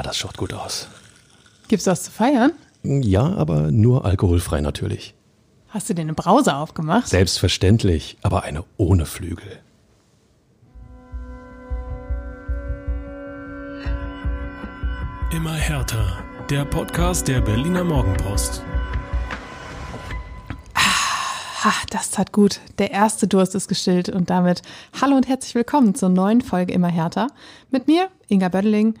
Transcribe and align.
Ah, 0.00 0.02
das 0.02 0.16
schaut 0.16 0.38
gut 0.38 0.54
aus. 0.54 0.88
Gibt's 1.68 1.86
was 1.86 2.04
zu 2.04 2.10
feiern? 2.10 2.52
Ja, 2.82 3.34
aber 3.34 3.70
nur 3.70 4.06
alkoholfrei 4.06 4.62
natürlich. 4.62 5.14
Hast 5.68 5.90
du 5.90 5.94
dir 5.94 6.00
eine 6.00 6.14
Brause 6.14 6.56
aufgemacht? 6.56 7.06
Selbstverständlich, 7.06 8.16
aber 8.22 8.44
eine 8.44 8.64
ohne 8.78 9.04
Flügel. 9.04 9.58
Immer 15.34 15.52
härter. 15.52 16.24
Der 16.48 16.64
Podcast 16.64 17.28
der 17.28 17.42
Berliner 17.42 17.84
Morgenpost. 17.84 18.62
Ha, 21.62 21.72
das 21.90 22.10
tat 22.10 22.32
gut. 22.32 22.60
Der 22.78 22.90
erste 22.90 23.28
Durst 23.28 23.54
ist 23.54 23.68
gestillt 23.68 24.08
und 24.08 24.30
damit 24.30 24.62
hallo 24.98 25.14
und 25.14 25.28
herzlich 25.28 25.54
willkommen 25.54 25.94
zur 25.94 26.08
neuen 26.08 26.40
Folge 26.40 26.72
Immer 26.72 26.88
härter. 26.88 27.26
Mit 27.70 27.86
mir, 27.86 28.08
Inga 28.28 28.48
Bödeling. 28.48 28.94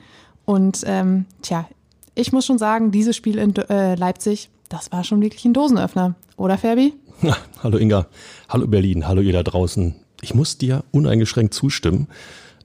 Und 0.50 0.82
ähm, 0.84 1.26
tja, 1.42 1.68
ich 2.16 2.32
muss 2.32 2.44
schon 2.44 2.58
sagen, 2.58 2.90
dieses 2.90 3.14
Spiel 3.14 3.38
in 3.38 3.54
äh, 3.54 3.94
Leipzig, 3.94 4.50
das 4.68 4.90
war 4.90 5.04
schon 5.04 5.22
wirklich 5.22 5.44
ein 5.44 5.54
Dosenöffner. 5.54 6.16
Oder, 6.36 6.58
Ferbi? 6.58 6.92
Ja, 7.22 7.36
hallo 7.62 7.78
Inga, 7.78 8.06
hallo 8.48 8.66
Berlin, 8.66 9.06
hallo 9.06 9.20
ihr 9.20 9.32
da 9.32 9.44
draußen. 9.44 9.94
Ich 10.22 10.34
muss 10.34 10.58
dir 10.58 10.82
uneingeschränkt 10.90 11.54
zustimmen. 11.54 12.08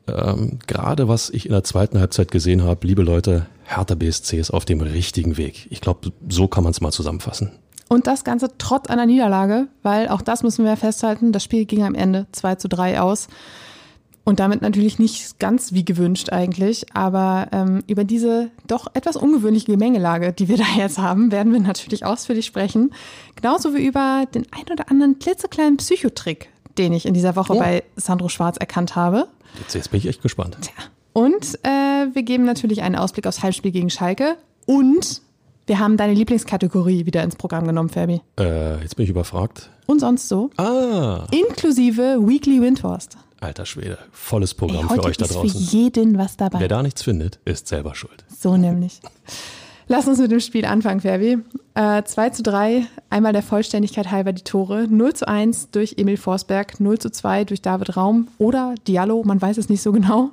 Ähm, 0.08 0.58
Gerade 0.66 1.08
was 1.08 1.30
ich 1.30 1.45
in 1.45 1.52
der 1.52 1.63
zweiten 1.63 1.99
Halbzeit 1.99 2.31
gesehen 2.31 2.63
habe, 2.63 2.88
liebe 2.88 3.03
Leute, 3.03 3.45
Hertha 3.66 3.94
BSC 3.94 4.39
ist 4.39 4.49
auf 4.49 4.66
dem 4.66 4.81
richtigen 4.81 5.38
Weg. 5.38 5.67
Ich 5.70 5.80
glaube, 5.80 6.11
so 6.27 6.47
kann 6.47 6.63
man 6.63 6.72
es 6.72 6.81
mal 6.81 6.91
zusammenfassen. 6.91 7.52
Und 7.88 8.08
das 8.08 8.23
Ganze 8.23 8.49
trotz 8.58 8.89
einer 8.89 9.05
Niederlage, 9.05 9.67
weil 9.83 10.08
auch 10.08 10.23
das 10.23 10.41
müssen 10.41 10.66
wir 10.66 10.75
festhalten, 10.75 11.31
das 11.31 11.44
Spiel 11.44 11.66
ging 11.66 11.83
am 11.83 11.94
Ende 11.94 12.25
2 12.31 12.55
zu 12.55 12.67
3 12.67 12.99
aus. 12.99 13.27
Und 14.26 14.40
damit 14.40 14.62
natürlich 14.64 14.98
nicht 15.00 15.40
ganz 15.40 15.72
wie 15.72 15.86
gewünscht 15.86 16.32
eigentlich, 16.32 16.88
aber 16.96 17.48
ähm, 17.52 17.84
über 17.88 18.04
diese 18.04 18.50
doch 18.67 18.88
etwas 18.95 19.16
ungewöhnliche 19.16 19.67
Gemengelage, 19.67 20.34
die 20.34 20.48
wir 20.50 20.58
da 20.58 20.64
jetzt 20.78 20.98
haben, 20.98 21.32
werden 21.32 21.54
wir 21.54 21.59
natürlich 21.59 22.04
ausführlich 22.06 22.45
sprechen. 22.48 22.92
Genauso 23.36 23.76
wie 23.76 23.86
über 23.86 24.26
den 24.34 24.48
ein 24.52 24.66
oder 24.72 24.90
anderen 24.90 25.20
klitzekleinen 25.20 25.78
Psychotrick, 25.78 26.50
den 26.80 26.92
ich 26.92 27.06
in 27.06 27.14
dieser 27.14 27.36
Woche 27.36 27.54
Oh. 27.54 27.59
bei 27.59 27.84
Sandro 27.98 28.28
Schwarz 28.28 28.58
erkannt 28.58 28.95
habe. 28.95 29.28
Jetzt, 29.59 29.76
jetzt 29.76 29.92
bin 29.92 30.00
ich 30.00 30.08
echt 30.08 30.23
gespannt. 30.23 30.58
Und 31.14 31.60
äh, 31.64 32.08
wir 32.14 32.23
geben 32.23 32.45
natürlich 32.45 32.82
einen 32.82 32.95
Ausblick 32.95 33.28
aufs 33.28 33.44
Halbspiel 33.44 33.72
gegen 33.72 33.89
Schalke. 33.92 34.38
Und 34.66 35.22
wir 35.67 35.78
haben 35.80 35.98
deine 35.98 36.14
Lieblingskategorie 36.14 37.06
wieder 37.06 37.23
ins 37.23 37.36
Programm 37.36 37.67
genommen, 37.67 37.89
Fabi. 37.89 38.22
Äh, 38.39 38.82
jetzt 38.82 38.95
bin 38.95 39.04
ich 39.04 39.12
überfragt. 39.12 39.70
Und 39.86 40.00
sonst 40.00 40.28
so. 40.28 40.50
Ah, 40.58 41.26
Inklusive 41.32 42.17
Weekly 42.28 42.60
Windhorst. 42.60 43.17
Alter 43.46 43.66
Schwede, 43.66 43.98
volles 44.12 44.52
Ey, 44.54 44.58
Programm 44.58 44.90
heute 44.90 45.02
für 45.02 45.08
euch 45.08 45.18
da 45.18 45.26
ist 45.26 45.32
für 45.32 45.40
draußen. 45.40 45.62
jeden 45.62 46.18
was 46.18 46.38
dabei. 46.38 46.60
Wer 46.60 46.68
da 46.68 46.84
nichts 46.84 47.04
findet, 47.04 47.40
ist 47.46 47.68
selber 47.68 47.96
schuld. 47.96 48.26
So 48.38 48.58
nämlich. 48.58 49.00
Lass 49.88 50.08
uns 50.08 50.18
mit 50.18 50.32
dem 50.32 50.40
Spiel 50.40 50.66
anfangen, 50.66 51.00
Ferbi. 51.00 51.38
Äh, 51.76 52.04
2 52.04 52.30
zu 52.32 52.42
3, 52.42 52.88
einmal 53.12 53.34
der 53.34 53.44
Vollständigkeit 53.44 54.10
halber 54.10 54.34
die 54.34 54.44
Tore. 54.44 54.88
0 54.90 55.14
zu 55.14 55.28
1 55.28 55.70
durch 55.70 55.96
Emil 55.98 56.18
Forsberg, 56.18 56.80
0 56.80 56.98
zu 56.98 57.12
2 57.12 57.46
durch 57.46 57.62
David 57.62 57.96
Raum 57.96 58.28
oder 58.40 58.73
Diallo, 58.88 59.23
man 59.23 59.40
weiß 59.40 59.58
es 59.58 59.70
nicht 59.70 59.84
so 59.84 59.92
genau. 59.92 60.32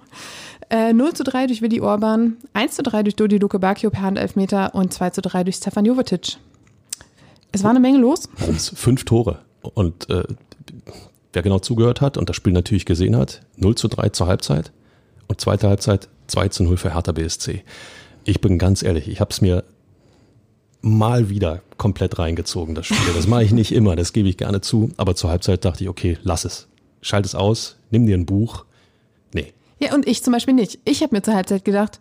Äh, 0.70 0.94
0 0.94 1.12
zu 1.12 1.24
3 1.24 1.48
durch 1.48 1.60
Willi 1.60 1.80
Orban, 1.80 2.38
1 2.54 2.76
zu 2.76 2.82
3 2.82 3.02
durch 3.02 3.16
Dodi 3.16 3.36
Luke 3.36 3.58
Bacchio 3.58 3.90
per 3.90 4.00
Handelfmeter 4.02 4.74
und 4.74 4.94
2 4.94 5.10
zu 5.10 5.20
3 5.20 5.44
durch 5.44 5.56
Stefan 5.56 5.84
Jovetic. 5.84 6.38
Es 7.52 7.62
war 7.62 7.70
eine 7.70 7.80
Menge 7.80 7.98
los. 7.98 8.30
Fünf 8.74 9.04
Tore. 9.04 9.40
Und 9.60 10.08
äh, 10.08 10.24
wer 11.32 11.42
genau 11.42 11.58
zugehört 11.58 12.00
hat 12.00 12.16
und 12.16 12.28
das 12.28 12.36
Spiel 12.36 12.52
natürlich 12.52 12.84
gesehen 12.86 13.16
hat, 13.16 13.42
0 13.56 13.74
zu 13.74 13.88
3 13.88 14.10
zur 14.10 14.26
Halbzeit 14.26 14.72
und 15.28 15.40
zweite 15.40 15.68
Halbzeit 15.68 16.08
2 16.26 16.48
zu 16.48 16.62
0 16.64 16.76
für 16.76 16.94
Hertha 16.94 17.12
BSC. 17.12 17.62
Ich 18.24 18.40
bin 18.40 18.58
ganz 18.58 18.82
ehrlich, 18.82 19.08
ich 19.08 19.20
habe 19.20 19.30
es 19.30 19.40
mir 19.40 19.64
mal 20.82 21.28
wieder 21.28 21.62
komplett 21.78 22.18
reingezogen, 22.18 22.74
das 22.74 22.86
Spiel. 22.86 23.14
Das 23.14 23.26
mache 23.26 23.44
ich 23.44 23.52
nicht 23.52 23.72
immer, 23.72 23.96
das 23.96 24.12
gebe 24.12 24.28
ich 24.28 24.36
gerne 24.36 24.60
zu. 24.60 24.90
Aber 24.96 25.14
zur 25.14 25.30
Halbzeit 25.30 25.64
dachte 25.64 25.84
ich, 25.84 25.90
okay, 25.90 26.18
lass 26.22 26.44
es. 26.44 26.68
Schalt 27.00 27.24
es 27.24 27.34
aus, 27.34 27.76
nimm 27.90 28.06
dir 28.06 28.16
ein 28.16 28.26
Buch. 28.26 28.64
Nee, 29.32 29.52
Ja, 29.78 29.94
und 29.94 30.06
ich 30.06 30.22
zum 30.22 30.32
Beispiel 30.32 30.54
nicht. 30.54 30.78
Ich 30.84 31.02
habe 31.02 31.14
mir 31.14 31.22
zur 31.22 31.34
Halbzeit 31.34 31.64
gedacht, 31.64 32.00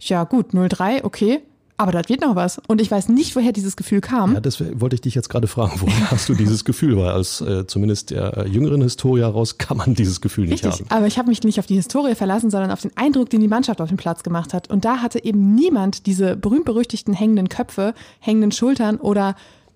ja 0.00 0.24
gut, 0.24 0.52
0-3, 0.52 1.04
okay, 1.04 1.40
aber 1.82 1.90
das 1.90 2.08
wird 2.08 2.20
noch 2.20 2.36
was. 2.36 2.60
Und 2.68 2.80
ich 2.80 2.90
weiß 2.92 3.08
nicht, 3.08 3.34
woher 3.34 3.50
dieses 3.50 3.74
Gefühl 3.74 4.00
kam. 4.00 4.34
Ja, 4.34 4.40
das 4.40 4.62
wollte 4.80 4.94
ich 4.94 5.00
dich 5.00 5.16
jetzt 5.16 5.28
gerade 5.28 5.48
fragen. 5.48 5.80
Woher 5.80 6.12
hast 6.12 6.28
du 6.28 6.34
dieses 6.34 6.64
Gefühl? 6.64 6.96
Weil 6.96 7.10
aus 7.10 7.40
äh, 7.40 7.66
zumindest 7.66 8.10
der 8.10 8.36
äh, 8.36 8.48
jüngeren 8.48 8.80
Historie 8.82 9.22
heraus 9.22 9.58
kann 9.58 9.76
man 9.76 9.94
dieses 9.94 10.20
Gefühl 10.20 10.46
nicht 10.46 10.64
Richtig, 10.64 10.86
haben. 10.86 10.96
aber 10.96 11.08
ich 11.08 11.18
habe 11.18 11.28
mich 11.28 11.42
nicht 11.42 11.58
auf 11.58 11.66
die 11.66 11.74
Historie 11.74 12.14
verlassen, 12.14 12.50
sondern 12.50 12.70
auf 12.70 12.80
den 12.80 12.96
Eindruck, 12.96 13.30
den 13.30 13.40
die 13.40 13.48
Mannschaft 13.48 13.80
auf 13.80 13.88
dem 13.88 13.96
Platz 13.96 14.22
gemacht 14.22 14.54
hat. 14.54 14.70
Und 14.70 14.84
da 14.84 14.98
hatte 14.98 15.24
eben 15.24 15.56
niemand 15.56 16.06
diese 16.06 16.36
berühmt-berüchtigten 16.36 17.14
hängenden 17.14 17.48
Köpfe, 17.48 17.94
hängenden 18.20 18.52
Schultern 18.52 18.98
oder, 18.98 19.34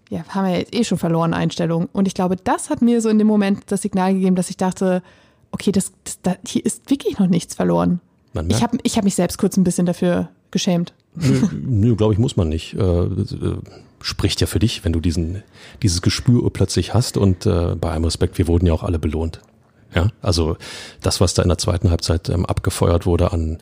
ja, 0.09 0.25
haben 0.29 0.47
wir 0.47 0.59
jetzt 0.59 0.77
eh 0.77 0.85
schon 0.85 0.99
verloren, 0.99 1.35
Einstellungen. 1.35 1.89
Und 1.93 2.07
ich 2.07 2.15
glaube, 2.15 2.37
das 2.37 2.71
hat 2.71 2.83
mir 2.83 3.01
so 3.01 3.09
in 3.09 3.19
dem 3.19 3.27
Moment 3.27 3.65
das 3.67 3.83
Signal 3.83 4.15
gegeben, 4.15 4.37
dass 4.37 4.49
ich 4.49 4.57
dachte, 4.57 5.03
okay, 5.51 5.73
das, 5.73 5.91
das, 6.05 6.21
da, 6.23 6.37
hier 6.47 6.65
ist 6.65 6.89
wirklich 6.89 7.19
noch 7.19 7.27
nichts 7.27 7.57
verloren. 7.57 8.01
Ich 8.49 8.63
habe 8.63 8.79
ich 8.85 8.97
hab 8.97 9.05
mich 9.05 9.17
selbst 9.17 9.39
kurz 9.39 9.57
ein 9.57 9.65
bisschen 9.65 9.87
dafür 9.87 10.29
geschämt. 10.51 10.93
Nö, 11.17 11.49
nö 11.67 11.97
glaube 11.97 12.13
ich, 12.13 12.19
muss 12.19 12.37
man 12.37 12.49
nicht. 12.49 12.75
Äh, 12.75 12.81
äh, 12.81 13.59
spricht 14.01 14.41
ja 14.41 14.47
für 14.47 14.59
dich, 14.59 14.85
wenn 14.85 14.93
du 14.93 15.01
diesen, 15.01 15.43
dieses 15.83 16.03
Gespür 16.03 16.49
plötzlich 16.51 16.95
hast. 16.95 17.17
Und 17.17 17.47
äh, 17.47 17.75
bei 17.75 17.91
allem 17.91 18.05
Respekt, 18.05 18.39
wir 18.39 18.47
wurden 18.47 18.67
ja 18.67 18.73
auch 18.73 18.83
alle 18.83 18.99
belohnt. 18.99 19.41
Ja, 19.95 20.11
also 20.21 20.57
das, 21.01 21.21
was 21.21 21.35
da 21.35 21.43
in 21.43 21.49
der 21.49 21.59
zweiten 21.59 21.91
Halbzeit 21.91 22.29
ähm, 22.29 22.45
abgefeuert 22.45 23.07
wurde 23.07 23.33
an, 23.33 23.59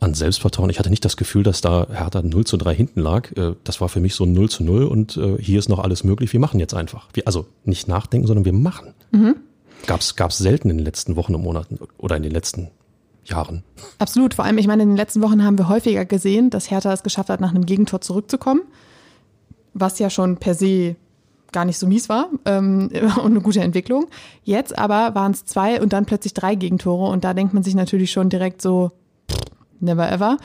an 0.00 0.14
Selbstvertrauen. 0.14 0.70
Ich 0.70 0.78
hatte 0.78 0.90
nicht 0.90 1.04
das 1.04 1.16
Gefühl, 1.16 1.42
dass 1.42 1.60
da 1.60 1.86
Hertha 1.90 2.22
0 2.22 2.44
zu 2.44 2.56
3 2.56 2.74
hinten 2.74 3.00
lag. 3.00 3.30
Äh, 3.36 3.54
das 3.64 3.80
war 3.80 3.88
für 3.88 4.00
mich 4.00 4.14
so 4.14 4.24
ein 4.24 4.32
0 4.32 4.50
zu 4.50 4.64
0 4.64 4.84
und 4.84 5.16
äh, 5.16 5.40
hier 5.40 5.58
ist 5.58 5.68
noch 5.68 5.78
alles 5.78 6.04
möglich. 6.04 6.32
Wir 6.32 6.40
machen 6.40 6.58
jetzt 6.60 6.74
einfach. 6.74 7.08
Wir, 7.12 7.26
also 7.26 7.46
nicht 7.64 7.88
nachdenken, 7.88 8.26
sondern 8.26 8.44
wir 8.44 8.52
machen. 8.52 8.94
Gab's 9.86 10.16
gab's 10.16 10.38
selten 10.38 10.70
in 10.70 10.78
den 10.78 10.84
letzten 10.84 11.16
Wochen 11.16 11.34
und 11.34 11.42
Monaten 11.42 11.78
oder 11.98 12.16
in 12.16 12.22
den 12.22 12.32
letzten 12.32 12.68
Jahren. 13.28 13.62
Absolut. 13.98 14.34
Vor 14.34 14.44
allem, 14.44 14.58
ich 14.58 14.66
meine, 14.66 14.82
in 14.82 14.90
den 14.90 14.96
letzten 14.96 15.22
Wochen 15.22 15.44
haben 15.44 15.58
wir 15.58 15.68
häufiger 15.68 16.04
gesehen, 16.04 16.50
dass 16.50 16.70
Hertha 16.70 16.92
es 16.92 17.02
geschafft 17.02 17.28
hat, 17.28 17.40
nach 17.40 17.50
einem 17.50 17.66
Gegentor 17.66 18.00
zurückzukommen, 18.00 18.62
was 19.74 19.98
ja 19.98 20.10
schon 20.10 20.36
per 20.36 20.54
se 20.54 20.96
gar 21.52 21.64
nicht 21.64 21.78
so 21.78 21.86
mies 21.86 22.08
war 22.08 22.28
ähm, 22.44 22.90
und 23.22 23.32
eine 23.32 23.40
gute 23.40 23.60
Entwicklung. 23.60 24.06
Jetzt 24.44 24.78
aber 24.78 25.14
waren 25.14 25.32
es 25.32 25.44
zwei 25.44 25.80
und 25.80 25.92
dann 25.92 26.06
plötzlich 26.06 26.34
drei 26.34 26.54
Gegentore 26.54 27.10
und 27.10 27.24
da 27.24 27.34
denkt 27.34 27.54
man 27.54 27.62
sich 27.62 27.74
natürlich 27.74 28.10
schon 28.10 28.28
direkt 28.28 28.62
so, 28.62 28.92
never 29.80 30.10
ever. 30.10 30.36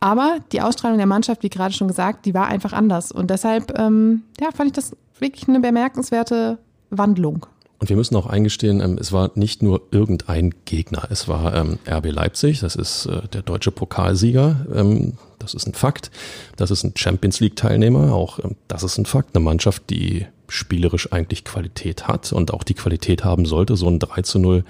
Aber 0.00 0.38
die 0.52 0.60
Ausstrahlung 0.60 0.98
der 0.98 1.06
Mannschaft, 1.06 1.42
wie 1.42 1.48
gerade 1.48 1.74
schon 1.74 1.88
gesagt, 1.88 2.26
die 2.26 2.34
war 2.34 2.46
einfach 2.46 2.72
anders 2.72 3.12
und 3.12 3.30
deshalb 3.30 3.78
ähm, 3.78 4.22
ja, 4.40 4.50
fand 4.50 4.68
ich 4.68 4.74
das 4.74 4.96
wirklich 5.18 5.48
eine 5.48 5.60
bemerkenswerte 5.60 6.58
Wandlung. 6.90 7.46
Und 7.86 7.90
wir 7.90 7.96
müssen 7.96 8.16
auch 8.16 8.26
eingestehen, 8.26 8.80
ähm, 8.80 8.98
es 9.00 9.12
war 9.12 9.30
nicht 9.36 9.62
nur 9.62 9.80
irgendein 9.92 10.52
Gegner. 10.64 11.06
Es 11.08 11.28
war 11.28 11.54
ähm, 11.54 11.78
RB 11.88 12.06
Leipzig, 12.06 12.58
das 12.58 12.74
ist 12.74 13.06
äh, 13.06 13.28
der 13.28 13.42
deutsche 13.42 13.70
Pokalsieger. 13.70 14.66
Ähm, 14.74 15.12
das 15.38 15.54
ist 15.54 15.68
ein 15.68 15.74
Fakt. 15.74 16.10
Das 16.56 16.72
ist 16.72 16.82
ein 16.82 16.94
Champions 16.96 17.38
League-Teilnehmer. 17.38 18.12
Auch 18.12 18.40
das 18.66 18.82
ist 18.82 18.98
ein 18.98 19.06
Fakt. 19.06 19.36
Eine 19.36 19.44
Mannschaft, 19.44 19.88
die 19.90 20.26
spielerisch 20.48 21.12
eigentlich 21.12 21.44
Qualität 21.44 22.08
hat 22.08 22.32
und 22.32 22.52
auch 22.52 22.64
die 22.64 22.74
Qualität 22.74 23.24
haben 23.24 23.46
sollte. 23.46 23.76
So 23.76 23.86
ein 23.86 24.00
3 24.00 24.22
zu 24.22 24.40
0, 24.40 24.64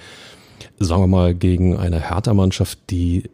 sagen 0.78 1.02
wir 1.02 1.06
mal, 1.06 1.34
gegen 1.34 1.78
eine 1.78 2.10
Hertha-Mannschaft, 2.10 2.78
die 2.90 3.30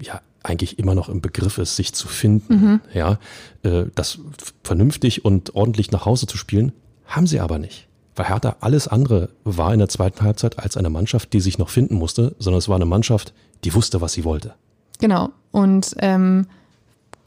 ja 0.00 0.22
eigentlich 0.42 0.78
immer 0.78 0.94
noch 0.94 1.10
im 1.10 1.20
Begriff 1.20 1.58
ist, 1.58 1.76
sich 1.76 1.92
zu 1.92 2.08
finden. 2.08 2.80
Ja, 2.94 3.18
äh, 3.62 3.84
das 3.94 4.20
vernünftig 4.64 5.26
und 5.26 5.54
ordentlich 5.54 5.90
nach 5.90 6.06
Hause 6.06 6.26
zu 6.26 6.38
spielen, 6.38 6.72
haben 7.04 7.26
sie 7.26 7.40
aber 7.40 7.58
nicht. 7.58 7.87
Weil 8.18 8.28
Hertha 8.28 8.56
alles 8.60 8.88
andere 8.88 9.28
war 9.44 9.72
in 9.72 9.78
der 9.78 9.88
zweiten 9.88 10.22
Halbzeit 10.22 10.58
als 10.58 10.76
eine 10.76 10.90
Mannschaft, 10.90 11.32
die 11.32 11.40
sich 11.40 11.56
noch 11.58 11.68
finden 11.68 11.94
musste, 11.94 12.34
sondern 12.38 12.58
es 12.58 12.68
war 12.68 12.76
eine 12.76 12.84
Mannschaft, 12.84 13.32
die 13.64 13.72
wusste, 13.74 14.00
was 14.00 14.12
sie 14.12 14.24
wollte. 14.24 14.54
Genau. 14.98 15.30
Und 15.52 15.94
ähm, 16.00 16.46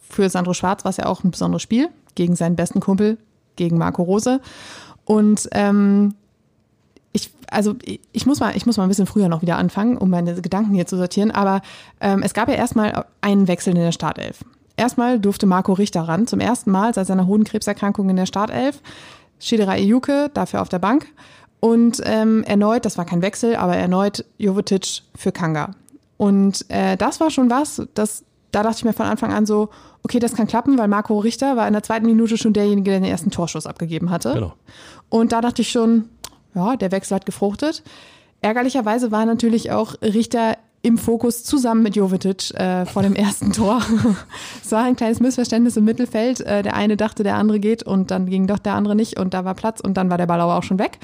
für 0.10 0.30
Sandro 0.30 0.54
Schwarz 0.54 0.84
war 0.84 0.90
es 0.90 0.98
ja 0.98 1.06
auch 1.06 1.24
ein 1.24 1.32
besonderes 1.32 1.62
Spiel 1.62 1.88
gegen 2.16 2.36
seinen 2.36 2.56
besten 2.58 2.82
Kumpel, 2.82 3.18
gegen 3.56 3.78
Marco 3.78 4.04
Rose. 4.04 4.42
Und 5.06 5.48
ähm, 5.54 6.16
ich, 7.14 7.32
also 7.50 7.76
ich- 7.84 8.26
muss 8.26 8.40
mal, 8.42 8.56
ich 8.56 8.66
muss 8.66 8.76
mal 8.78 8.84
ein 8.84 8.90
bisschen 8.90 9.08
früher 9.08 9.30
noch 9.30 9.42
wieder 9.42 9.58
anfangen, 9.58 9.98
um 9.98 10.10
meine 10.10 10.42
Gedanken 10.42 10.74
hier 10.76 10.88
zu 10.88 10.98
sortieren. 10.98 11.32
Aber 11.32 11.62
ähm, 12.02 12.22
es 12.24 12.34
gab 12.34 12.50
ja 12.50 12.56
erstmal 12.56 13.06
einen 13.22 13.48
Wechsel 13.48 13.72
in 13.76 13.82
der 13.82 13.92
Startelf. 13.94 14.44
Erstmal 14.78 15.20
durfte 15.20 15.46
Marco 15.46 15.74
Richter 15.74 16.02
ran, 16.02 16.28
zum 16.28 16.40
ersten 16.40 16.72
Mal 16.72 16.94
seit 16.94 17.08
seiner 17.08 17.28
Hodenkrebserkrankung 17.28 18.10
in 18.10 18.16
der 18.16 18.26
Startelf. 18.26 18.82
Shidera 19.42 19.76
Ejuke 19.76 20.30
dafür 20.34 20.62
auf 20.62 20.70
der 20.70 20.80
Bank. 20.80 21.08
Und 21.60 22.02
ähm, 22.06 22.44
erneut, 22.44 22.86
das 22.86 22.98
war 22.98 23.06
kein 23.06 23.22
Wechsel, 23.22 23.56
aber 23.56 23.76
erneut 23.76 24.26
Jovetic 24.38 25.02
für 25.16 25.32
Kanga. 25.32 25.72
Und 26.18 26.66
äh, 26.70 26.98
das 26.98 27.20
war 27.20 27.30
schon 27.30 27.50
was, 27.50 27.82
das, 27.94 28.24
da 28.52 28.64
dachte 28.64 28.78
ich 28.78 28.84
mir 28.86 28.94
von 28.94 29.06
Anfang 29.06 29.32
an 29.32 29.46
so, 29.46 29.70
okay, 30.04 30.20
das 30.20 30.34
kann 30.36 30.48
klappen, 30.48 30.78
weil 30.78 30.88
Marco 30.88 31.20
Richter 31.20 31.58
war 31.58 31.68
in 31.68 31.74
der 31.74 31.84
zweiten 31.84 32.06
Minute 32.06 32.38
schon 32.38 32.54
derjenige, 32.54 32.92
der 32.92 33.00
den 33.00 33.10
ersten 33.10 33.32
Torschuss 33.32 33.68
abgegeben 33.68 34.10
hatte. 34.10 34.34
Genau. 34.34 34.54
Und 35.10 35.32
da 35.32 35.42
dachte 35.42 35.62
ich 35.62 35.70
schon, 35.70 36.10
ja, 36.56 36.76
der 36.76 36.92
Wechsel 36.92 37.16
hat 37.16 37.26
gefruchtet. 37.26 37.84
Ärgerlicherweise 38.42 39.12
war 39.12 39.26
natürlich 39.26 39.72
auch 39.72 39.96
Richter 40.02 40.58
im 40.82 40.98
Fokus 40.98 41.44
zusammen 41.44 41.84
mit 41.84 41.96
Jovetic 41.96 42.52
äh, 42.56 42.86
vor 42.86 43.04
dem 43.04 43.16
ersten 43.16 43.52
Tor. 43.54 43.82
es 44.64 44.72
war 44.72 44.84
ein 44.84 44.96
kleines 44.96 45.20
Missverständnis 45.20 45.78
im 45.78 45.86
Mittelfeld. 45.86 46.42
Äh, 46.42 46.64
der 46.64 46.76
eine 46.76 46.98
dachte, 46.98 47.24
der 47.24 47.36
andere 47.36 47.60
geht 47.60 47.84
und 47.84 48.12
dann 48.12 48.26
ging 48.26 48.48
doch 48.48 48.60
der 48.60 48.74
andere 48.74 48.96
nicht 48.96 49.20
und 49.20 49.34
da 49.34 49.46
war 49.46 49.54
Platz 49.54 49.80
und 49.80 49.96
dann 49.96 50.10
war 50.10 50.18
der 50.18 50.26
Ball 50.26 50.42
aber 50.42 50.56
auch 50.56 50.64
schon 50.64 50.80
weg. 50.80 51.00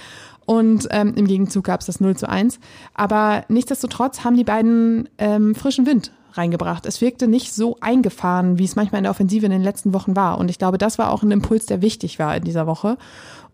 Und 0.46 0.88
ähm, 0.92 1.14
im 1.16 1.28
Gegenzug 1.28 1.66
gab 1.66 1.82
es 1.82 1.88
das 1.88 2.00
0 2.00 2.16
zu 2.16 2.30
1. 2.30 2.60
Aber 2.94 3.44
nichtsdestotrotz 3.50 4.24
haben 4.24 4.38
die 4.38 4.46
beiden 4.46 5.10
ähm, 5.18 5.56
frischen 5.56 5.86
Wind 5.86 6.14
reingebracht. 6.34 6.86
Es 6.86 7.02
wirkte 7.02 7.28
nicht 7.28 7.54
so 7.54 7.78
eingefahren, 7.82 8.58
wie 8.58 8.64
es 8.64 8.76
manchmal 8.76 9.00
in 9.00 9.04
der 9.04 9.12
Offensive 9.12 9.46
in 9.46 9.52
den 9.52 9.64
letzten 9.64 9.94
Wochen 9.94 10.16
war. 10.16 10.38
Und 10.38 10.50
ich 10.50 10.58
glaube, 10.58 10.78
das 10.78 10.98
war 10.98 11.12
auch 11.12 11.22
ein 11.22 11.32
Impuls, 11.32 11.66
der 11.66 11.82
wichtig 11.82 12.18
war 12.18 12.36
in 12.36 12.44
dieser 12.44 12.66
Woche. 12.66 12.98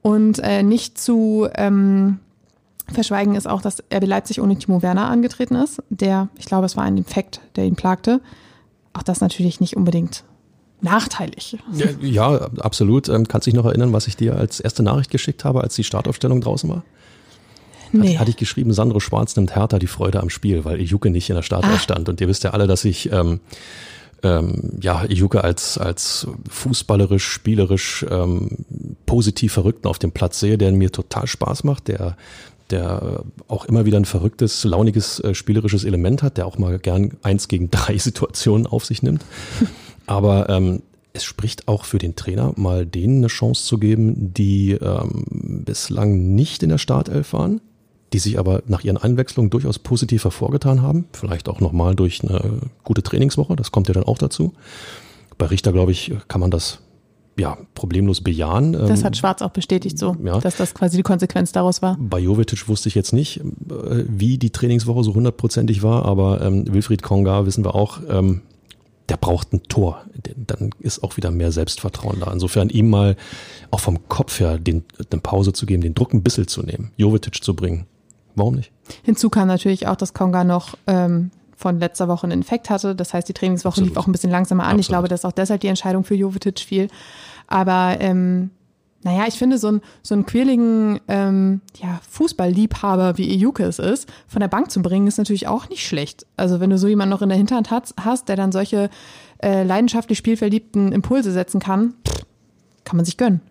Und 0.02 0.40
äh, 0.40 0.62
nicht 0.62 1.00
zu 1.00 1.48
ähm, 1.56 2.20
verschweigen 2.92 3.36
ist 3.36 3.48
auch, 3.48 3.62
dass 3.62 3.84
RB 3.94 4.06
Leipzig 4.06 4.42
ohne 4.42 4.58
Timo 4.58 4.82
Werner 4.82 5.08
angetreten 5.08 5.56
ist. 5.56 5.82
Der, 5.90 6.30
ich 6.38 6.46
glaube, 6.46 6.66
es 6.66 6.76
war 6.76 6.84
ein 6.84 6.98
Infekt, 6.98 7.42
der 7.56 7.66
ihn 7.66 7.76
plagte. 7.76 8.22
Auch 8.94 9.04
das 9.04 9.22
natürlich 9.22 9.60
nicht 9.60 9.76
unbedingt 9.76 10.24
nachteilig. 10.82 11.58
Ja, 11.74 11.88
ja 12.02 12.50
absolut. 12.60 13.10
Ähm, 13.10 13.28
kannst 13.28 13.48
du 13.48 13.52
dich 13.52 13.58
noch 13.58 13.66
erinnern, 13.66 13.94
was 13.94 14.08
ich 14.08 14.18
dir 14.18 14.36
als 14.36 14.60
erste 14.60 14.84
Nachricht 14.84 15.10
geschickt 15.10 15.46
habe, 15.46 15.62
als 15.62 15.76
die 15.76 15.84
Startaufstellung 15.84 16.42
draußen 16.42 16.70
war? 16.70 16.84
Nee. 17.92 18.10
Hatte, 18.10 18.20
hatte 18.20 18.30
ich 18.32 18.38
geschrieben, 18.38 18.74
Sandro 18.74 19.00
Schwarz 19.00 19.36
nimmt 19.36 19.56
Hertha 19.56 19.80
die 19.80 19.88
Freude 19.88 20.20
am 20.20 20.30
Spiel, 20.30 20.66
weil 20.66 20.82
Ijuke 20.82 21.10
nicht 21.10 21.30
in 21.30 21.36
der 21.36 21.44
Startelf 21.44 21.76
ah. 21.76 21.80
stand. 21.80 22.10
Und 22.10 22.20
ihr 22.22 22.28
wisst 22.28 22.44
ja 22.44 22.50
alle, 22.52 22.68
dass 22.68 22.86
ich 22.86 23.12
ähm, 23.12 23.40
ähm, 24.24 24.80
ja, 24.82 25.04
Ijuke 25.06 25.44
als, 25.44 25.78
als 25.78 26.28
fußballerisch, 26.50 27.28
spielerisch 27.28 28.06
ähm, 28.10 28.66
positiv 29.06 29.54
Verrückten 29.54 29.88
auf 29.88 30.00
dem 30.00 30.12
Platz 30.12 30.40
sehe, 30.40 30.58
der 30.58 30.72
mir 30.72 30.92
total 30.92 31.28
Spaß 31.28 31.64
macht, 31.66 31.88
der 31.90 32.18
der 32.70 33.24
auch 33.48 33.66
immer 33.66 33.86
wieder 33.86 33.98
ein 33.98 34.06
verrücktes, 34.06 34.64
launiges, 34.64 35.20
äh, 35.20 35.34
spielerisches 35.36 35.84
Element 35.84 36.24
hat, 36.24 36.38
der 36.38 36.48
auch 36.48 36.58
mal 36.58 36.80
gern 36.80 37.18
eins 37.22 37.48
gegen 37.48 37.70
drei 37.72 37.98
Situationen 37.98 38.68
auf 38.68 38.86
sich 38.86 39.04
nimmt. 39.04 39.24
Aber 40.06 40.50
ähm, 40.50 40.82
es 41.14 41.24
spricht 41.24 41.68
auch 41.68 41.86
für 41.86 42.00
den 42.00 42.16
Trainer, 42.16 42.54
mal 42.56 42.86
denen 42.86 43.18
eine 43.18 43.28
Chance 43.28 43.66
zu 43.66 43.78
geben, 43.78 44.34
die 44.34 44.72
ähm, 44.72 45.64
bislang 45.66 46.34
nicht 46.34 46.64
in 46.64 46.70
der 46.70 46.80
Startelf 46.80 47.34
waren, 47.34 47.62
die 48.14 48.20
sich 48.20 48.40
aber 48.40 48.64
nach 48.68 48.84
ihren 48.84 48.98
Einwechslungen 48.98 49.50
durchaus 49.50 49.80
positiv 49.80 50.24
hervorgetan 50.24 50.82
haben. 50.82 51.06
Vielleicht 51.14 51.48
auch 51.50 51.60
nochmal 51.60 51.96
durch 51.96 52.24
eine 52.24 52.60
gute 52.84 53.04
Trainingswoche, 53.04 53.56
das 53.56 53.72
kommt 53.72 53.88
ja 53.88 53.94
dann 53.94 54.04
auch 54.04 54.18
dazu. 54.18 54.54
Bei 55.38 55.46
Richter, 55.46 55.72
glaube 55.72 55.92
ich, 55.92 56.12
kann 56.28 56.42
man 56.42 56.52
das 56.52 56.80
ja, 57.38 57.58
problemlos 57.74 58.22
bejahen. 58.22 58.74
Das 58.74 59.00
ähm, 59.00 59.06
hat 59.06 59.18
Schwarz 59.18 59.42
auch 59.42 59.52
bestätigt 59.52 59.98
so, 59.98 60.16
ja. 60.24 60.40
dass 60.40 60.58
das 60.58 60.74
quasi 60.74 60.98
die 60.98 61.04
Konsequenz 61.04 61.52
daraus 61.52 61.82
war. 61.82 61.98
Bei 62.00 62.20
Jovetic 62.20 62.68
wusste 62.68 62.90
ich 62.90 62.96
jetzt 62.96 63.14
nicht, 63.14 63.40
äh, 63.40 64.06
wie 64.08 64.38
die 64.38 64.52
Trainingswoche 64.52 65.04
so 65.04 65.14
hundertprozentig 65.14 65.84
war, 65.84 66.06
aber 66.06 66.42
ähm, 66.42 66.72
Wilfried 66.72 67.02
Konga 67.02 67.46
wissen 67.46 67.66
wir 67.66 67.76
auch, 67.76 68.00
ähm, 68.10 68.42
der 69.10 69.18
braucht 69.18 69.52
ein 69.54 69.64
Tor. 69.64 70.06
Dann 70.38 70.70
ist 70.80 71.04
auch 71.04 71.18
wieder 71.18 71.30
mehr 71.32 71.52
Selbstvertrauen 71.52 72.20
da. 72.20 72.32
Insofern 72.32 72.70
ihm 72.70 72.90
mal 72.90 73.18
auch 73.70 73.80
vom 73.80 74.08
Kopf 74.08 74.40
her 74.40 74.58
den, 74.58 74.84
eine 75.12 75.22
Pause 75.22 75.54
zu 75.54 75.66
geben, 75.66 75.82
den 75.82 75.94
Druck 75.94 76.14
ein 76.14 76.24
bisschen 76.24 76.48
zu 76.48 76.64
nehmen, 76.64 76.92
Jovetic 76.98 77.44
zu 77.44 77.56
bringen. 77.56 77.86
Warum 78.36 78.56
nicht? 78.56 78.72
Hinzu 79.04 79.30
kam 79.30 79.48
natürlich 79.48 79.88
auch, 79.88 79.96
dass 79.96 80.14
Konga 80.14 80.44
noch 80.44 80.76
ähm, 80.88 81.32
von 81.56 81.80
letzter 81.80 82.08
Woche 82.08 82.24
einen 82.24 82.40
Infekt 82.40 82.70
hatte. 82.70 82.96
Das 82.96 83.14
heißt, 83.14 83.28
die 83.28 83.34
Trainingswoche 83.34 83.74
Absolut. 83.74 83.90
lief 83.90 83.98
auch 83.98 84.08
ein 84.08 84.12
bisschen 84.12 84.32
langsamer 84.32 84.64
an. 84.64 84.70
Absolut. 84.70 84.82
Ich 84.82 84.88
glaube, 84.88 85.08
dass 85.08 85.26
auch 85.26 85.32
deshalb 85.32 85.62
die 85.62 85.68
Entscheidung 85.68 86.04
für 86.04 86.16
Jovetic 86.16 86.60
fiel. 86.60 86.88
Aber 87.48 87.98
ähm, 88.00 88.52
naja, 89.04 89.26
ich 89.28 89.36
finde, 89.36 89.58
so, 89.58 89.70
ein, 89.70 89.82
so 90.02 90.16
einen 90.16 90.26
quirligen 90.26 91.00
ähm, 91.08 91.62
ja, 91.82 92.00
Fußballliebhaber 92.10 93.18
wie 93.18 93.34
Ejuke 93.36 93.64
es 93.64 93.80
ist, 93.80 94.10
von 94.28 94.40
der 94.40 94.48
Bank 94.48 94.72
zu 94.72 94.82
bringen, 94.82 95.08
ist 95.08 95.18
natürlich 95.18 95.48
auch 95.48 95.70
nicht 95.70 95.86
schlecht. 95.86 96.26
Also 96.38 96.60
wenn 96.60 96.70
du 96.70 96.78
so 96.78 96.88
jemanden 96.88 97.12
noch 97.12 97.22
in 97.22 97.30
der 97.30 97.38
Hinterhand 97.38 97.70
hast, 97.70 97.94
hast 98.00 98.30
der 98.30 98.38
dann 98.38 98.52
solche 98.52 98.90
äh, 99.42 99.64
leidenschaftlich 99.64 100.18
spielverliebten 100.18 100.94
Impulse 100.94 101.32
setzen 101.32 101.60
kann, 101.60 101.96
kann 102.86 102.96
man 102.96 103.06
sich 103.06 103.18
gönnen. 103.18 103.42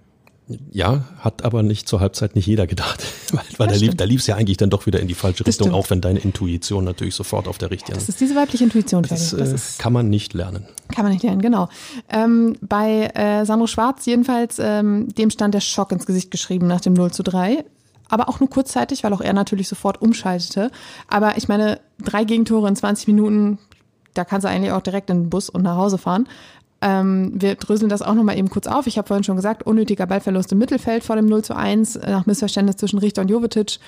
Ja, 0.71 1.05
hat 1.19 1.45
aber 1.45 1.63
nicht 1.63 1.89
zur 1.89 2.01
Halbzeit 2.01 2.35
nicht 2.35 2.47
jeder 2.47 2.67
gedacht. 2.67 3.03
weil 3.33 3.45
weil 3.59 3.69
da 3.69 3.75
lief, 3.75 3.95
da 3.95 4.05
lief 4.05 4.21
es 4.21 4.27
ja 4.27 4.37
eigentlich 4.37 4.57
dann 4.57 4.71
doch 4.71 4.87
wieder 4.87 5.01
in 5.01 5.09
die 5.09 5.15
falsche 5.15 5.45
das 5.45 5.55
Richtung, 5.55 5.69
stimmt. 5.69 5.79
auch 5.79 5.91
wenn 5.91 6.01
deine 6.01 6.19
Intuition 6.19 6.85
natürlich 6.85 7.15
sofort 7.15 7.49
auf 7.49 7.59
der 7.59 7.71
richtigen. 7.71 7.97
Das 7.97 8.09
ist 8.09 8.21
diese 8.21 8.35
weibliche 8.35 8.65
Intuition. 8.65 9.03
Das, 9.03 9.31
das 9.31 9.33
äh, 9.33 9.55
ist, 9.55 9.79
kann 9.79 9.93
man 9.93 10.11
nicht 10.11 10.35
lernen. 10.35 10.67
Kann 10.95 11.05
man 11.05 11.13
nicht 11.13 11.23
lernen, 11.23 11.41
genau. 11.41 11.69
Ähm, 12.09 12.57
bei 12.61 13.11
äh, 13.15 13.47
Sandro 13.47 13.67
Schwarz 13.67 14.05
jedenfalls, 14.05 14.59
ähm, 14.59 15.09
dem 15.15 15.31
stand 15.31 15.55
der 15.55 15.61
Schock 15.61 15.93
ins 15.93 16.07
Gesicht 16.07 16.31
geschrieben 16.31 16.67
nach 16.67 16.81
dem 16.81 16.93
0 16.93 17.13
zu 17.13 17.23
3 17.23 17.65
aber 18.13 18.29
auch 18.29 18.41
nur 18.41 18.51
kurzzeitig, 18.51 19.05
weil 19.05 19.15
auch 19.15 19.23
er 19.23 19.33
natürlich 19.33 19.69
sofort 19.69 20.03
umschaltete. 20.03 20.71
Aber 21.09 21.39
ich 21.39 21.49
meine, 21.49 21.81
drei 21.99 22.25
Gegentore 22.25 22.69
in 22.69 22.77
20 22.77 23.07
Minuten, 23.07 23.59
da 24.13 24.27
kannst 24.27 24.45
du 24.45 24.51
eigentlich 24.51 24.73
auch 24.73 24.83
direkt 24.83 25.09
in 25.09 25.23
den 25.23 25.31
Bus 25.31 25.49
und 25.49 25.63
nach 25.63 25.77
Hause 25.77 25.97
fahren. 25.97 26.29
Ähm, 26.83 27.33
wir 27.35 27.55
dröseln 27.55 27.89
das 27.89 28.03
auch 28.03 28.15
nochmal 28.15 28.37
eben 28.37 28.51
kurz 28.51 28.67
auf. 28.67 28.89
Ich 28.89 28.99
habe 28.99 29.07
vorhin 29.07 29.23
schon 29.23 29.37
gesagt, 29.37 29.65
unnötiger 29.65 30.07
Ballverlust 30.07 30.51
im 30.51 30.59
Mittelfeld 30.59 31.05
vor 31.05 31.15
dem 31.15 31.27
0 31.27 31.45
zu 31.45 31.57
1 31.57 31.97
äh, 31.97 32.11
nach 32.11 32.27
Missverständnis 32.27 32.77
zwischen 32.77 32.99
Richter 32.99 33.23
und 33.23 33.31
Jovetic. 33.31 33.79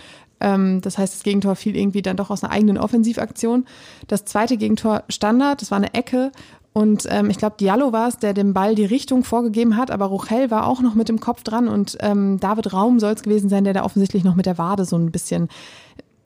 Ähm, 0.40 0.80
das 0.80 0.96
heißt, 0.96 1.12
das 1.12 1.22
Gegentor 1.24 1.56
fiel 1.56 1.76
irgendwie 1.76 2.02
dann 2.02 2.16
doch 2.16 2.30
aus 2.30 2.44
einer 2.44 2.52
eigenen 2.52 2.78
Offensivaktion. 2.78 3.66
Das 4.06 4.24
zweite 4.24 4.56
Gegentor 4.56 5.02
Standard, 5.08 5.60
das 5.60 5.72
war 5.72 5.78
eine 5.78 5.92
Ecke. 5.92 6.30
Und 6.72 7.06
ähm, 7.10 7.30
ich 7.30 7.38
glaube, 7.38 7.56
Diallo 7.58 7.92
war 7.92 8.08
es, 8.08 8.18
der 8.18 8.32
dem 8.32 8.54
Ball 8.54 8.76
die 8.76 8.84
Richtung 8.84 9.24
vorgegeben 9.24 9.76
hat, 9.76 9.90
aber 9.90 10.06
Rochel 10.06 10.52
war 10.52 10.66
auch 10.66 10.80
noch 10.80 10.94
mit 10.94 11.08
dem 11.08 11.20
Kopf 11.20 11.42
dran 11.42 11.68
und 11.68 11.96
ähm, 12.00 12.38
David 12.40 12.72
Raum 12.72 12.98
soll 12.98 13.12
es 13.12 13.22
gewesen 13.22 13.48
sein, 13.48 13.62
der 13.64 13.74
da 13.74 13.84
offensichtlich 13.84 14.24
noch 14.24 14.34
mit 14.34 14.46
der 14.46 14.58
Wade 14.58 14.84
so 14.84 14.96
ein 14.96 15.12
bisschen. 15.12 15.48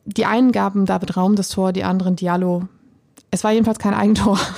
Die 0.06 0.24
einen 0.24 0.52
gaben 0.52 0.86
David 0.86 1.18
Raum 1.18 1.36
das 1.36 1.50
Tor, 1.50 1.72
die 1.72 1.84
anderen 1.84 2.16
Diallo 2.16 2.62
es 3.30 3.44
war 3.44 3.52
jedenfalls 3.52 3.78
kein 3.78 3.94
Eigentor. 3.94 4.38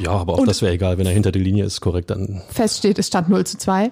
Ja, 0.00 0.12
aber 0.12 0.34
auch 0.34 0.38
und 0.38 0.48
das 0.48 0.62
wäre 0.62 0.72
egal, 0.72 0.96
wenn 0.98 1.06
er 1.06 1.12
hinter 1.12 1.32
der 1.32 1.42
Linie 1.42 1.64
ist, 1.64 1.80
korrekt 1.80 2.10
dann. 2.10 2.42
Feststeht, 2.50 2.98
es 2.98 3.08
stand 3.08 3.28
0 3.28 3.44
zu 3.44 3.58
2. 3.58 3.90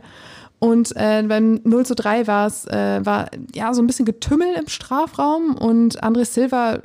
Und 0.58 0.94
äh, 0.96 1.22
beim 1.26 1.60
0 1.64 1.84
zu 1.84 1.94
3 1.94 2.26
war 2.26 2.46
es, 2.46 2.64
äh, 2.66 3.04
war 3.04 3.28
ja 3.54 3.74
so 3.74 3.82
ein 3.82 3.86
bisschen 3.86 4.06
Getümmel 4.06 4.54
im 4.58 4.68
Strafraum 4.68 5.56
und 5.56 6.02
André 6.02 6.24
Silva 6.24 6.80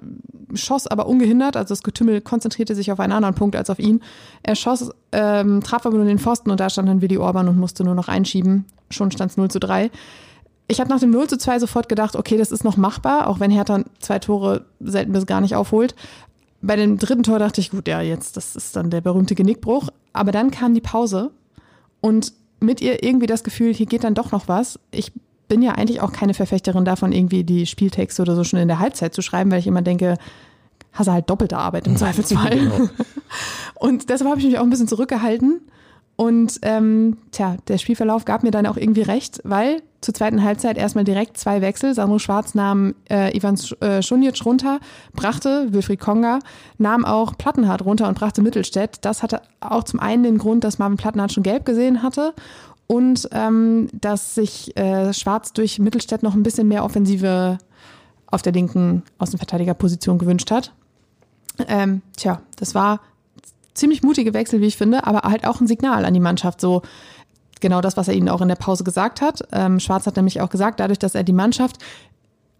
schoss 0.53 0.87
aber 0.87 1.07
ungehindert, 1.07 1.55
also 1.55 1.71
das 1.71 1.83
Getümmel 1.83 2.19
konzentrierte 2.19 2.75
sich 2.75 2.91
auf 2.91 2.99
einen 2.99 3.13
anderen 3.13 3.35
Punkt 3.35 3.55
als 3.55 3.69
auf 3.69 3.79
ihn. 3.79 4.01
Er 4.43 4.55
schoss, 4.55 4.91
ähm, 5.13 5.61
traf 5.61 5.85
aber 5.85 5.95
nur 5.95 6.05
den 6.05 6.19
Pfosten 6.19 6.51
und 6.51 6.59
da 6.59 6.69
stand 6.69 6.89
dann 6.89 7.01
Willi 7.01 7.17
Orban 7.17 7.47
und 7.47 7.57
musste 7.57 7.83
nur 7.83 7.95
noch 7.95 8.09
einschieben. 8.09 8.65
Schon 8.89 9.11
stand 9.11 9.31
es 9.31 9.37
0 9.37 9.49
zu 9.49 9.59
3. 9.59 9.91
Ich 10.67 10.79
habe 10.79 10.89
nach 10.89 10.99
dem 10.99 11.11
0 11.11 11.27
zu 11.27 11.37
2 11.37 11.59
sofort 11.59 11.87
gedacht, 11.87 12.15
okay, 12.15 12.37
das 12.37 12.51
ist 12.51 12.63
noch 12.63 12.75
machbar, 12.75 13.27
auch 13.27 13.39
wenn 13.39 13.51
Hertha 13.51 13.83
zwei 13.99 14.19
Tore 14.19 14.65
selten 14.79 15.13
bis 15.13 15.25
gar 15.25 15.41
nicht 15.41 15.55
aufholt 15.55 15.95
bei 16.61 16.75
dem 16.75 16.97
dritten 16.97 17.23
Tor 17.23 17.39
dachte 17.39 17.61
ich, 17.61 17.71
gut, 17.71 17.87
ja, 17.87 18.01
jetzt, 18.01 18.37
das 18.37 18.55
ist 18.55 18.75
dann 18.75 18.89
der 18.89 19.01
berühmte 19.01 19.35
Genickbruch. 19.35 19.89
Aber 20.13 20.31
dann 20.31 20.51
kam 20.51 20.73
die 20.73 20.81
Pause 20.81 21.31
und 22.01 22.33
mit 22.59 22.81
ihr 22.81 23.03
irgendwie 23.03 23.27
das 23.27 23.43
Gefühl, 23.43 23.73
hier 23.73 23.87
geht 23.87 24.03
dann 24.03 24.13
doch 24.13 24.31
noch 24.31 24.47
was. 24.47 24.79
Ich 24.91 25.11
bin 25.47 25.61
ja 25.61 25.71
eigentlich 25.73 26.01
auch 26.01 26.11
keine 26.11 26.33
Verfechterin 26.33 26.85
davon, 26.85 27.11
irgendwie 27.11 27.43
die 27.43 27.65
Spieltexte 27.65 28.21
oder 28.21 28.35
so 28.35 28.43
schon 28.43 28.59
in 28.59 28.67
der 28.67 28.79
Halbzeit 28.79 29.13
zu 29.13 29.21
schreiben, 29.21 29.51
weil 29.51 29.59
ich 29.59 29.67
immer 29.67 29.81
denke, 29.81 30.17
hast 30.93 31.07
du 31.07 31.11
halt 31.11 31.29
doppelte 31.29 31.57
Arbeit 31.57 31.87
im 31.87 31.97
Zweifelsfall. 31.97 32.57
Genau. 32.57 32.89
Und 33.75 34.09
deshalb 34.09 34.29
habe 34.29 34.39
ich 34.39 34.45
mich 34.45 34.59
auch 34.59 34.63
ein 34.63 34.69
bisschen 34.69 34.87
zurückgehalten 34.87 35.61
und 36.15 36.59
ähm, 36.61 37.17
tja, 37.31 37.57
der 37.67 37.79
Spielverlauf 37.79 38.25
gab 38.25 38.43
mir 38.43 38.51
dann 38.51 38.67
auch 38.67 38.77
irgendwie 38.77 39.01
recht, 39.01 39.41
weil 39.43 39.81
zur 40.01 40.13
zweiten 40.13 40.43
Halbzeit 40.43 40.77
erstmal 40.77 41.03
direkt 41.03 41.37
zwei 41.37 41.61
Wechsel. 41.61 41.93
Sandro 41.93 42.19
Schwarz 42.19 42.55
nahm 42.55 42.95
äh, 43.09 43.35
Ivan 43.37 43.57
äh, 43.79 44.01
Schunic 44.01 44.43
runter, 44.43 44.79
brachte 45.13 45.71
Wilfried 45.71 45.99
Konga, 45.99 46.39
nahm 46.79 47.05
auch 47.05 47.37
Plattenhardt 47.37 47.85
runter 47.85 48.07
und 48.07 48.17
brachte 48.17 48.41
Mittelstädt. 48.41 48.97
Das 49.01 49.21
hatte 49.21 49.41
auch 49.59 49.83
zum 49.83 49.99
einen 49.99 50.23
den 50.23 50.37
Grund, 50.39 50.63
dass 50.63 50.79
Marvin 50.79 50.97
Plattenhardt 50.97 51.33
schon 51.33 51.43
gelb 51.43 51.65
gesehen 51.65 52.01
hatte 52.01 52.33
und 52.87 53.29
ähm, 53.31 53.89
dass 53.93 54.35
sich 54.35 54.75
äh, 54.75 55.13
Schwarz 55.13 55.53
durch 55.53 55.79
Mittelstädt 55.79 56.23
noch 56.23 56.33
ein 56.33 56.43
bisschen 56.43 56.67
mehr 56.67 56.83
Offensive 56.83 57.59
auf 58.25 58.41
der 58.41 58.53
linken 58.53 59.03
Außenverteidigerposition 59.19 60.17
gewünscht 60.17 60.51
hat. 60.51 60.73
Ähm, 61.67 62.01
tja, 62.17 62.41
das 62.55 62.73
war 62.73 63.01
ziemlich 63.73 64.03
mutige 64.03 64.33
Wechsel, 64.33 64.61
wie 64.61 64.67
ich 64.67 64.77
finde, 64.77 65.05
aber 65.05 65.29
halt 65.29 65.45
auch 65.45 65.61
ein 65.61 65.67
Signal 65.67 66.05
an 66.05 66.13
die 66.13 66.19
Mannschaft. 66.19 66.59
So 66.59 66.81
genau 67.61 67.81
das, 67.81 67.97
was 67.97 68.07
er 68.07 68.13
ihnen 68.13 68.29
auch 68.29 68.41
in 68.41 68.47
der 68.47 68.55
Pause 68.55 68.83
gesagt 68.83 69.21
hat. 69.21 69.41
Ähm, 69.51 69.79
Schwarz 69.79 70.05
hat 70.05 70.15
nämlich 70.15 70.41
auch 70.41 70.49
gesagt, 70.49 70.79
dadurch, 70.79 70.99
dass 70.99 71.15
er 71.15 71.23
die 71.23 71.33
Mannschaft 71.33 71.77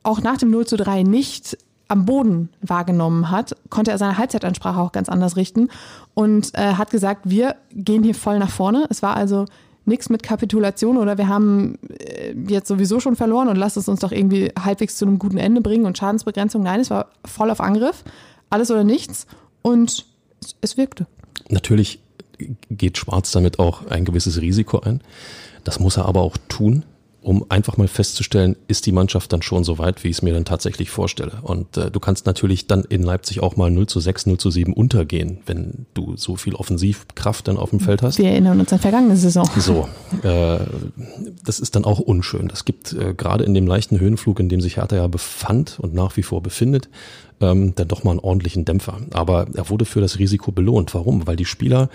auch 0.03 0.21
nach 0.21 0.37
dem 0.37 0.49
0 0.49 0.65
zu 0.65 0.77
3 0.77 1.03
nicht 1.03 1.57
am 1.87 2.05
Boden 2.05 2.49
wahrgenommen 2.61 3.29
hat, 3.29 3.55
konnte 3.69 3.91
er 3.91 3.97
seine 3.97 4.17
Halbzeitansprache 4.17 4.79
auch 4.79 4.93
ganz 4.93 5.09
anders 5.09 5.35
richten 5.35 5.67
und 6.13 6.55
äh, 6.57 6.75
hat 6.75 6.89
gesagt, 6.89 7.29
wir 7.29 7.57
gehen 7.73 8.03
hier 8.03 8.15
voll 8.15 8.39
nach 8.39 8.49
vorne. 8.49 8.87
Es 8.89 9.03
war 9.03 9.17
also 9.17 9.45
nichts 9.83 10.09
mit 10.09 10.23
Kapitulation 10.23 10.97
oder 10.97 11.17
wir 11.17 11.27
haben 11.27 11.77
äh, 11.99 12.33
jetzt 12.47 12.69
sowieso 12.69 13.01
schon 13.01 13.17
verloren 13.17 13.49
und 13.49 13.57
lasst 13.57 13.75
es 13.75 13.89
uns 13.89 13.99
doch 13.99 14.13
irgendwie 14.13 14.51
halbwegs 14.57 14.95
zu 14.95 15.05
einem 15.05 15.19
guten 15.19 15.37
Ende 15.37 15.59
bringen 15.59 15.85
und 15.85 15.97
Schadensbegrenzung. 15.97 16.63
Nein, 16.63 16.79
es 16.79 16.89
war 16.89 17.07
voll 17.25 17.49
auf 17.49 17.59
Angriff, 17.59 18.03
alles 18.49 18.71
oder 18.71 18.85
nichts 18.85 19.27
und 19.61 20.05
es 20.61 20.77
wirkte. 20.77 21.07
Natürlich 21.49 21.99
geht 22.69 22.97
Schwarz 22.97 23.31
damit 23.31 23.59
auch 23.59 23.87
ein 23.87 24.05
gewisses 24.05 24.41
Risiko 24.41 24.79
ein. 24.79 25.01
Das 25.63 25.79
muss 25.79 25.97
er 25.97 26.05
aber 26.05 26.21
auch 26.21 26.37
tun. 26.47 26.83
um 27.23 27.45
einfach 27.49 27.77
mal 27.77 27.87
festzustellen, 27.87 28.55
ist 28.67 28.87
die 28.87 28.91
Mannschaft 28.91 29.31
dann 29.31 29.43
schon 29.43 29.63
so 29.63 29.77
weit, 29.77 30.03
wie 30.03 30.07
ich 30.07 30.17
es 30.17 30.21
mir 30.23 30.33
dann 30.33 30.43
tatsächlich 30.43 30.89
vorstelle. 30.89 31.33
Und 31.43 31.77
äh, 31.77 31.91
du 31.91 31.99
kannst 31.99 32.25
natürlich 32.25 32.65
dann 32.65 32.83
in 32.83 33.03
Leipzig 33.03 33.41
auch 33.43 33.55
mal 33.55 33.69
0 33.69 33.85
zu 33.85 33.99
6, 33.99 34.25
0 34.25 34.37
zu 34.39 34.49
7 34.49 34.73
untergehen, 34.73 35.37
wenn 35.45 35.85
du 35.93 36.17
so 36.17 36.35
viel 36.35 36.55
Offensivkraft 36.55 37.47
dann 37.47 37.57
auf 37.57 37.69
dem 37.69 37.79
Feld 37.79 38.01
hast. 38.01 38.17
Wir 38.17 38.31
erinnern 38.31 38.59
uns 38.59 38.73
an 38.73 38.79
vergangene 38.79 39.15
Saison. 39.15 39.47
So, 39.55 39.87
äh, 40.23 40.59
das 41.45 41.59
ist 41.59 41.75
dann 41.75 41.85
auch 41.85 41.99
unschön. 41.99 42.47
Das 42.47 42.65
gibt 42.65 42.93
äh, 42.93 43.13
gerade 43.13 43.43
in 43.43 43.53
dem 43.53 43.67
leichten 43.67 43.99
Höhenflug, 43.99 44.39
in 44.39 44.49
dem 44.49 44.61
sich 44.61 44.77
Hertha 44.77 44.95
ja 44.95 45.05
befand 45.05 45.79
und 45.79 45.93
nach 45.93 46.17
wie 46.17 46.23
vor 46.23 46.41
befindet, 46.41 46.89
ähm, 47.39 47.75
dann 47.75 47.87
doch 47.87 48.03
mal 48.03 48.11
einen 48.11 48.19
ordentlichen 48.19 48.65
Dämpfer. 48.65 48.97
Aber 49.11 49.45
er 49.53 49.69
wurde 49.69 49.85
für 49.85 50.01
das 50.01 50.17
Risiko 50.17 50.51
belohnt. 50.51 50.95
Warum? 50.95 51.27
Weil 51.27 51.35
die 51.35 51.45
Spieler 51.45 51.89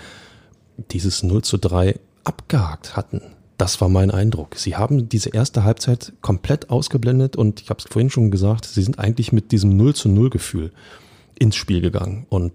dieses 0.91 1.23
0 1.23 1.43
zu 1.43 1.57
3 1.57 1.99
abgehakt 2.23 2.95
hatten. 2.95 3.21
Das 3.57 3.81
war 3.81 3.89
mein 3.89 4.11
Eindruck. 4.11 4.55
Sie 4.55 4.75
haben 4.75 5.09
diese 5.09 5.29
erste 5.29 5.63
Halbzeit 5.63 6.13
komplett 6.21 6.69
ausgeblendet 6.69 7.35
und 7.35 7.61
ich 7.61 7.69
habe 7.69 7.79
es 7.79 7.85
vorhin 7.91 8.11
schon 8.11 8.29
gesagt, 8.29 8.65
sie 8.65 8.83
sind 8.83 8.99
eigentlich 8.99 9.31
mit 9.31 9.51
diesem 9.51 9.75
0 9.75 9.95
zu 9.95 10.09
0 10.09 10.29
Gefühl 10.29 10.71
ins 11.39 11.55
Spiel 11.55 11.81
gegangen. 11.81 12.27
Und 12.29 12.53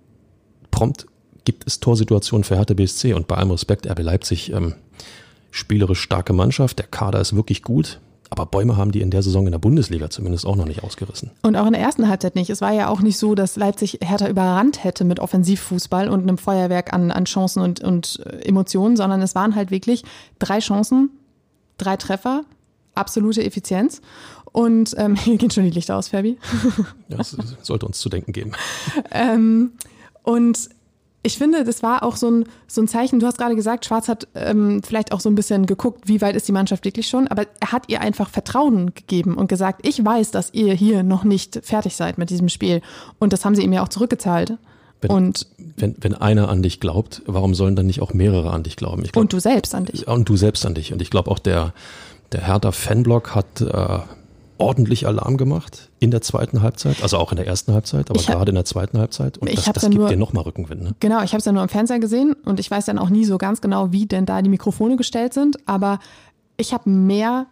prompt 0.70 1.06
gibt 1.44 1.66
es 1.66 1.80
Torsituationen 1.80 2.44
für 2.44 2.56
Hertha 2.56 2.74
BSC 2.74 3.14
und 3.14 3.26
bei 3.26 3.36
allem 3.36 3.50
Respekt, 3.50 3.88
RB 3.88 4.00
Leipzig, 4.00 4.52
ähm, 4.52 4.74
spielerisch 5.50 6.00
starke 6.00 6.32
Mannschaft, 6.32 6.78
der 6.78 6.86
Kader 6.86 7.20
ist 7.20 7.34
wirklich 7.34 7.62
gut. 7.62 8.00
Aber 8.32 8.46
Bäume 8.46 8.78
haben 8.78 8.92
die 8.92 9.02
in 9.02 9.10
der 9.10 9.22
Saison 9.22 9.44
in 9.44 9.52
der 9.52 9.58
Bundesliga 9.58 10.08
zumindest 10.08 10.46
auch 10.46 10.56
noch 10.56 10.64
nicht 10.64 10.82
ausgerissen. 10.82 11.32
Und 11.42 11.54
auch 11.54 11.66
in 11.66 11.74
der 11.74 11.82
ersten 11.82 12.08
Halbzeit 12.08 12.34
nicht. 12.34 12.48
Es 12.48 12.62
war 12.62 12.72
ja 12.72 12.88
auch 12.88 13.02
nicht 13.02 13.18
so, 13.18 13.34
dass 13.34 13.56
Leipzig 13.56 13.98
Hertha 14.02 14.26
überrannt 14.26 14.84
hätte 14.84 15.04
mit 15.04 15.20
Offensivfußball 15.20 16.08
und 16.08 16.22
einem 16.22 16.38
Feuerwerk 16.38 16.94
an, 16.94 17.10
an 17.10 17.26
Chancen 17.26 17.60
und, 17.60 17.80
und 17.80 18.24
Emotionen, 18.42 18.96
sondern 18.96 19.20
es 19.20 19.34
waren 19.34 19.54
halt 19.54 19.70
wirklich 19.70 20.02
drei 20.38 20.60
Chancen, 20.60 21.10
drei 21.76 21.98
Treffer, 21.98 22.44
absolute 22.94 23.44
Effizienz. 23.44 24.00
Und 24.50 24.94
ähm, 24.96 25.14
hier 25.22 25.36
gehen 25.36 25.50
schon 25.50 25.64
die 25.64 25.70
Lichter 25.70 25.98
aus, 25.98 26.08
Fabi. 26.08 26.38
Ja, 27.10 27.18
das 27.18 27.36
sollte 27.60 27.84
uns 27.84 27.98
zu 27.98 28.08
denken 28.08 28.32
geben. 28.32 28.52
ähm, 29.10 29.72
und 30.22 30.70
ich 31.22 31.38
finde, 31.38 31.64
das 31.64 31.82
war 31.82 32.02
auch 32.02 32.16
so 32.16 32.30
ein, 32.30 32.44
so 32.66 32.80
ein 32.80 32.88
Zeichen. 32.88 33.20
Du 33.20 33.26
hast 33.26 33.38
gerade 33.38 33.54
gesagt, 33.54 33.84
Schwarz 33.84 34.08
hat 34.08 34.26
ähm, 34.34 34.82
vielleicht 34.82 35.12
auch 35.12 35.20
so 35.20 35.28
ein 35.28 35.36
bisschen 35.36 35.66
geguckt, 35.66 36.08
wie 36.08 36.20
weit 36.20 36.34
ist 36.34 36.48
die 36.48 36.52
Mannschaft 36.52 36.84
wirklich 36.84 37.06
schon, 37.08 37.28
aber 37.28 37.46
er 37.60 37.72
hat 37.72 37.84
ihr 37.88 38.00
einfach 38.00 38.28
Vertrauen 38.28 38.92
gegeben 38.94 39.36
und 39.36 39.48
gesagt, 39.48 39.86
ich 39.86 40.04
weiß, 40.04 40.32
dass 40.32 40.52
ihr 40.52 40.74
hier 40.74 41.02
noch 41.02 41.22
nicht 41.22 41.60
fertig 41.62 41.94
seid 41.94 42.18
mit 42.18 42.30
diesem 42.30 42.48
Spiel. 42.48 42.82
Und 43.20 43.32
das 43.32 43.44
haben 43.44 43.54
sie 43.54 43.62
ihm 43.62 43.72
ja 43.72 43.82
auch 43.82 43.88
zurückgezahlt. 43.88 44.58
Wenn, 45.00 45.10
und 45.10 45.46
wenn, 45.76 45.96
wenn 46.00 46.14
einer 46.14 46.48
an 46.48 46.62
dich 46.62 46.80
glaubt, 46.80 47.22
warum 47.26 47.54
sollen 47.54 47.76
dann 47.76 47.86
nicht 47.86 48.02
auch 48.02 48.14
mehrere 48.14 48.50
an 48.50 48.62
dich 48.62 48.76
glauben? 48.76 49.02
Glaub, 49.02 49.16
und 49.16 49.32
du 49.32 49.40
selbst 49.40 49.74
an 49.74 49.84
dich. 49.84 50.06
Und 50.06 50.28
du 50.28 50.36
selbst 50.36 50.64
an 50.66 50.74
dich. 50.74 50.92
Und 50.92 51.02
ich 51.02 51.10
glaube 51.10 51.30
auch 51.30 51.40
der, 51.40 51.72
der 52.32 52.46
Hertha-Fanblock 52.46 53.34
hat 53.34 53.60
äh, 53.60 53.98
ordentlich 54.62 55.06
Alarm 55.06 55.36
gemacht 55.36 55.90
in 55.98 56.10
der 56.10 56.22
zweiten 56.22 56.62
Halbzeit, 56.62 57.02
also 57.02 57.18
auch 57.18 57.32
in 57.32 57.36
der 57.36 57.46
ersten 57.46 57.72
Halbzeit, 57.72 58.10
aber 58.10 58.20
hab, 58.20 58.26
gerade 58.26 58.50
in 58.50 58.54
der 58.54 58.64
zweiten 58.64 58.98
Halbzeit. 58.98 59.38
Und 59.38 59.52
das, 59.52 59.64
das 59.64 59.82
gibt 59.82 59.94
nur, 59.94 60.08
dir 60.08 60.16
nochmal 60.16 60.44
Rückenwind. 60.44 60.82
Ne? 60.82 60.94
Genau, 61.00 61.22
ich 61.22 61.32
habe 61.32 61.38
es 61.38 61.44
ja 61.44 61.52
nur 61.52 61.62
im 61.62 61.68
Fernseher 61.68 61.98
gesehen 61.98 62.34
und 62.44 62.60
ich 62.60 62.70
weiß 62.70 62.86
dann 62.86 62.98
auch 62.98 63.10
nie 63.10 63.24
so 63.24 63.38
ganz 63.38 63.60
genau, 63.60 63.92
wie 63.92 64.06
denn 64.06 64.24
da 64.24 64.40
die 64.40 64.48
Mikrofone 64.48 64.96
gestellt 64.96 65.34
sind, 65.34 65.56
aber 65.66 65.98
ich 66.56 66.72
habe 66.72 66.88
mehr 66.88 67.46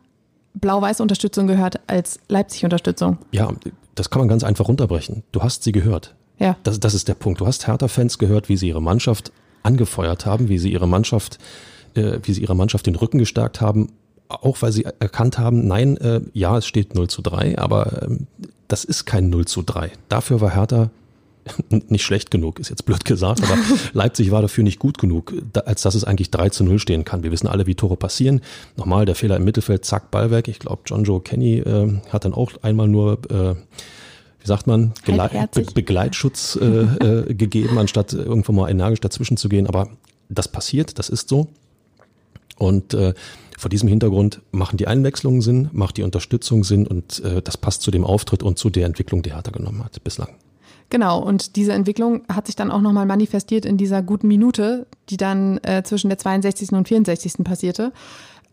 blau-weiße 0.55 1.02
Unterstützung 1.02 1.47
gehört 1.47 1.81
als 1.88 2.21
Leipzig-Unterstützung. 2.29 3.19
Ja, 3.33 3.50
das 3.95 4.11
kann 4.11 4.21
man 4.21 4.29
ganz 4.29 4.45
einfach 4.45 4.69
runterbrechen. 4.69 5.25
Du 5.33 5.43
hast 5.43 5.64
sie 5.64 5.73
gehört. 5.73 6.14
Ja. 6.38 6.57
Das, 6.62 6.81
das 6.81 6.95
ist 6.95 7.09
der 7.09 7.14
Punkt. 7.14 7.40
Du 7.40 7.47
hast 7.47 7.67
Hertha-Fans 7.67 8.19
gehört, 8.19 8.49
wie 8.49 8.57
sie 8.57 8.69
ihre 8.69 8.83
Mannschaft 8.83 9.33
angefeuert 9.62 10.26
haben, 10.26 10.49
wie 10.49 10.59
sie 10.59 10.73
ihre 10.73 10.88
Mannschaft, 10.88 11.38
äh, 11.95 12.19
wie 12.23 12.33
sie 12.33 12.43
ihrer 12.43 12.55
Mannschaft 12.55 12.87
den 12.87 12.95
Rücken 12.95 13.19
gestärkt 13.19 13.61
haben 13.61 13.88
auch 14.31 14.63
weil 14.63 14.73
sie 14.73 14.85
erkannt 14.85 15.39
haben, 15.39 15.67
nein, 15.67 15.97
äh, 15.99 16.21
ja, 16.33 16.59
es 16.59 16.67
steht 16.67 16.95
0 16.95 17.09
zu 17.09 17.23
3, 17.23 17.59
aber 17.59 18.03
ähm, 18.03 18.27
das 18.69 18.85
ist 18.85 19.05
kein 19.05 19.31
0 19.31 19.47
zu 19.47 19.63
3. 19.63 19.91
Dafür 20.09 20.41
war 20.41 20.55
Hertha 20.55 20.91
nicht 21.89 22.05
schlecht 22.05 22.31
genug, 22.31 22.59
ist 22.59 22.71
jetzt 22.71 22.85
blöd 22.85 23.05
gesagt, 23.05 23.43
aber 23.43 23.57
Leipzig 23.93 24.31
war 24.31 24.43
dafür 24.43 24.65
nicht 24.65 24.79
gut 24.79 24.99
genug, 24.99 25.33
als 25.65 25.83
dass 25.83 25.95
es 25.95 26.05
eigentlich 26.05 26.31
3 26.31 26.51
zu 26.51 26.65
0 26.65 26.79
stehen 26.79 27.05
kann. 27.05 27.23
Wir 27.23 27.33
wissen 27.33 27.47
alle, 27.47 27.67
wie 27.67 27.75
Tore 27.75 27.97
passieren. 27.97 28.41
Nochmal 28.77 29.07
der 29.07 29.15
Fehler 29.15 29.37
im 29.37 29.45
Mittelfeld, 29.45 29.85
zack, 29.85 30.11
Ball 30.11 30.31
weg. 30.31 30.49
Ich 30.49 30.59
glaube, 30.59 30.83
John 30.87 31.05
Joe 31.05 31.21
Kenny 31.21 31.59
äh, 31.59 32.01
hat 32.11 32.25
dann 32.25 32.35
auch 32.35 32.53
einmal 32.63 32.89
nur, 32.89 33.19
äh, 33.31 33.55
wie 33.55 34.47
sagt 34.47 34.67
man, 34.67 34.93
Geleit, 35.05 35.53
Be 35.53 35.63
Begleitschutz 35.75 36.57
äh, 36.61 36.65
äh, 36.65 37.35
gegeben, 37.35 37.79
anstatt 37.79 38.13
irgendwo 38.13 38.53
mal 38.53 38.71
energisch 38.71 39.01
dazwischen 39.01 39.37
zu 39.37 39.49
gehen. 39.49 39.67
Aber 39.67 39.89
das 40.29 40.49
passiert, 40.49 40.99
das 40.99 41.09
ist 41.09 41.29
so. 41.29 41.49
Und 42.59 42.93
äh, 42.95 43.15
vor 43.61 43.69
diesem 43.69 43.88
Hintergrund 43.88 44.40
machen 44.52 44.76
die 44.76 44.87
Einwechslungen 44.87 45.43
Sinn, 45.43 45.69
macht 45.73 45.99
die 45.99 46.02
Unterstützung 46.02 46.64
Sinn 46.64 46.87
und 46.87 47.23
äh, 47.25 47.43
das 47.43 47.57
passt 47.57 47.83
zu 47.83 47.90
dem 47.90 48.05
Auftritt 48.05 48.43
und 48.43 48.59
zu 48.59 48.71
der 48.71 48.87
Entwicklung, 48.87 49.23
die 49.23 49.35
Hertha 49.35 49.50
genommen 49.50 49.85
hat 49.85 50.02
bislang. 50.02 50.31
Genau, 50.88 51.23
und 51.23 51.55
diese 51.57 51.73
Entwicklung 51.73 52.23
hat 52.29 52.47
sich 52.47 52.57
dann 52.57 52.71
auch 52.71 52.81
nochmal 52.81 53.07
manifestiert 53.07 53.64
in 53.64 53.76
dieser 53.76 54.02
guten 54.02 54.26
Minute, 54.26 54.87
die 55.09 55.17
dann 55.17 55.59
äh, 55.59 55.83
zwischen 55.85 56.09
der 56.09 56.19
62. 56.19 56.73
und 56.73 56.88
64. 56.88 57.45
passierte. 57.45 57.93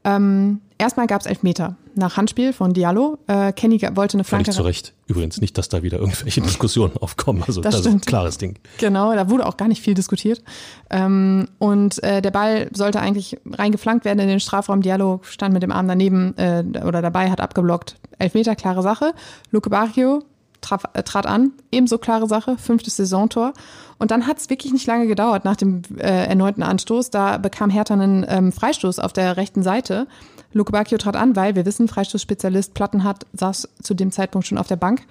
Ähm, 0.03 0.61
erstmal 0.77 1.07
gab 1.07 1.21
es 1.21 1.27
Elfmeter 1.27 1.75
nach 1.95 2.17
Handspiel 2.17 2.53
von 2.53 2.73
Diallo. 2.73 3.17
Äh, 3.27 3.51
Kenny 3.53 3.81
wollte 3.93 4.17
eine 4.17 4.23
Flanke. 4.23 4.51
Völlig 4.51 4.55
zu 4.55 4.63
Recht. 4.63 4.93
Übrigens 5.07 5.41
nicht, 5.41 5.57
dass 5.57 5.69
da 5.69 5.83
wieder 5.83 5.99
irgendwelche 5.99 6.41
Diskussionen 6.41 6.97
aufkommen. 6.97 7.43
Also 7.45 7.61
das, 7.61 7.75
das 7.75 7.85
ist 7.85 7.91
ein 7.91 8.01
klares 8.01 8.37
Ding. 8.37 8.57
Genau, 8.77 9.13
da 9.13 9.29
wurde 9.29 9.45
auch 9.45 9.57
gar 9.57 9.67
nicht 9.67 9.81
viel 9.81 9.93
diskutiert. 9.93 10.43
Ähm, 10.89 11.47
und 11.59 12.03
äh, 12.03 12.21
der 12.21 12.31
Ball 12.31 12.69
sollte 12.73 12.99
eigentlich 12.99 13.37
reingeflankt 13.45 14.05
werden 14.05 14.19
in 14.19 14.27
den 14.27 14.39
Strafraum. 14.39 14.81
Diallo 14.81 15.21
stand 15.23 15.53
mit 15.53 15.63
dem 15.63 15.71
Arm 15.71 15.87
daneben 15.87 16.37
äh, 16.37 16.63
oder 16.85 17.01
dabei, 17.01 17.31
hat 17.31 17.41
abgeblockt. 17.41 17.95
Elfmeter, 18.19 18.55
klare 18.55 18.81
Sache. 18.81 19.13
Luke 19.51 19.69
Barrio 19.69 20.23
traf, 20.61 20.83
äh, 20.93 21.03
trat 21.03 21.25
an, 21.25 21.51
ebenso 21.71 21.97
klare 21.97 22.27
Sache, 22.27 22.57
fünftes 22.57 22.97
Saisontor. 22.97 23.53
Und 23.99 24.11
dann 24.11 24.27
hat 24.27 24.37
es 24.37 24.49
wirklich 24.49 24.73
nicht 24.73 24.85
lange 24.85 25.07
gedauert 25.07 25.45
nach 25.45 25.55
dem 25.55 25.81
äh, 25.97 26.25
erneuten 26.27 26.63
Anstoß. 26.63 27.09
Da 27.09 27.37
bekam 27.37 27.69
Hertha 27.69 27.93
einen 27.93 28.25
ähm, 28.27 28.51
Freistoß 28.51 28.99
auf 28.99 29.13
der 29.13 29.37
rechten 29.37 29.63
Seite. 29.63 30.07
Luke 30.53 30.71
Bacchio 30.71 30.97
trat 30.97 31.15
an, 31.15 31.35
weil 31.35 31.55
wir 31.55 31.65
wissen, 31.65 31.87
Freistoßspezialist 31.87 32.73
Plattenhardt 32.73 33.25
saß 33.33 33.69
zu 33.81 33.93
dem 33.93 34.11
Zeitpunkt 34.11 34.47
schon 34.47 34.57
auf 34.57 34.67
der 34.67 34.75
Bank. 34.75 35.01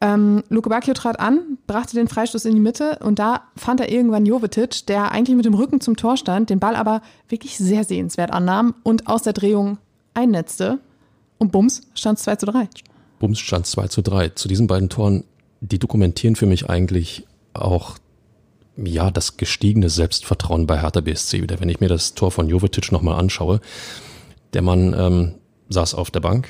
Ähm, 0.00 0.42
Luke 0.48 0.68
Bacchio 0.68 0.94
trat 0.94 1.18
an, 1.20 1.58
brachte 1.66 1.94
den 1.96 2.08
Freistoß 2.08 2.44
in 2.44 2.54
die 2.54 2.60
Mitte 2.60 2.98
und 3.02 3.18
da 3.18 3.42
fand 3.56 3.80
er 3.80 3.90
irgendwann 3.90 4.26
Jovetic, 4.26 4.86
der 4.86 5.12
eigentlich 5.12 5.36
mit 5.36 5.44
dem 5.44 5.54
Rücken 5.54 5.80
zum 5.80 5.96
Tor 5.96 6.16
stand, 6.16 6.50
den 6.50 6.60
Ball 6.60 6.76
aber 6.76 7.00
wirklich 7.28 7.56
sehr 7.56 7.84
sehenswert 7.84 8.32
annahm 8.32 8.74
und 8.82 9.06
aus 9.06 9.22
der 9.22 9.32
Drehung 9.32 9.78
einnetzte. 10.12 10.78
Und 11.38 11.52
bums, 11.52 11.82
stand 11.94 12.18
es 12.18 12.24
2 12.24 12.36
zu 12.36 12.46
3. 12.46 12.68
Bums 13.18 13.38
stand 13.38 13.66
2 13.66 13.88
zu 13.88 14.02
3. 14.02 14.30
Zu 14.30 14.48
diesen 14.48 14.66
beiden 14.66 14.88
Toren, 14.88 15.24
die 15.60 15.78
dokumentieren 15.78 16.36
für 16.36 16.46
mich 16.46 16.68
eigentlich 16.68 17.26
auch 17.54 17.96
ja, 18.76 19.10
das 19.10 19.36
gestiegene 19.36 19.88
Selbstvertrauen 19.88 20.66
bei 20.66 20.80
Hertha 20.80 21.00
BSC 21.00 21.42
wieder. 21.42 21.60
Wenn 21.60 21.68
ich 21.68 21.80
mir 21.80 21.88
das 21.88 22.14
Tor 22.14 22.30
von 22.30 22.48
Jovetic 22.48 22.92
nochmal 22.92 23.18
anschaue, 23.18 23.60
der 24.54 24.62
Mann 24.62 24.94
ähm, 24.96 25.34
saß 25.68 25.94
auf 25.94 26.10
der 26.10 26.20
Bank, 26.20 26.48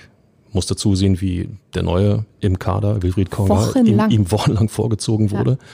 musste 0.52 0.76
zusehen, 0.76 1.20
wie 1.20 1.48
der 1.74 1.82
Neue 1.82 2.24
im 2.40 2.58
Kader, 2.58 3.02
Wilfried 3.02 3.30
Konga, 3.30 3.72
ihm, 3.84 4.00
ihm 4.08 4.30
wochenlang 4.30 4.68
vorgezogen 4.68 5.30
wurde. 5.30 5.52
Ja. 5.52 5.66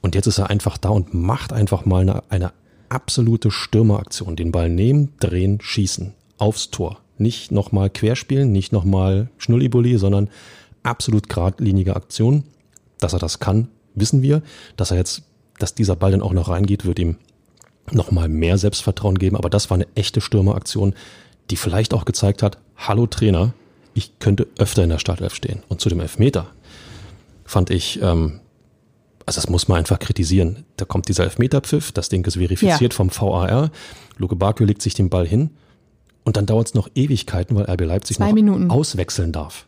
Und 0.00 0.14
jetzt 0.14 0.26
ist 0.26 0.38
er 0.38 0.50
einfach 0.50 0.78
da 0.78 0.88
und 0.88 1.14
macht 1.14 1.52
einfach 1.52 1.84
mal 1.84 2.02
eine, 2.02 2.22
eine 2.30 2.52
absolute 2.88 3.50
Stürmeraktion. 3.50 4.36
Den 4.36 4.52
Ball 4.52 4.68
nehmen, 4.68 5.12
drehen, 5.20 5.60
schießen. 5.60 6.14
Aufs 6.38 6.70
Tor. 6.70 6.98
Nicht 7.18 7.52
nochmal 7.52 7.88
querspielen, 7.88 8.50
nicht 8.50 8.72
nochmal 8.72 9.30
Schnullibulli, 9.38 9.96
sondern 9.98 10.28
absolut 10.82 11.28
geradlinige 11.28 11.94
Aktion. 11.94 12.44
Dass 12.98 13.12
er 13.12 13.18
das 13.18 13.38
kann, 13.38 13.68
wissen 13.94 14.22
wir. 14.22 14.42
Dass 14.76 14.90
er 14.90 14.96
jetzt, 14.96 15.22
dass 15.58 15.74
dieser 15.74 15.94
Ball 15.94 16.10
dann 16.10 16.22
auch 16.22 16.32
noch 16.32 16.48
reingeht, 16.48 16.84
wird 16.84 16.98
ihm 16.98 17.16
nochmal 17.90 18.28
mehr 18.28 18.58
Selbstvertrauen 18.58 19.18
geben. 19.18 19.36
Aber 19.36 19.50
das 19.50 19.70
war 19.70 19.76
eine 19.76 19.86
echte 19.94 20.20
Stürmeraktion, 20.20 20.94
die 21.50 21.56
vielleicht 21.56 21.94
auch 21.94 22.04
gezeigt 22.04 22.42
hat, 22.42 22.58
hallo 22.76 23.06
Trainer, 23.06 23.54
ich 23.94 24.18
könnte 24.18 24.46
öfter 24.58 24.82
in 24.82 24.90
der 24.90 24.98
Startelf 24.98 25.34
stehen. 25.34 25.62
Und 25.68 25.80
zu 25.80 25.88
dem 25.88 26.00
Elfmeter 26.00 26.46
fand 27.44 27.70
ich, 27.70 28.00
ähm, 28.02 28.40
also 29.26 29.40
das 29.40 29.50
muss 29.50 29.68
man 29.68 29.78
einfach 29.78 29.98
kritisieren. 29.98 30.64
Da 30.76 30.84
kommt 30.84 31.08
dieser 31.08 31.24
Elfmeterpfiff, 31.24 31.92
das 31.92 32.08
Ding 32.08 32.24
ist 32.26 32.34
verifiziert 32.36 32.92
ja. 32.92 32.96
vom 32.96 33.10
VAR. 33.10 33.70
Luke 34.18 34.36
Bakio 34.36 34.66
legt 34.66 34.82
sich 34.82 34.94
den 34.94 35.10
Ball 35.10 35.26
hin 35.26 35.50
und 36.24 36.36
dann 36.36 36.46
dauert 36.46 36.68
es 36.68 36.74
noch 36.74 36.88
Ewigkeiten, 36.94 37.56
weil 37.56 37.70
RB 37.70 37.82
Leipzig 37.82 38.16
Zwei 38.16 38.28
noch 38.28 38.34
Minuten. 38.34 38.70
auswechseln 38.70 39.32
darf. 39.32 39.66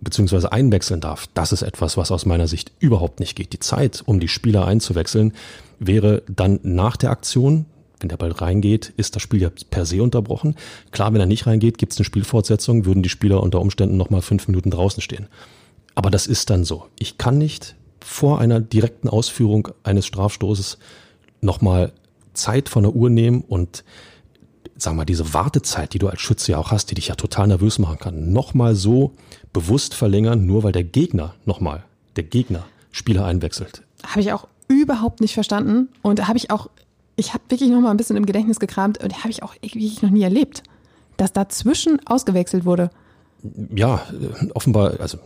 Beziehungsweise 0.00 0.50
einwechseln 0.50 1.00
darf. 1.00 1.28
Das 1.34 1.52
ist 1.52 1.62
etwas, 1.62 1.96
was 1.96 2.10
aus 2.10 2.24
meiner 2.24 2.48
Sicht 2.48 2.72
überhaupt 2.78 3.20
nicht 3.20 3.36
geht. 3.36 3.52
Die 3.52 3.60
Zeit, 3.60 4.02
um 4.06 4.18
die 4.18 4.28
Spieler 4.28 4.66
einzuwechseln, 4.66 5.34
wäre 5.78 6.22
dann 6.26 6.58
nach 6.62 6.96
der 6.96 7.10
Aktion, 7.10 7.66
wenn 8.00 8.08
der 8.08 8.16
Ball 8.16 8.32
reingeht, 8.32 8.92
ist 8.96 9.14
das 9.14 9.22
Spiel 9.22 9.42
ja 9.42 9.50
per 9.70 9.86
se 9.86 10.02
unterbrochen. 10.02 10.56
Klar, 10.90 11.12
wenn 11.12 11.20
er 11.20 11.26
nicht 11.26 11.46
reingeht, 11.46 11.78
gibt 11.78 11.92
es 11.92 11.98
eine 11.98 12.04
Spielfortsetzung, 12.04 12.84
würden 12.84 13.02
die 13.02 13.08
Spieler 13.08 13.42
unter 13.42 13.60
Umständen 13.60 13.96
nochmal 13.96 14.22
fünf 14.22 14.48
Minuten 14.48 14.70
draußen 14.70 15.02
stehen. 15.02 15.28
Aber 15.94 16.10
das 16.10 16.26
ist 16.26 16.50
dann 16.50 16.64
so. 16.64 16.86
Ich 16.98 17.18
kann 17.18 17.38
nicht 17.38 17.76
vor 18.00 18.40
einer 18.40 18.60
direkten 18.60 19.08
Ausführung 19.08 19.68
eines 19.82 20.06
Strafstoßes 20.06 20.78
nochmal 21.40 21.92
Zeit 22.32 22.68
von 22.68 22.84
der 22.84 22.94
Uhr 22.94 23.10
nehmen 23.10 23.42
und 23.42 23.84
wir 24.82 24.92
mal, 24.92 25.04
diese 25.04 25.34
Wartezeit, 25.34 25.92
die 25.92 25.98
du 25.98 26.08
als 26.08 26.20
Schütze 26.20 26.52
ja 26.52 26.58
auch 26.58 26.70
hast, 26.70 26.90
die 26.90 26.94
dich 26.94 27.08
ja 27.08 27.14
total 27.14 27.48
nervös 27.48 27.78
machen 27.78 27.98
kann, 27.98 28.32
nochmal 28.32 28.74
so 28.74 29.12
bewusst 29.52 29.94
verlängern, 29.94 30.46
nur 30.46 30.62
weil 30.62 30.72
der 30.72 30.84
Gegner 30.84 31.34
nochmal, 31.44 31.84
der 32.16 32.24
Gegner 32.24 32.64
Spieler 32.90 33.24
einwechselt. 33.24 33.82
Habe 34.04 34.20
ich 34.20 34.32
auch 34.32 34.48
überhaupt 34.68 35.20
nicht 35.20 35.34
verstanden 35.34 35.88
und 36.02 36.26
habe 36.28 36.38
ich 36.38 36.50
auch, 36.50 36.70
ich 37.20 37.34
habe 37.34 37.44
wirklich 37.48 37.70
nochmal 37.70 37.92
ein 37.92 37.96
bisschen 37.96 38.16
im 38.16 38.26
Gedächtnis 38.26 38.58
gekramt 38.58 39.02
und 39.02 39.18
habe 39.18 39.30
ich 39.30 39.42
auch 39.42 39.54
wirklich 39.62 40.02
noch 40.02 40.10
nie 40.10 40.22
erlebt, 40.22 40.62
dass 41.16 41.32
dazwischen 41.32 42.00
ausgewechselt 42.06 42.64
wurde. 42.64 42.90
Ja, 43.74 44.02
äh, 44.10 44.50
offenbar, 44.54 44.98
also 44.98 45.18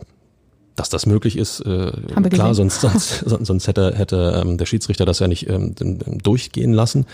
dass 0.75 0.89
das 0.89 1.05
möglich 1.05 1.37
ist, 1.37 1.61
äh, 1.61 1.91
klar, 2.29 2.49
gesehen. 2.49 2.69
sonst, 2.69 2.81
sonst, 3.25 3.45
sonst 3.45 3.67
hätte, 3.67 3.95
hätte 3.95 4.41
ähm, 4.43 4.57
der 4.57 4.65
Schiedsrichter 4.65 5.05
das 5.05 5.19
ja 5.19 5.27
nicht 5.27 5.49
ähm, 5.49 5.73
durchgehen 6.21 6.73
lassen. 6.73 7.05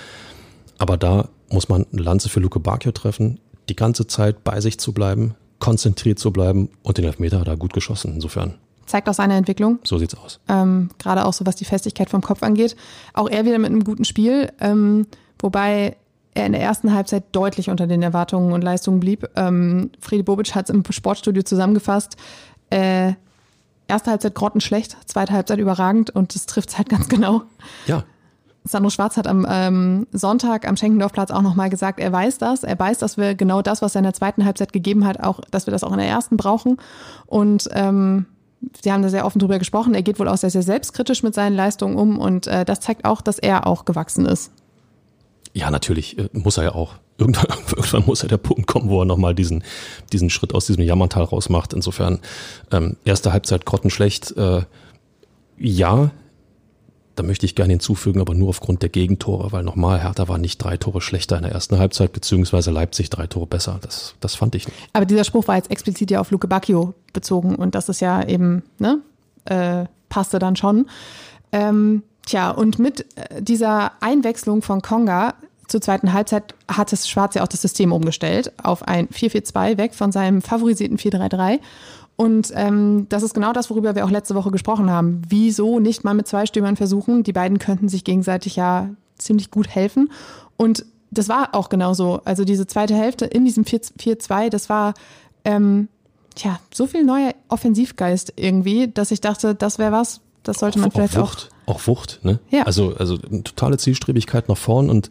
Aber 0.80 0.98
da 0.98 1.30
muss 1.50 1.70
man 1.70 1.86
eine 1.92 2.02
Lanze 2.02 2.30
für 2.30 2.40
Luke 2.40 2.60
Bacchio 2.60 2.92
treffen, 2.92 3.40
die 3.70 3.76
ganze 3.76 4.08
Zeit 4.08 4.44
bei 4.44 4.62
sich 4.62 4.80
zu 4.80 4.94
bleiben, 4.94 5.36
konzentriert 5.60 6.18
zu 6.18 6.32
bleiben 6.32 6.70
und 6.82 6.98
den 6.98 7.06
Elfmeter 7.06 7.40
hat 7.40 7.48
er 7.48 7.58
gut 7.58 7.74
geschossen. 7.74 8.16
Insofern, 8.16 8.56
Zeigt 8.91 9.07
auch 9.07 9.13
seine 9.13 9.36
Entwicklung. 9.36 9.79
so 9.86 9.98
sieht's 9.98 10.15
aus. 10.17 10.41
ähm, 10.50 10.89
gerade 11.00 11.25
auch 11.25 11.31
so 11.31 11.45
was 11.45 11.55
die 11.55 11.63
Festigkeit 11.63 12.10
vom 12.10 12.21
Kopf 12.21 12.43
angeht. 12.43 12.75
Auch 13.13 13.29
er 13.29 13.45
wieder 13.45 13.57
mit 13.57 13.69
einem 13.69 13.86
guten 13.86 14.03
Spiel, 14.03 14.51
ähm, 14.60 15.07
wobei 15.39 15.95
er 16.33 16.45
in 16.45 16.51
der 16.51 16.62
ersten 16.62 16.93
Halbzeit 16.93 17.24
deutlich 17.31 17.69
unter 17.69 17.88
den 17.88 18.03
Erwartungen 18.03 18.51
und 18.51 18.62
Leistungen 18.62 19.00
blieb. 19.00 19.29
Ähm, 19.38 19.91
Friedi 20.01 20.24
Bobic 20.24 20.53
hat 20.55 20.65
es 20.65 20.75
im 20.75 20.83
Sportstudio 20.89 21.41
zusammengefasst. 21.43 22.17
Äh, 22.69 23.13
erste 23.88 24.12
Halbzeit 24.12 24.36
grottenschlecht, 24.36 24.98
zweite 25.05 25.31
Halbzeit 25.31 25.60
überragend 25.60 26.10
und 26.10 26.36
das 26.36 26.45
trifft 26.45 26.77
halt 26.77 26.89
ganz 26.89 27.07
genau. 27.07 27.43
Ja, 27.88 28.03
Sandro 28.63 28.89
Schwarz 28.89 29.17
hat 29.17 29.27
am 29.27 29.45
ähm, 29.50 30.07
Sonntag 30.12 30.67
am 30.67 30.77
Schenkendorfplatz 30.77 31.31
auch 31.31 31.41
nochmal 31.41 31.69
gesagt, 31.69 32.00
er 32.00 32.12
weiß 32.12 32.38
das, 32.38 32.63
er 32.63 32.77
weiß, 32.77 33.00
dass 33.00 33.17
wir 33.17 33.33
genau 33.33 33.62
das, 33.62 33.81
was 33.81 33.95
er 33.95 34.00
in 34.00 34.03
der 34.03 34.13
zweiten 34.13 34.45
Halbzeit 34.45 34.71
gegeben 34.71 35.05
hat, 35.05 35.19
auch, 35.24 35.39
dass 35.50 35.65
wir 35.65 35.71
das 35.71 35.83
auch 35.83 35.91
in 35.91 35.98
der 35.98 36.07
ersten 36.07 36.38
brauchen. 36.38 36.77
Und 37.25 37.69
ähm, 37.71 38.27
Sie 38.82 38.91
haben 38.91 39.01
da 39.01 39.10
sehr 39.10 39.25
offen 39.25 39.39
drüber 39.39 39.60
gesprochen. 39.60 39.94
Er 39.94 40.03
geht 40.03 40.20
wohl 40.20 40.27
auch 40.27 40.38
sehr, 40.38 40.50
sehr 40.50 40.62
selbstkritisch 40.62 41.24
mit 41.24 41.34
seinen 41.34 41.56
Leistungen 41.56 41.96
um 41.96 42.20
und 42.20 42.48
äh, 42.48 42.65
das 42.65 42.80
zeigt 42.80 43.06
auch, 43.06 43.22
dass 43.22 43.39
er 43.39 43.68
auch 43.68 43.86
gewachsen 43.86 44.25
ist. 44.25 44.51
Ja, 45.53 45.72
natürlich 45.72 46.18
äh, 46.18 46.30
muss 46.34 46.58
er 46.58 46.63
ja 46.63 46.75
auch. 46.75 46.96
Irgendwann, 47.18 47.48
irgendwann 47.75 48.06
muss 48.06 48.22
ja 48.22 48.27
der 48.27 48.38
Punkt 48.38 48.68
kommen, 48.68 48.89
wo 48.89 49.01
er 49.01 49.06
nochmal 49.06 49.36
diesen, 49.36 49.63
diesen 50.13 50.30
Schritt 50.30 50.53
aus 50.53 50.65
diesem 50.68 50.84
Jammertal 50.84 51.24
rausmacht. 51.24 51.74
Insofern, 51.74 52.20
ähm, 52.72 52.98
erste 53.03 53.34
Halbzeit 53.34 53.65
grottenschlecht. 53.65 54.36
Äh, 54.38 54.63
ja, 55.58 56.12
da 57.22 57.28
möchte 57.28 57.46
ich 57.46 57.54
gerne 57.54 57.74
hinzufügen, 57.74 58.20
aber 58.20 58.34
nur 58.34 58.50
aufgrund 58.50 58.82
der 58.82 58.90
Gegentore, 58.90 59.51
weil 59.51 59.63
nochmal 59.63 60.01
Hertha 60.01 60.28
war 60.28 60.40
nicht 60.40 60.58
drei 60.58 60.78
Tore 60.78 61.01
schlechter 61.01 61.38
in 61.38 61.44
der 61.44 61.51
ersten 61.51 61.78
Halbzeit, 61.78 62.13
beziehungsweise 62.13 62.72
Leipzig 62.72 63.12
drei 63.12 63.28
Tore 63.28 63.46
besser. 63.46 63.80
Das, 63.82 64.16
das 64.20 64.34
fand 64.34 64.56
ich 64.56 64.68
nicht. 64.68 64.78
Aber 64.94 65.06
dieser 65.06 65.24
Spruch 65.24 65.48
war 65.48 65.56
jetzt 65.56 65.70
explizit 65.70 66.10
ja 66.10 66.20
auf 66.20 66.32
Luke 66.32 66.48
Bacchio 66.48 66.96
bezogen 67.13 67.56
und 67.56 67.75
das 67.75 67.90
ist 67.90 68.01
ja 68.01 68.28
eben, 68.28 68.63
ne, 68.80 69.01
äh, 69.46 69.86
passte 70.10 70.40
dann 70.40 70.56
schon. 70.56 70.88
Ähm, 71.51 72.01
tja, 72.25 72.50
und 72.50 72.80
mit 72.80 73.06
äh, 73.16 73.42
dieser 73.42 73.92
Einwechslung 74.01 74.63
von 74.63 74.82
Konga 74.82 75.36
zur 75.68 75.80
zweiten 75.80 76.13
Halbzeit 76.13 76.56
hat 76.68 76.92
es 76.92 77.08
Schwarz 77.08 77.36
ja 77.36 77.44
auch 77.44 77.48
das 77.48 77.62
System 77.62 77.92
umgestellt 77.92 78.51
auf 78.63 78.88
ein 78.88 79.08
4-4-2 79.10 79.78
weg 79.78 79.94
von 79.94 80.12
seinem 80.12 80.42
favorisierten 80.42 80.98
4-3-3. 80.98 81.60
Und 82.15 82.51
ähm, 82.56 83.08
das 83.10 83.24
ist 83.24 83.34
genau 83.34 83.51
das, 83.53 83.70
worüber 83.70 83.96
wir 83.96 84.06
auch 84.06 84.12
letzte 84.12 84.36
Woche 84.36 84.51
gesprochen 84.51 84.91
haben. 84.91 85.22
Wieso 85.27 85.80
nicht 85.80 86.03
mal 86.03 86.13
mit 86.13 86.27
zwei 86.27 86.46
Stürmern 86.46 86.75
versuchen? 86.75 87.24
Die 87.24 87.34
beiden 87.34 87.58
könnten 87.58 87.89
sich 87.89 88.03
gegenseitig 88.03 88.56
ja 88.56 88.89
ziemlich 89.18 89.50
gut 89.50 89.68
helfen. 89.68 90.12
Und 90.58 90.86
das 91.10 91.30
war 91.30 91.56
auch 91.56 91.70
genauso. 91.70 92.22
Also 92.25 92.46
diese 92.46 92.68
zweite 92.68 92.96
Hälfte 92.96 93.25
in 93.25 93.46
diesem 93.46 93.63
4-2, 93.63 94.50
das 94.50 94.70
war 94.70 94.94
ähm, 95.44 95.88
tja, 96.36 96.60
so 96.74 96.88
viel 96.88 97.03
neuer 97.03 97.34
Offensivgeist 97.50 98.34
irgendwie, 98.36 98.88
dass 98.88 99.12
ich 99.12 99.22
dachte, 99.22 99.56
das 99.56 99.80
wäre 99.80 99.91
was, 99.91 100.22
das 100.44 100.60
sollte 100.60 100.80
man 100.80 100.91
vielleicht 100.91 101.18
auch. 101.18 101.32
Wucht, 101.32 101.50
auch 101.65 101.88
Wucht, 101.88 102.20
ne? 102.24 102.39
Ja. 102.50 102.63
Also, 102.63 102.96
also 102.96 103.18
totale 103.18 103.77
Zielstrebigkeit 103.77 104.50
nach 104.50 104.58
vorn 104.58 104.89
und, 104.89 105.10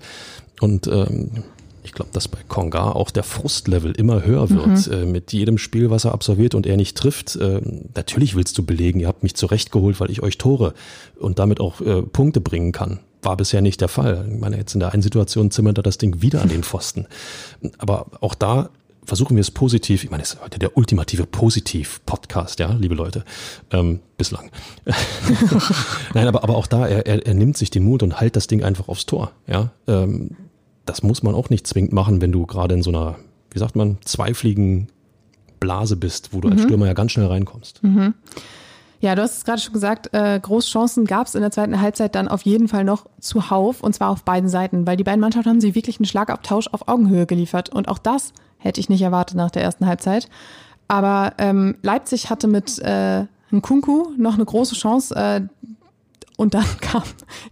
und 0.60 0.86
ähm, 0.86 1.44
ich 1.82 1.92
glaube, 1.92 2.10
dass 2.12 2.28
bei 2.28 2.38
Konga 2.46 2.92
auch 2.92 3.10
der 3.10 3.22
Frustlevel 3.22 3.92
immer 3.92 4.24
höher 4.24 4.50
wird 4.50 4.86
äh, 4.88 5.06
mit 5.06 5.32
jedem 5.32 5.58
Spiel, 5.58 5.90
was 5.90 6.04
er 6.04 6.12
absolviert 6.12 6.54
und 6.54 6.66
er 6.66 6.76
nicht 6.76 6.96
trifft. 6.96 7.36
Äh, 7.36 7.60
natürlich 7.94 8.34
willst 8.34 8.58
du 8.58 8.64
belegen, 8.64 9.00
ihr 9.00 9.08
habt 9.08 9.22
mich 9.22 9.34
zurechtgeholt, 9.34 10.00
weil 10.00 10.10
ich 10.10 10.22
euch 10.22 10.38
Tore 10.38 10.74
und 11.18 11.38
damit 11.38 11.60
auch 11.60 11.80
äh, 11.80 12.02
Punkte 12.02 12.40
bringen 12.40 12.72
kann. 12.72 13.00
War 13.22 13.36
bisher 13.36 13.60
nicht 13.60 13.80
der 13.80 13.88
Fall. 13.88 14.28
Ich 14.32 14.40
meine, 14.40 14.56
jetzt 14.56 14.74
in 14.74 14.80
der 14.80 14.92
einen 14.92 15.02
Situation 15.02 15.50
zimmert 15.50 15.78
er 15.78 15.82
das 15.82 15.98
Ding 15.98 16.22
wieder 16.22 16.42
an 16.42 16.48
den 16.48 16.62
Pfosten. 16.62 17.06
Aber 17.78 18.06
auch 18.20 18.34
da 18.34 18.70
versuchen 19.04 19.36
wir 19.36 19.40
es 19.40 19.50
positiv. 19.50 20.04
Ich 20.04 20.10
meine, 20.10 20.22
es 20.22 20.34
ist 20.34 20.42
heute 20.42 20.58
der 20.58 20.76
ultimative 20.76 21.26
Positiv-Podcast, 21.26 22.60
ja, 22.60 22.72
liebe 22.72 22.94
Leute. 22.94 23.24
Ähm, 23.72 24.00
bislang. 24.16 24.50
Nein, 26.14 26.28
aber, 26.28 26.42
aber 26.44 26.56
auch 26.56 26.66
da, 26.66 26.86
er, 26.86 27.06
er, 27.06 27.26
er 27.26 27.34
nimmt 27.34 27.56
sich 27.56 27.70
den 27.70 27.84
Mut 27.84 28.02
und 28.02 28.20
hält 28.20 28.36
das 28.36 28.46
Ding 28.46 28.62
einfach 28.62 28.88
aufs 28.88 29.06
Tor. 29.06 29.32
Ja, 29.46 29.72
ähm, 29.86 30.36
das 30.90 31.04
muss 31.04 31.22
man 31.22 31.36
auch 31.36 31.50
nicht 31.50 31.66
zwingend 31.68 31.92
machen, 31.92 32.20
wenn 32.20 32.32
du 32.32 32.46
gerade 32.46 32.74
in 32.74 32.82
so 32.82 32.90
einer, 32.90 33.16
wie 33.52 33.60
sagt 33.60 33.76
man, 33.76 33.98
zweifliegen 34.04 34.88
Blase 35.60 35.96
bist, 35.96 36.32
wo 36.32 36.40
du 36.40 36.48
als 36.48 36.62
Stürmer 36.62 36.86
ja 36.86 36.94
ganz 36.94 37.12
schnell 37.12 37.26
reinkommst. 37.26 37.80
Ja, 38.98 39.14
du 39.14 39.22
hast 39.22 39.38
es 39.38 39.44
gerade 39.44 39.60
schon 39.60 39.72
gesagt, 39.72 40.12
äh, 40.12 40.40
Großchancen 40.40 41.06
gab 41.06 41.26
es 41.26 41.34
in 41.34 41.40
der 41.40 41.52
zweiten 41.52 41.80
Halbzeit 41.80 42.14
dann 42.14 42.28
auf 42.28 42.42
jeden 42.42 42.66
Fall 42.66 42.84
noch 42.84 43.06
zuhauf 43.20 43.82
und 43.82 43.94
zwar 43.94 44.10
auf 44.10 44.24
beiden 44.24 44.48
Seiten, 44.48 44.86
weil 44.86 44.96
die 44.96 45.04
beiden 45.04 45.20
Mannschaften 45.20 45.48
haben 45.48 45.60
sie 45.60 45.74
wirklich 45.74 46.00
einen 46.00 46.06
Schlagabtausch 46.06 46.68
auf 46.72 46.88
Augenhöhe 46.88 47.24
geliefert 47.24 47.70
und 47.70 47.88
auch 47.88 47.98
das 47.98 48.32
hätte 48.58 48.80
ich 48.80 48.88
nicht 48.88 49.02
erwartet 49.02 49.36
nach 49.36 49.50
der 49.50 49.62
ersten 49.62 49.86
Halbzeit. 49.86 50.28
Aber 50.88 51.34
ähm, 51.38 51.76
Leipzig 51.82 52.30
hatte 52.30 52.48
mit 52.48 52.78
äh, 52.80 53.26
Nkunku 53.52 54.08
noch 54.18 54.34
eine 54.34 54.44
große 54.44 54.74
Chance, 54.74 55.14
äh, 55.14 55.40
und 56.40 56.54
dann 56.54 56.64
kam, 56.80 57.02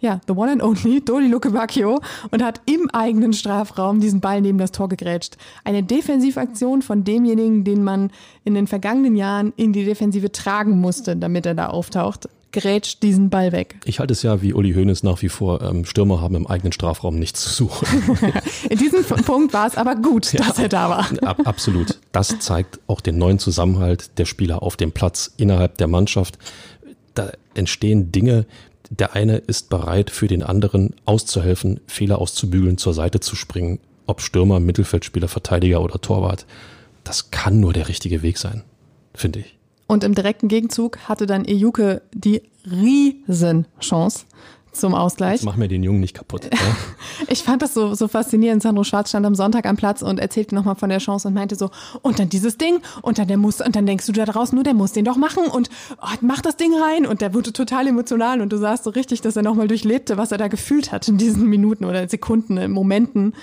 ja, 0.01 0.21
the 0.27 0.33
one 0.33 0.51
and 0.51 0.63
only, 0.63 1.05
Dodi 1.05 1.29
Lukebakio 1.29 2.01
und 2.31 2.43
hat 2.43 2.63
im 2.65 2.89
eigenen 2.91 3.35
Strafraum 3.35 4.01
diesen 4.01 4.21
Ball 4.21 4.41
neben 4.41 4.57
das 4.57 4.73
Tor 4.73 4.89
gegrätscht. 4.89 5.37
Eine 5.63 5.83
Defensivaktion 5.83 6.81
von 6.81 7.05
demjenigen, 7.05 7.65
den 7.65 7.85
man 7.85 8.11
in 8.45 8.55
den 8.55 8.67
vergangenen 8.67 9.15
Jahren 9.15 9.53
in 9.57 9.75
die 9.75 9.85
Defensive 9.85 10.33
tragen 10.33 10.81
musste, 10.81 11.17
damit 11.17 11.45
er 11.45 11.55
da 11.55 11.67
auftaucht, 11.67 12.31
grätscht 12.51 13.03
diesen 13.03 13.29
Ball 13.29 13.53
weg. 13.53 13.77
Ich 13.85 14.01
halte 14.01 14.15
es 14.15 14.23
ja 14.23 14.41
wie 14.41 14.55
Uli 14.55 14.73
Hoeneß 14.73 15.03
nach 15.03 15.21
wie 15.21 15.29
vor, 15.29 15.61
ähm, 15.61 15.85
Stürmer 15.85 16.23
haben 16.23 16.35
im 16.35 16.47
eigenen 16.47 16.73
Strafraum 16.73 17.19
nichts 17.19 17.43
zu 17.43 17.51
suchen. 17.51 17.87
In 18.71 18.79
diesem 18.79 19.05
Punkt 19.05 19.53
war 19.53 19.67
es 19.67 19.77
aber 19.77 19.97
gut, 19.97 20.33
dass 20.39 20.59
er 20.59 20.71
da 20.71 20.89
war. 20.89 21.07
Ab, 21.29 21.47
absolut. 21.47 21.99
Das 22.13 22.39
zeigt 22.39 22.81
auch 22.87 23.03
den 23.03 23.19
neuen 23.19 23.39
Zusammenhalt 23.39 24.19
der 24.19 24.25
Spieler 24.25 24.63
auf 24.63 24.79
dem 24.79 24.93
Platz 24.93 25.31
innerhalb 25.37 25.77
der 25.77 25.89
Mannschaft. 25.89 26.39
Da 27.15 27.33
entstehen 27.59 28.13
Dinge, 28.13 28.47
der 28.91 29.15
eine 29.15 29.37
ist 29.37 29.69
bereit, 29.69 30.11
für 30.11 30.29
den 30.29 30.43
anderen 30.43 30.95
auszuhelfen, 31.05 31.81
Fehler 31.87 32.19
auszubügeln, 32.19 32.79
zur 32.79 32.95
Seite 32.95 33.21
zu 33.21 33.37
springen, 33.37 33.81
ob 34.07 34.21
Stürmer, 34.21 34.61
Mittelfeldspieler, 34.61 35.29
Verteidiger 35.29 35.83
oder 35.83 36.01
Torwart. 36.01 36.47
Das 37.05 37.31
kann 37.31 37.61
nur 37.61 37.73
der 37.73 37.89
richtige 37.89 38.23
Weg 38.23 38.39
sein, 38.39 38.63
finde 39.15 39.41
ich. 39.41 39.59
Und 39.87 40.05
im 40.05 40.15
direkten 40.15 40.49
Gegenzug 40.49 40.99
hatte 41.09 41.27
dann 41.27 41.45
Ejuke 41.45 42.03
die 42.13 42.43
Riesenchance 42.71 44.27
zum 44.79 44.95
Ausgleich. 44.95 45.37
Jetzt 45.37 45.45
mach 45.45 45.57
mir 45.57 45.69
den 45.69 45.83
Jungen 45.83 46.01
nicht 46.01 46.15
kaputt. 46.15 46.45
Ja? 46.45 46.59
Ich 47.31 47.43
fand 47.43 47.61
das 47.63 47.75
so, 47.75 47.95
so 47.95 48.09
faszinierend. 48.09 48.63
Sandro 48.63 48.85
Schwarz 48.85 49.11
stand 49.11 49.27
am 49.27 49.35
Sonntag 49.35 49.67
am 49.67 49.77
Platz 49.77 50.03
und 50.03 50.19
erzählte 50.19 50.55
nochmal 50.55 50.77
von 50.77 50.89
der 50.89 50.99
Chance 50.99 51.29
und 51.29 51.35
meinte 51.35 51.57
so, 51.57 51.71
und 52.01 52.19
dann 52.19 52.29
dieses 52.29 52.57
Ding, 52.57 52.81
und 53.03 53.19
dann 53.19 53.29
der 53.29 53.37
muss, 53.37 53.61
und 53.61 53.77
dann 53.77 53.87
denkst 53.87 54.07
du 54.07 54.13
da 54.13 54.25
draußen 54.25 54.55
nur, 54.55 54.65
der 54.65 54.75
muss 54.75 54.93
den 54.93 55.05
doch 55.05 55.17
machen 55.17 55.45
und 55.47 55.69
oh, 56.01 56.07
mach 56.21 56.41
das 56.41 56.57
Ding 56.57 56.73
rein. 56.75 57.07
Und 57.07 57.21
der 57.21 57.35
wurde 57.35 57.53
total 57.53 57.87
emotional 57.87 58.41
und 58.41 58.53
du 58.53 58.57
sahst 58.57 58.85
so 58.85 58.91
richtig, 58.91 59.21
dass 59.21 59.37
er 59.37 59.43
nochmal 59.43 59.69
durchlebte, 59.69 60.17
was 60.17 60.33
er 60.33 60.39
da 60.39 60.49
gefühlt 60.49 60.93
hat 60.93 61.09
in 61.09 61.19
diesen 61.19 61.47
Minuten 61.47 61.85
oder 61.85 62.09
Sekunden, 62.09 62.71
Momenten. 62.71 63.35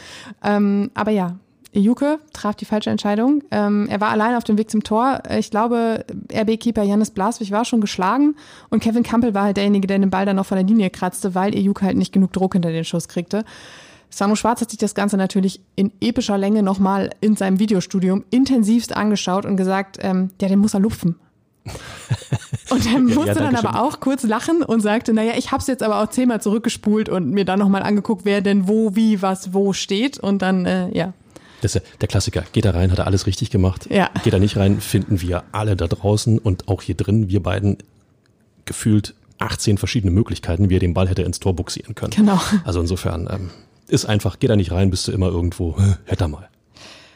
Ähm, 0.43 0.89
aber 0.93 1.11
ja, 1.11 1.35
Juke 1.79 2.19
traf 2.33 2.55
die 2.55 2.65
falsche 2.65 2.89
Entscheidung. 2.89 3.43
Ähm, 3.51 3.87
er 3.89 4.01
war 4.01 4.09
allein 4.09 4.35
auf 4.35 4.43
dem 4.43 4.57
Weg 4.57 4.69
zum 4.69 4.83
Tor. 4.83 5.21
Ich 5.37 5.51
glaube, 5.51 6.05
RB-Keeper 6.33 6.83
Janis 6.83 7.11
Blaswig 7.11 7.51
war 7.51 7.65
schon 7.65 7.81
geschlagen 7.81 8.35
und 8.69 8.81
Kevin 8.81 9.03
Campbell 9.03 9.33
war 9.33 9.43
halt 9.43 9.57
derjenige, 9.57 9.87
der 9.87 9.99
den 9.99 10.09
Ball 10.09 10.25
dann 10.25 10.35
noch 10.37 10.45
von 10.45 10.57
der 10.57 10.65
Linie 10.65 10.89
kratzte, 10.89 11.35
weil 11.35 11.55
Ejuke 11.55 11.85
halt 11.85 11.97
nicht 11.97 12.13
genug 12.13 12.33
Druck 12.33 12.53
hinter 12.53 12.71
den 12.71 12.85
Schuss 12.85 13.07
kriegte. 13.07 13.43
Samu 14.09 14.35
Schwarz 14.35 14.61
hat 14.61 14.69
sich 14.69 14.79
das 14.79 14.95
Ganze 14.95 15.17
natürlich 15.17 15.61
in 15.75 15.91
epischer 15.99 16.37
Länge 16.37 16.63
nochmal 16.63 17.09
in 17.19 17.35
seinem 17.35 17.59
Videostudium 17.59 18.23
intensivst 18.29 18.95
angeschaut 18.95 19.45
und 19.45 19.57
gesagt, 19.57 19.97
ähm, 20.01 20.29
ja, 20.41 20.47
den 20.47 20.59
muss 20.59 20.73
er 20.73 20.79
lupfen. 20.79 21.15
Und 22.69 22.85
er 22.91 22.99
musste 22.99 23.27
ja, 23.27 23.33
dann 23.33 23.55
aber 23.55 23.81
auch 23.81 23.99
kurz 23.99 24.23
lachen 24.23 24.63
und 24.63 24.81
sagte, 24.81 25.13
naja, 25.13 25.33
ich 25.37 25.51
hab's 25.51 25.67
jetzt 25.67 25.83
aber 25.83 26.01
auch 26.01 26.09
zehnmal 26.09 26.41
zurückgespult 26.41 27.09
und 27.09 27.29
mir 27.29 27.45
dann 27.45 27.59
nochmal 27.59 27.83
angeguckt, 27.83 28.25
wer 28.25 28.41
denn 28.41 28.67
wo, 28.67 28.95
wie, 28.95 29.21
was, 29.21 29.53
wo 29.53 29.71
steht. 29.71 30.17
Und 30.17 30.41
dann, 30.41 30.65
äh, 30.65 30.89
ja. 30.95 31.13
Das 31.65 31.75
ist 31.75 31.81
ja 31.83 31.97
der 32.01 32.07
Klassiker. 32.07 32.43
Geht 32.51 32.65
er 32.65 32.75
rein, 32.75 32.91
hat 32.91 32.99
er 32.99 33.07
alles 33.07 33.25
richtig 33.25 33.49
gemacht. 33.49 33.87
Ja. 33.89 34.09
Geht 34.23 34.33
er 34.33 34.39
nicht 34.39 34.55
rein, 34.57 34.81
finden 34.81 35.21
wir 35.21 35.43
alle 35.51 35.75
da 35.75 35.87
draußen 35.87 36.37
und 36.37 36.67
auch 36.67 36.81
hier 36.81 36.95
drin, 36.95 37.29
wir 37.29 37.41
beiden 37.41 37.77
gefühlt 38.65 39.15
18 39.39 39.77
verschiedene 39.77 40.11
Möglichkeiten, 40.11 40.69
wie 40.69 40.75
er 40.75 40.79
den 40.79 40.93
Ball 40.93 41.09
hätte 41.09 41.23
ins 41.23 41.39
Tor 41.39 41.55
buxieren 41.55 41.95
können. 41.95 42.11
Genau. 42.11 42.39
Also 42.63 42.81
insofern, 42.81 43.27
ähm, 43.31 43.49
ist 43.87 44.05
einfach, 44.05 44.39
geh 44.39 44.47
da 44.47 44.55
nicht 44.55 44.71
rein, 44.71 44.89
bist 44.89 45.07
du 45.07 45.11
immer 45.11 45.27
irgendwo, 45.27 45.75
hätte 46.05 46.27
mal. 46.27 46.49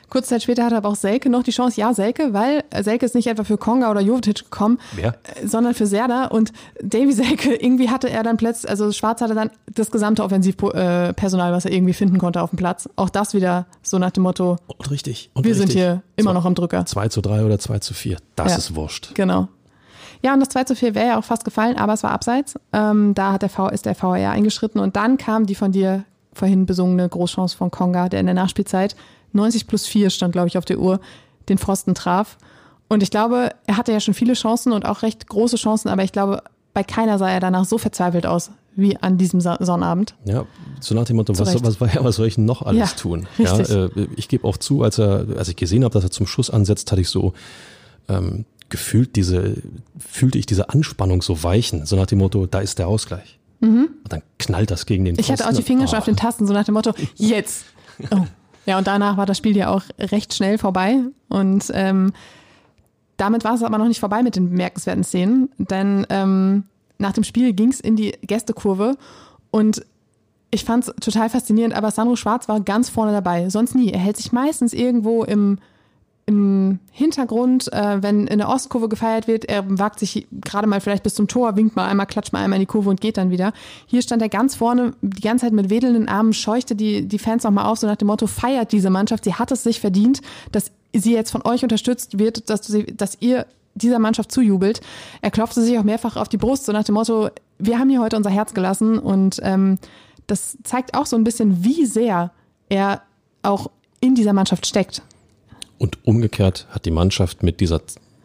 Kurze 0.10 0.30
Zeit 0.30 0.43
später 0.43 0.65
hatte 0.65 0.76
aber 0.78 0.89
auch 0.89 0.95
Selke 0.95 1.30
noch 1.30 1.43
die 1.43 1.52
Chance. 1.52 1.80
Ja, 1.80 1.93
Selke, 1.93 2.34
weil 2.34 2.63
Selke 2.82 3.06
ist 3.06 3.15
nicht 3.15 3.28
etwa 3.28 3.43
für 3.43 3.58
Konga 3.58 3.91
oder 3.91 4.02
Jovetic 4.02 4.43
gekommen, 4.45 4.80
Wer? 4.95 5.10
äh, 5.24 5.45
sondern 5.48 5.74
für 5.74 5.86
Serda. 5.86 6.26
Und 6.26 6.52
Davy 6.82 7.12
Selke, 7.13 7.54
irgendwie 7.56 7.89
hatte 7.89 8.10
er 8.10 8.24
dann 8.24 8.38
plötzlich, 8.38 8.69
also 8.69 8.91
Schwarz 8.91 9.22
hatte 9.22 9.36
dann 9.36 9.52
das 9.74 9.91
gesamte 9.91 10.24
Offensivpersonal, 10.24 11.52
was 11.54 11.65
er 11.65 11.72
irgendwie 11.72 11.93
finden 11.93 12.17
konnte 12.17 12.41
auf 12.41 12.50
dem 12.52 12.58
Platz. 12.58 12.89
Auch 12.95 13.10
das 13.10 13.34
wieder 13.34 13.65
so 13.82 14.00
nach 14.00 14.12
dem 14.12 14.24
Motto, 14.24 14.58
Und 14.67 14.91
richtig. 14.91 15.30
Und 15.34 15.45
wir 15.45 15.52
richtig. 15.52 15.69
sind 15.72 15.78
hier 15.78 16.02
immer 16.15 16.32
Zwei- 16.32 16.34
noch 16.34 16.45
am 16.45 16.56
Drücker. 16.56 16.86
2 16.86 17.08
zu 17.10 17.22
3 17.22 17.45
oder 17.45 17.60
2 17.60 17.80
zu 17.80 17.93
4. 17.93 18.17
Das 18.36 18.52
Ja. 18.52 18.58
ist 18.58 18.76
wurscht. 18.76 19.12
Genau. 19.15 19.48
Ja, 20.22 20.34
und 20.34 20.41
das 20.41 20.50
2 20.50 20.65
zu 20.65 20.76
4 20.76 20.95
wäre 20.95 21.08
ja 21.08 21.19
auch 21.19 21.24
fast 21.24 21.45
gefallen, 21.45 21.78
aber 21.78 21.93
es 21.93 22.04
war 22.04 22.12
abseits. 22.12 22.56
Ähm, 22.74 23.13
da 23.15 23.32
hat 23.34 23.41
der 23.41 23.50
v 23.50 23.69
ist 23.69 23.86
der 23.86 23.95
VAR 24.02 24.32
eingeschritten 24.32 24.80
und 24.80 24.95
dann 24.95 25.17
kam 25.17 25.45
die 25.45 25.56
von 25.56 25.72
dir 25.72 26.04
vorhin 26.34 26.65
besungene 26.65 27.08
Großchance 27.08 27.56
von 27.56 27.72
Konga, 27.72 28.10
der 28.10 28.19
in 28.19 28.26
der 28.26 28.36
Nachspielzeit 28.36 28.95
90 29.34 29.68
plus 29.68 29.86
4 29.88 30.10
stand, 30.10 30.32
glaube 30.34 30.48
ich, 30.48 30.58
auf 30.58 30.65
der 30.65 30.80
Uhr, 30.80 31.00
den 31.50 31.58
Pfosten 31.58 31.96
traf. 31.96 32.38
Und 32.88 33.04
ich 33.04 33.12
glaube, 33.12 33.52
er 33.68 33.78
hatte 33.78 33.92
ja 33.92 34.00
schon 34.00 34.13
viele 34.13 34.34
Chancen 34.34 34.72
und 34.72 34.86
auch 34.86 35.02
recht 35.04 35.28
große 35.28 35.58
Chancen, 35.58 35.89
aber 35.89 36.04
ich 36.04 36.12
glaube, 36.12 36.42
bei 36.74 36.84
keiner 36.84 37.18
sah 37.18 37.30
er 37.30 37.39
danach 37.39 37.65
so 37.65 37.78
verzweifelt 37.78 38.26
aus 38.26 38.52
wie 38.76 38.96
an 38.98 39.18
diesem 39.18 39.42
Sonnabend. 39.42 40.15
Ja, 40.26 40.46
so 40.80 40.96
nach 40.96 41.04
dem 41.06 41.18
Motto, 41.18 41.38
was, 41.38 41.63
was, 41.63 41.82
was 41.82 42.15
soll 42.15 42.28
ich 42.28 42.38
noch 42.38 42.62
alles 42.62 42.80
Ja, 42.92 42.96
tun? 42.98 43.28
Ja, 43.38 43.60
äh, 43.60 43.89
ich 44.15 44.28
gebe 44.30 44.48
auch 44.48 44.58
zu, 44.58 44.84
als 44.84 44.98
er, 45.00 45.26
als 45.38 45.50
ich 45.50 45.56
gesehen 45.56 45.84
habe, 45.84 45.94
dass 45.94 46.04
er 46.04 46.12
zum 46.12 46.28
Schuss 46.28 46.50
ansetzt, 46.50 46.92
hatte 46.92 47.02
ich 47.02 47.10
so 47.10 47.34
ähm, 48.08 48.46
gefühlt 48.70 49.15
diese, 49.15 49.56
fühlte 50.00 50.38
ich 50.38 50.46
diese 50.46 50.70
Anspannung 50.70 51.22
so 51.22 51.44
weichen, 51.44 51.86
so 51.86 51.96
nach 51.96 52.06
dem 52.06 52.20
Motto, 52.20 52.46
da 52.46 52.60
ist 52.60 52.80
der 52.80 52.88
Ausgleich. 52.88 53.38
Und 53.62 53.89
dann 54.08 54.22
knallt 54.38 54.72
das 54.72 54.86
gegen 54.86 55.04
den 55.04 55.15
Mhm. 55.15 55.20
Ich 55.20 55.30
hatte 55.32 55.44
auch 55.44 55.50
die 55.50 55.56
Pfosten. 55.56 55.68
Finger 55.68 55.88
schon 55.88 55.96
Oh. 55.98 56.00
auf 56.00 56.06
den 56.06 56.15
Tasten, 56.15 56.48
so 56.48 56.54
nach 56.54 56.63
dem 56.63 56.76
Motto, 56.76 56.94
jetzt. 57.15 57.65
Oh. 58.12 58.22
Ja, 58.65 58.78
und 58.78 58.88
danach 58.88 59.17
war 59.17 59.26
das 59.26 59.38
Spiel 59.38 59.56
ja 59.58 59.69
auch 59.69 59.84
recht 60.00 60.34
schnell 60.34 60.58
vorbei. 60.58 61.00
Und 61.28 61.72
ähm, 61.74 62.13
damit 63.19 63.43
war 63.43 63.54
es 63.54 63.63
aber 63.63 63.78
noch 63.78 63.88
nicht 63.88 64.00
vorbei 64.00 64.24
mit 64.24 64.36
den 64.36 64.50
bemerkenswerten 64.50 65.04
Szenen, 65.04 65.50
denn 65.58 66.08
ähm, 66.10 66.63
nach 66.98 67.13
dem 67.13 67.24
Spiel 67.24 67.54
ging 67.54 67.69
es 67.69 67.80
in 67.80 67.95
die 67.95 68.12
Gästekurve 68.22 68.98
und 69.52 69.86
ich 70.52 70.65
fand 70.65 70.88
es 70.88 70.95
total 71.02 71.30
faszinierend, 71.30 71.76
aber 71.76 71.91
Sandro 71.91 72.15
Schwarz 72.15 72.48
war 72.48 72.60
ganz 72.62 72.89
vorne 72.89 73.12
dabei, 73.12 73.50
sonst 73.50 73.76
nie. 73.76 73.91
Er 73.91 74.00
hält 74.00 74.17
sich 74.17 74.32
meistens 74.32 74.74
irgendwo 74.74 75.24
im, 75.24 75.60
im 76.30 76.78
Hintergrund, 76.92 77.74
äh, 77.74 78.04
wenn 78.04 78.28
in 78.28 78.38
der 78.38 78.50
Ostkurve 78.50 78.88
gefeiert 78.88 79.28
wird, 79.28 79.46
er 79.46 79.63
wagt 79.80 79.98
sich 79.98 80.28
gerade 80.32 80.68
mal 80.68 80.80
vielleicht 80.80 81.02
bis 81.02 81.15
zum 81.15 81.28
Tor, 81.28 81.56
winkt 81.56 81.76
mal 81.76 81.88
einmal, 81.88 82.06
klatscht 82.06 82.34
mal 82.34 82.44
einmal 82.44 82.58
in 82.58 82.62
die 82.62 82.68
Kurve 82.68 82.92
und 82.92 83.02
geht 83.02 83.18
dann 83.18 83.32
wieder. 83.32 83.52
Hier 83.88 84.04
stand 84.04 84.22
er 84.22 84.30
ganz 84.30 84.54
vorne, 84.54 84.94
die 85.02 85.24
ganze 85.24 85.48
Zeit 85.48 85.54
mit 85.54 85.72
wedelnden 85.72 86.08
Armen, 86.08 86.34
scheuchte 86.34 86.76
die, 86.76 87.08
die 87.08 87.18
Fans 87.18 87.44
nochmal 87.46 87.65
auf, 87.65 87.80
so 87.80 87.88
nach 87.88 87.96
dem 87.96 88.10
Motto, 88.10 88.28
feiert 88.28 88.72
diese 88.72 88.92
Mannschaft, 88.92 89.24
sie 89.24 89.34
hat 89.34 89.52
es 89.52 89.63
sich 89.63 89.80
verdient, 89.80 90.22
dass 90.52 90.72
sie 90.94 91.13
jetzt 91.13 91.32
von 91.32 91.42
euch 91.46 91.63
unterstützt 91.63 92.20
wird, 92.20 92.52
dass, 92.52 92.68
sie, 92.68 92.86
dass 92.86 93.18
ihr 93.22 93.48
dieser 93.74 93.98
Mannschaft 93.98 94.32
zujubelt. 94.32 94.82
Er 95.24 95.32
klopfte 95.32 95.63
sich 95.63 95.80
auch 95.80 95.84
mehrfach 95.84 96.15
auf 96.15 96.30
die 96.30 96.38
Brust, 96.38 96.65
so 96.65 96.72
nach 96.74 96.84
dem 96.84 96.94
Motto, 96.94 97.30
wir 97.58 97.80
haben 97.80 97.89
hier 97.89 98.02
heute 98.02 98.18
unser 98.18 98.30
Herz 98.30 98.54
gelassen 98.54 99.00
und 99.00 99.39
ähm, 99.42 99.80
das 100.28 100.60
zeigt 100.63 100.94
auch 100.94 101.08
so 101.08 101.15
ein 101.15 101.24
bisschen, 101.24 101.63
wie 101.63 101.88
sehr 101.88 102.30
er 102.70 103.02
auch 103.42 103.72
in 104.00 104.13
dieser 104.13 104.34
Mannschaft 104.34 104.68
steckt. 104.68 105.02
Und 105.80 105.98
umgekehrt 106.06 106.68
hat 106.70 106.86
die 106.86 106.92
Mannschaft 106.92 107.42
mit 107.42 107.60
dieser 107.60 107.82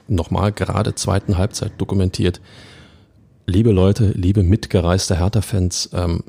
nochmal 0.06 0.52
gerade 0.52 0.94
zweiten 0.94 1.38
Halbzeit 1.38 1.72
dokumentiert, 1.78 2.42
liebe 3.46 3.70
Leute, 3.70 4.08
liebe 4.10 4.42
mitgereiste 4.42 5.16
Hertha-Fans, 5.16 5.90
ähm, 5.94 6.24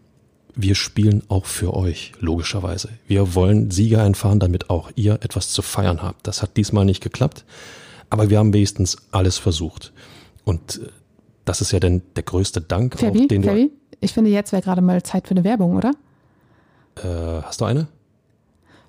wir 0.56 0.76
spielen 0.76 1.24
auch 1.28 1.46
für 1.46 1.74
euch, 1.74 2.14
logischerweise. 2.20 2.90
Wir 3.08 3.36
wollen 3.36 3.72
Sieger 3.72 4.04
einfahren, 4.04 4.40
damit 4.40 4.70
auch 4.70 4.90
ihr 4.96 5.16
etwas 5.16 5.50
zu 5.50 5.62
feiern 5.62 6.02
habt. 6.02 6.26
Das 6.28 6.42
hat 6.42 6.56
diesmal 6.56 6.86
nicht 6.86 7.04
geklappt, 7.04 7.44
aber 8.10 8.30
wir 8.30 8.38
haben 8.38 8.54
wenigstens 8.54 8.96
alles 9.12 9.38
versucht. 9.38 9.92
Und 10.46 10.78
äh, 10.78 10.88
das 11.44 11.60
ist 11.60 11.72
ja 11.72 11.80
dann 11.80 12.02
der 12.16 12.24
größte 12.24 12.62
Dank, 12.62 12.98
Fabi, 12.98 13.24
auch, 13.24 13.28
den 13.28 13.44
Fabi, 13.44 13.72
ich 14.00 14.14
finde, 14.14 14.30
jetzt 14.30 14.52
wäre 14.52 14.62
gerade 14.62 14.82
mal 14.82 15.02
Zeit 15.04 15.28
für 15.28 15.32
eine 15.32 15.44
Werbung, 15.44 15.76
oder? 15.76 15.92
du. 16.96 17.08
Äh, 17.08 17.42
hast 17.42 17.62
du 17.62 17.66
eine? 17.66 17.88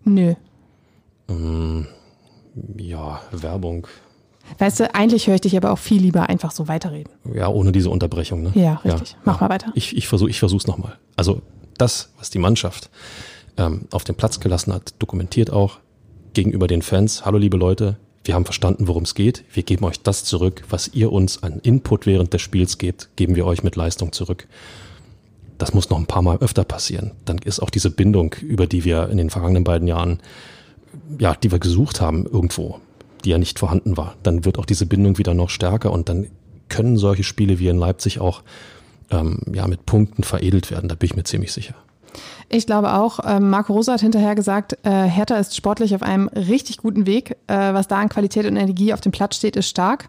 Nö. 0.04 0.34
Ja, 2.76 3.20
Werbung. 3.32 3.86
Weißt 4.58 4.80
du, 4.80 4.94
eigentlich 4.94 5.26
höre 5.26 5.34
ich 5.34 5.40
dich 5.40 5.56
aber 5.56 5.72
auch 5.72 5.78
viel 5.78 6.00
lieber 6.00 6.28
einfach 6.28 6.52
so 6.52 6.68
weiterreden. 6.68 7.12
Ja, 7.34 7.48
ohne 7.48 7.72
diese 7.72 7.90
Unterbrechung. 7.90 8.42
Ne? 8.42 8.52
Ja, 8.54 8.80
richtig. 8.84 9.16
Mach 9.24 9.40
mal 9.40 9.50
weiter. 9.50 9.72
Ich, 9.74 9.96
ich 9.96 10.06
versuche 10.06 10.30
ich 10.30 10.38
versuch's 10.38 10.66
nochmal. 10.66 10.96
Also 11.16 11.42
das, 11.78 12.10
was 12.18 12.30
die 12.30 12.38
Mannschaft 12.38 12.90
ähm, 13.56 13.86
auf 13.90 14.04
den 14.04 14.14
Platz 14.14 14.40
gelassen 14.40 14.72
hat, 14.72 14.94
dokumentiert 14.98 15.50
auch 15.50 15.78
gegenüber 16.32 16.68
den 16.68 16.82
Fans. 16.82 17.24
Hallo 17.24 17.38
liebe 17.38 17.56
Leute, 17.56 17.96
wir 18.24 18.34
haben 18.34 18.44
verstanden, 18.44 18.88
worum 18.88 19.02
es 19.02 19.14
geht. 19.14 19.44
Wir 19.52 19.62
geben 19.62 19.84
euch 19.84 20.00
das 20.00 20.24
zurück, 20.24 20.64
was 20.68 20.88
ihr 20.88 21.12
uns 21.12 21.42
an 21.42 21.60
Input 21.62 22.06
während 22.06 22.32
des 22.32 22.42
Spiels 22.42 22.78
gebt, 22.78 23.08
geben 23.16 23.34
wir 23.36 23.46
euch 23.46 23.62
mit 23.62 23.76
Leistung 23.76 24.12
zurück. 24.12 24.46
Das 25.58 25.74
muss 25.74 25.90
noch 25.90 25.98
ein 25.98 26.06
paar 26.06 26.22
Mal 26.22 26.38
öfter 26.38 26.64
passieren. 26.64 27.12
Dann 27.24 27.38
ist 27.38 27.60
auch 27.60 27.70
diese 27.70 27.90
Bindung, 27.90 28.34
über 28.42 28.66
die 28.66 28.84
wir 28.84 29.08
in 29.08 29.16
den 29.16 29.30
vergangenen 29.30 29.64
beiden 29.64 29.88
Jahren, 29.88 30.20
ja, 31.18 31.34
die 31.34 31.50
wir 31.50 31.58
gesucht 31.58 32.00
haben 32.00 32.26
irgendwo, 32.26 32.80
die 33.24 33.30
ja 33.30 33.38
nicht 33.38 33.58
vorhanden 33.58 33.96
war, 33.96 34.14
dann 34.22 34.44
wird 34.44 34.58
auch 34.58 34.66
diese 34.66 34.86
Bindung 34.86 35.18
wieder 35.18 35.34
noch 35.34 35.50
stärker 35.50 35.92
und 35.92 36.08
dann 36.08 36.28
können 36.68 36.96
solche 36.96 37.24
Spiele 37.24 37.58
wie 37.58 37.68
in 37.68 37.78
Leipzig 37.78 38.20
auch 38.20 38.42
ähm, 39.10 39.40
ja, 39.52 39.66
mit 39.66 39.86
Punkten 39.86 40.24
veredelt 40.24 40.70
werden. 40.70 40.88
Da 40.88 40.94
bin 40.94 41.06
ich 41.06 41.16
mir 41.16 41.24
ziemlich 41.24 41.52
sicher. 41.52 41.74
Ich 42.48 42.66
glaube 42.66 42.94
auch, 42.94 43.20
ähm, 43.24 43.50
Marco 43.50 43.72
Rosa 43.72 43.94
hat 43.94 44.00
hinterher 44.00 44.34
gesagt, 44.34 44.78
äh, 44.84 44.90
Hertha 44.90 45.36
ist 45.36 45.56
sportlich 45.56 45.94
auf 45.94 46.02
einem 46.02 46.28
richtig 46.28 46.78
guten 46.78 47.06
Weg. 47.06 47.36
Äh, 47.46 47.74
was 47.74 47.88
da 47.88 47.98
an 47.98 48.08
Qualität 48.08 48.46
und 48.46 48.56
Energie 48.56 48.92
auf 48.92 49.00
dem 49.00 49.12
Platz 49.12 49.36
steht, 49.36 49.56
ist 49.56 49.68
stark. 49.68 50.06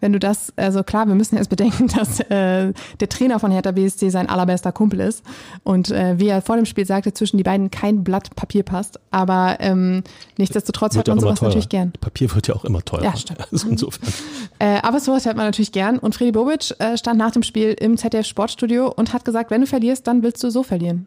Wenn 0.00 0.12
du 0.12 0.18
das, 0.18 0.52
also 0.56 0.82
klar, 0.82 1.06
wir 1.06 1.14
müssen 1.14 1.36
jetzt 1.36 1.48
bedenken, 1.48 1.88
dass 1.96 2.20
äh, 2.20 2.72
der 3.00 3.08
Trainer 3.08 3.38
von 3.38 3.50
Hertha 3.50 3.72
BSC 3.72 4.10
sein 4.10 4.28
allerbester 4.28 4.72
Kumpel 4.72 5.00
ist 5.00 5.24
und 5.64 5.90
äh, 5.90 6.18
wie 6.18 6.28
er 6.28 6.42
vor 6.42 6.56
dem 6.56 6.66
Spiel 6.66 6.86
sagte, 6.86 7.12
zwischen 7.12 7.36
die 7.36 7.42
beiden 7.42 7.70
kein 7.70 8.04
Blatt 8.04 8.34
Papier 8.36 8.62
passt. 8.62 9.00
Aber 9.10 9.56
ähm, 9.60 10.02
nichtsdestotrotz 10.36 10.96
hört 10.96 11.08
ja 11.08 11.14
man 11.14 11.20
sowas 11.20 11.38
teurer. 11.38 11.50
natürlich 11.50 11.68
gern. 11.68 11.92
Papier 12.00 12.34
wird 12.34 12.48
ja 12.48 12.54
auch 12.54 12.64
immer 12.64 12.84
teurer. 12.84 13.04
Ja, 13.04 13.16
stimmt. 13.16 13.40
Also 13.50 13.68
insofern. 13.68 14.12
Äh, 14.58 14.80
aber 14.82 15.00
sowas 15.00 15.26
hört 15.26 15.36
man 15.36 15.46
natürlich 15.46 15.72
gern. 15.72 15.98
Und 15.98 16.14
Freddy 16.14 16.32
Bobic 16.32 16.74
äh, 16.78 16.96
stand 16.96 17.18
nach 17.18 17.30
dem 17.30 17.42
Spiel 17.42 17.74
im 17.78 17.96
ZDF 17.96 18.26
Sportstudio 18.26 18.92
und 18.94 19.12
hat 19.12 19.24
gesagt, 19.24 19.50
wenn 19.50 19.60
du 19.60 19.66
verlierst, 19.66 20.06
dann 20.06 20.22
willst 20.22 20.42
du 20.42 20.50
so 20.50 20.62
verlieren. 20.62 21.06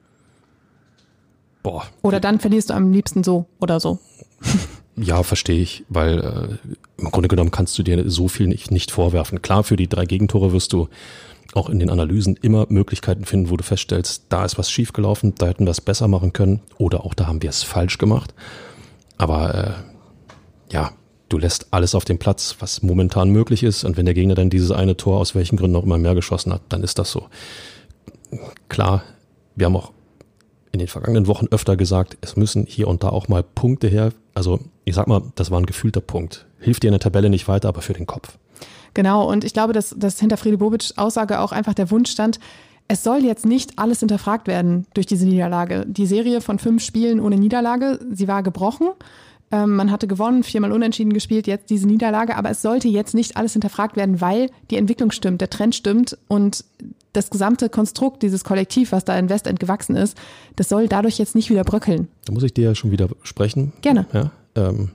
Boah, 1.63 1.84
Oder 2.01 2.19
dann 2.19 2.39
verlierst 2.39 2.71
du 2.71 2.73
am 2.73 2.91
liebsten 2.91 3.23
so 3.23 3.45
oder 3.60 3.80
so. 3.80 3.99
ja, 4.95 5.23
verstehe 5.23 5.62
ich, 5.62 5.86
weil 5.89 6.19
äh, 6.19 7.01
im 7.01 7.12
Grunde 7.12 7.30
genommen 7.30 7.51
kannst 7.51 7.77
du 7.77 7.84
dir 7.84 8.10
so 8.10 8.27
viel 8.27 8.47
nicht, 8.47 8.71
nicht 8.71 8.91
vorwerfen. 8.91 9.41
Klar, 9.41 9.63
für 9.63 9.75
die 9.75 9.88
drei 9.88 10.06
Gegentore 10.06 10.51
wirst 10.54 10.73
du 10.73 10.89
auch 11.54 11.69
in 11.69 11.80
den 11.80 11.89
Analysen 11.89 12.38
immer 12.41 12.65
Möglichkeiten 12.69 13.25
finden, 13.25 13.49
wo 13.49 13.58
du 13.58 13.63
feststellst, 13.63 14.25
da 14.30 14.45
ist 14.45 14.58
was 14.58 14.71
schiefgelaufen, 14.71 15.36
da 15.38 15.47
hätten 15.47 15.65
wir 15.65 15.71
es 15.71 15.82
besser 15.82 16.08
machen 16.08 16.34
können 16.34 16.62
oder 16.77 17.06
auch 17.06 17.13
da 17.13 17.27
haben 17.27 17.41
wir 17.41 17.49
es 17.49 17.63
falsch 17.63 17.97
gemacht. 17.97 18.34
Aber 19.17 19.56
äh, 19.56 20.73
ja, 20.73 20.91
du 21.30 21.38
lässt 21.38 21.67
alles 21.71 21.95
auf 21.95 22.06
den 22.06 22.19
Platz, 22.19 22.58
was 22.60 22.82
momentan 22.82 23.30
möglich 23.30 23.63
ist. 23.63 23.84
Und 23.84 23.97
wenn 23.97 24.06
der 24.06 24.13
Gegner 24.13 24.36
dann 24.36 24.49
dieses 24.49 24.71
eine 24.71 24.97
Tor 24.97 25.19
aus 25.19 25.36
welchen 25.36 25.58
Gründen 25.58 25.75
auch 25.75 25.84
immer 25.84 25.97
mehr 25.97 26.15
geschossen 26.15 26.54
hat, 26.54 26.62
dann 26.69 26.84
ist 26.84 26.99
das 26.99 27.12
so. 27.12 27.27
Klar, 28.69 29.04
wir 29.56 29.65
haben 29.65 29.75
auch 29.75 29.91
in 30.72 30.80
den 30.80 30.88
vergangenen 30.88 31.28
Wochen 31.28 31.48
öfter 31.52 31.76
gesagt, 31.76 32.18
es 32.22 32.36
müssen 32.36 32.66
hier 32.66 32.88
und 32.88 33.04
da 33.04 33.10
auch 33.10 33.28
mal 33.28 33.44
Punkte 33.44 33.88
her. 33.88 34.14
Also 34.34 34.60
ich 34.86 34.96
sag 34.96 35.08
mal, 35.08 35.22
das 35.36 35.52
war 35.52 35.60
ein 35.60 35.66
gefühlter 35.66 36.02
Punkt. 36.02 36.46
Hilft 36.60 36.84
dir 36.84 36.88
in 36.88 36.94
der 36.94 37.00
Tabelle 37.00 37.30
nicht 37.30 37.48
weiter, 37.48 37.68
aber 37.68 37.82
für 37.82 37.94
den 37.94 38.08
Kopf. 38.08 38.38
Genau, 38.94 39.30
und 39.30 39.44
ich 39.44 39.54
glaube, 39.54 39.74
dass, 39.74 39.96
dass 39.98 40.20
hinter 40.20 40.38
Friede 40.38 40.58
Bobic 40.58 40.92
Aussage 40.98 41.40
auch 41.40 41.52
einfach 41.52 41.74
der 41.74 41.92
Wunsch 41.92 42.12
stand, 42.12 42.40
es 42.88 43.04
soll 43.04 43.24
jetzt 43.24 43.46
nicht 43.46 43.80
alles 43.80 44.00
hinterfragt 44.00 44.48
werden 44.48 44.86
durch 44.94 45.06
diese 45.06 45.26
Niederlage. 45.26 45.86
Die 45.88 46.06
Serie 46.06 46.42
von 46.42 46.60
fünf 46.60 46.84
Spielen 46.84 47.22
ohne 47.22 47.38
Niederlage, 47.38 48.00
sie 48.12 48.28
war 48.28 48.44
gebrochen. 48.44 48.90
Ähm, 49.50 49.76
man 49.76 49.92
hatte 49.92 50.08
gewonnen, 50.08 50.44
viermal 50.44 50.74
unentschieden 50.74 51.14
gespielt, 51.14 51.48
jetzt 51.48 51.70
diese 51.70 51.88
Niederlage, 51.88 52.36
aber 52.36 52.50
es 52.50 52.62
sollte 52.62 52.90
jetzt 52.90 53.14
nicht 53.14 53.38
alles 53.38 53.54
hinterfragt 53.54 53.96
werden, 53.96 54.20
weil 54.20 54.50
die 54.72 54.78
Entwicklung 54.78 55.12
stimmt, 55.12 55.40
der 55.40 55.50
Trend 55.50 55.74
stimmt 55.76 56.18
und 56.28 56.66
das 57.13 57.30
gesamte 57.30 57.69
Konstrukt, 57.69 58.24
dieses 58.24 58.43
Kollektiv, 58.43 58.91
was 58.91 59.06
da 59.06 59.17
in 59.17 59.30
Westend 59.30 59.60
gewachsen 59.60 59.95
ist, 59.95 60.17
das 60.56 60.69
soll 60.69 60.88
dadurch 60.88 61.17
jetzt 61.17 61.36
nicht 61.36 61.50
wieder 61.50 61.63
bröckeln. 61.63 62.08
Da 62.26 62.34
muss 62.34 62.43
ich 62.43 62.54
dir 62.54 62.65
ja 62.65 62.76
schon 62.76 62.91
wieder 62.91 63.10
sprechen. 63.24 63.74
Gerne. 63.82 64.06
Ja, 64.13 64.32
ähm, 64.56 64.91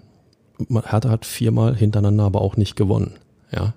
Hertha 0.71 1.11
hat 1.11 1.27
viermal 1.27 1.77
hintereinander 1.77 2.25
aber 2.25 2.41
auch 2.41 2.57
nicht 2.57 2.77
gewonnen. 2.77 3.13
Ja, 3.53 3.75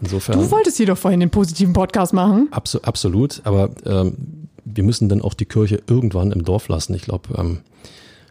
insofern. 0.00 0.38
Du 0.38 0.50
wolltest 0.50 0.76
hier 0.76 0.86
doch 0.86 0.98
vorhin 0.98 1.20
den 1.20 1.30
positiven 1.30 1.72
Podcast 1.72 2.12
machen. 2.12 2.48
Abso 2.50 2.80
absolut, 2.82 3.40
aber 3.44 3.70
ähm, 3.86 4.48
wir 4.64 4.84
müssen 4.84 5.08
dann 5.08 5.22
auch 5.22 5.34
die 5.34 5.46
Kirche 5.46 5.80
irgendwann 5.86 6.32
im 6.32 6.44
Dorf 6.44 6.68
lassen. 6.68 6.94
Ich 6.94 7.02
glaube, 7.02 7.28
ähm, 7.38 7.60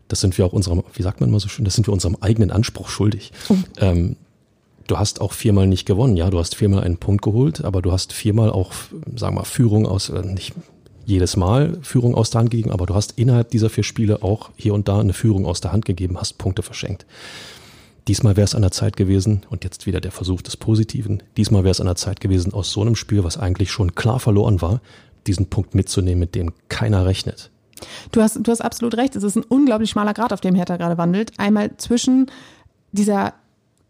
das 0.08 0.22
sind 0.22 0.38
wir 0.38 0.46
auch 0.46 0.54
unserem, 0.54 0.84
wie 0.94 1.04
sagt 1.04 1.22
man 1.22 1.32
mal 1.32 1.40
so 1.40 1.50
schön, 1.50 1.66
das 1.66 1.76
sind 1.76 1.88
wir 1.88 1.94
unserem 1.94 2.18
eigenen 2.22 2.52
Anspruch 2.52 2.90
schuldig. 2.90 3.32
Ähm, 3.80 4.16
du 4.88 4.98
hast 4.98 5.22
auch 5.22 5.34
viermal 5.34 5.68
nicht 5.68 5.86
gewonnen, 5.86 6.18
ja, 6.18 6.30
du 6.30 6.40
hast 6.40 6.56
viermal 6.56 6.84
einen 6.84 6.98
Punkt 6.98 7.22
geholt, 7.22 7.64
aber 7.64 7.82
du 7.82 7.92
hast 7.92 8.14
viermal 8.14 8.50
auch, 8.50 8.74
sagen 9.16 9.36
wir 9.36 9.42
mal, 9.42 9.46
Führung 9.46 9.86
aus, 9.86 10.10
äh, 10.10 10.22
nicht, 10.22 10.54
jedes 11.06 11.38
Mal 11.38 11.78
Führung 11.84 12.16
aus 12.16 12.32
der 12.32 12.40
Hand 12.40 12.52
gegeben, 12.52 12.72
aber 12.72 12.86
du 12.86 12.94
hast 12.94 13.14
innerhalb 13.18 13.50
dieser 13.52 13.70
vier 13.70 13.84
Spiele 13.84 14.24
auch 14.24 14.52
hier 14.58 14.74
und 14.74 14.90
da 14.90 15.00
eine 15.00 15.14
Führung 15.14 15.46
aus 15.46 15.62
der 15.62 15.72
Hand 15.72 15.86
gegeben, 15.86 16.18
hast 16.18 16.38
Punkte 16.38 16.64
verschenkt. 16.64 17.06
Diesmal 18.10 18.36
wäre 18.36 18.46
es 18.46 18.56
an 18.56 18.62
der 18.62 18.72
Zeit 18.72 18.98
gewesen, 18.98 19.46
und 19.50 19.64
jetzt 19.64 19.86
wieder 19.86 20.02
der 20.02 20.12
Versuch 20.12 20.42
des 20.42 20.58
Positiven, 20.58 21.24
diesmal 21.38 21.64
wäre 21.64 21.72
es 21.72 21.82
an 21.82 21.88
der 21.88 21.96
Zeit 21.96 22.20
gewesen, 22.20 22.54
aus 22.54 22.72
so 22.72 22.82
einem 22.82 22.96
Spiel, 22.96 23.24
was 23.24 23.38
eigentlich 23.38 23.72
schon 23.72 23.96
klar 23.96 24.20
verloren 24.20 24.62
war, 24.62 24.82
diesen 25.28 25.48
Punkt 25.48 25.76
mitzunehmen, 25.76 26.20
mit 26.20 26.36
dem 26.36 26.54
keiner 26.70 27.06
rechnet. 27.06 27.52
Du 28.12 28.22
hast, 28.22 28.36
du 28.36 28.52
hast 28.52 28.62
absolut 28.62 28.96
recht. 28.96 29.16
Es 29.16 29.24
ist 29.24 29.36
ein 29.36 29.44
unglaublich 29.44 29.90
schmaler 29.90 30.14
Grad, 30.14 30.34
auf 30.34 30.42
dem 30.42 30.56
Hertha 30.56 30.78
gerade 30.78 30.98
wandelt. 30.98 31.32
Einmal 31.38 31.78
zwischen 31.78 32.32
dieser 32.92 33.34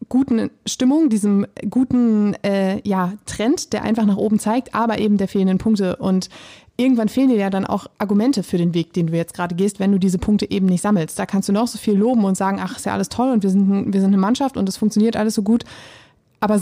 guten 0.10 0.50
Stimmung, 0.66 1.10
diesem 1.10 1.46
guten 1.70 2.34
äh, 2.44 2.82
ja, 2.88 3.14
Trend, 3.26 3.74
der 3.74 3.84
einfach 3.84 4.06
nach 4.06 4.18
oben 4.18 4.40
zeigt, 4.40 4.74
aber 4.74 5.00
eben 5.00 5.18
der 5.18 5.28
fehlenden 5.28 5.58
Punkte. 5.58 5.98
Und 5.98 6.30
irgendwann 6.78 7.10
fehlen 7.10 7.30
dir 7.30 7.38
ja 7.38 7.50
dann 7.50 7.66
auch 7.66 7.88
Argumente 7.98 8.44
für 8.44 8.58
den 8.58 8.74
Weg, 8.74 8.94
den 8.94 9.08
du 9.08 9.16
jetzt 9.16 9.34
gerade 9.34 9.56
gehst, 9.56 9.80
wenn 9.80 9.92
du 9.92 10.00
diese 10.00 10.18
Punkte 10.18 10.50
eben 10.50 10.68
nicht 10.68 10.82
sammelst. 10.82 11.18
Da 11.18 11.26
kannst 11.26 11.50
du 11.50 11.54
noch 11.54 11.68
so 11.68 11.78
viel 11.78 11.96
loben 11.96 12.24
und 12.24 12.36
sagen, 12.36 12.60
ach, 12.62 12.78
ist 12.78 12.86
ja 12.86 12.94
alles 12.94 13.10
toll 13.10 13.32
und 13.32 13.44
wir 13.44 13.50
sind, 13.50 13.94
wir 13.94 14.00
sind 14.00 14.10
eine 14.10 14.18
Mannschaft 14.18 14.58
und 14.58 14.70
es 14.70 14.78
funktioniert 14.78 15.16
alles 15.16 15.36
so 15.36 15.44
gut. 15.44 15.64
Aber 16.40 16.62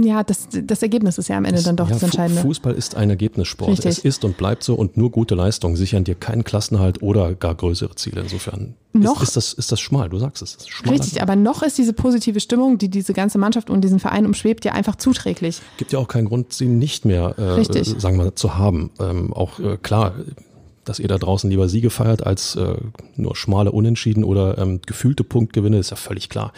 ja, 0.00 0.22
das, 0.22 0.48
das 0.50 0.82
Ergebnis 0.82 1.18
ist 1.18 1.28
ja 1.28 1.36
am 1.36 1.44
Ende 1.44 1.62
dann 1.62 1.76
doch 1.76 1.88
ja, 1.88 1.94
das 1.94 2.02
Entscheidende. 2.02 2.42
Fußball 2.42 2.74
ist 2.74 2.94
ein 2.94 3.10
Ergebnissport. 3.10 3.70
Richtig. 3.70 3.86
Es 3.86 3.98
ist 3.98 4.24
und 4.24 4.36
bleibt 4.36 4.62
so 4.62 4.74
und 4.74 4.96
nur 4.96 5.10
gute 5.10 5.34
Leistungen 5.34 5.76
sichern 5.76 6.04
dir 6.04 6.14
keinen 6.14 6.44
Klassenhalt 6.44 7.02
oder 7.02 7.34
gar 7.34 7.54
größere 7.54 7.94
Ziele. 7.94 8.20
Insofern 8.22 8.74
noch, 8.92 9.22
ist, 9.22 9.28
ist, 9.28 9.36
das, 9.36 9.52
ist 9.52 9.72
das 9.72 9.80
schmal, 9.80 10.08
du 10.08 10.18
sagst 10.18 10.42
es. 10.42 10.56
Ist 10.56 10.90
richtig, 10.90 11.22
aber 11.22 11.36
noch 11.36 11.62
ist 11.62 11.78
diese 11.78 11.92
positive 11.92 12.40
Stimmung, 12.40 12.78
die 12.78 12.88
diese 12.88 13.12
ganze 13.12 13.38
Mannschaft 13.38 13.70
und 13.70 13.82
diesen 13.82 14.00
Verein 14.00 14.26
umschwebt, 14.26 14.64
ja 14.64 14.72
einfach 14.72 14.96
zuträglich. 14.96 15.60
Gibt 15.76 15.92
ja 15.92 15.98
auch 15.98 16.08
keinen 16.08 16.26
Grund, 16.26 16.52
sie 16.52 16.66
nicht 16.66 17.04
mehr, 17.04 17.38
äh, 17.38 17.64
sagen 17.64 18.16
wir 18.18 18.24
mal, 18.24 18.34
zu 18.34 18.56
haben. 18.56 18.90
Ähm, 18.98 19.32
auch 19.32 19.58
äh, 19.60 19.76
klar, 19.76 20.14
dass 20.88 20.98
ihr 20.98 21.08
da 21.08 21.18
draußen 21.18 21.50
lieber 21.50 21.68
Siege 21.68 21.90
feiert 21.90 22.26
als 22.26 22.56
äh, 22.56 22.76
nur 23.16 23.36
schmale 23.36 23.72
Unentschieden 23.72 24.24
oder 24.24 24.58
ähm, 24.58 24.80
gefühlte 24.86 25.22
Punktgewinne, 25.22 25.78
ist 25.78 25.90
ja 25.90 25.96
völlig 25.96 26.28
klar. 26.28 26.52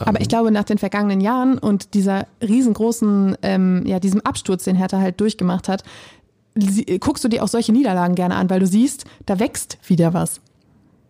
Aber 0.00 0.20
ich 0.20 0.28
glaube, 0.28 0.50
nach 0.50 0.64
den 0.64 0.78
vergangenen 0.78 1.20
Jahren 1.20 1.58
und 1.58 1.94
dieser 1.94 2.26
riesengroßen, 2.42 3.36
ähm, 3.42 3.84
ja, 3.86 3.98
diesem 3.98 4.20
Absturz, 4.20 4.64
den 4.64 4.76
Hertha 4.76 4.98
halt 4.98 5.20
durchgemacht 5.20 5.68
hat, 5.68 5.82
guckst 7.00 7.24
du 7.24 7.28
dir 7.28 7.42
auch 7.42 7.48
solche 7.48 7.72
Niederlagen 7.72 8.14
gerne 8.14 8.34
an, 8.34 8.50
weil 8.50 8.60
du 8.60 8.66
siehst, 8.66 9.04
da 9.26 9.38
wächst 9.38 9.78
wieder 9.86 10.14
was. 10.14 10.40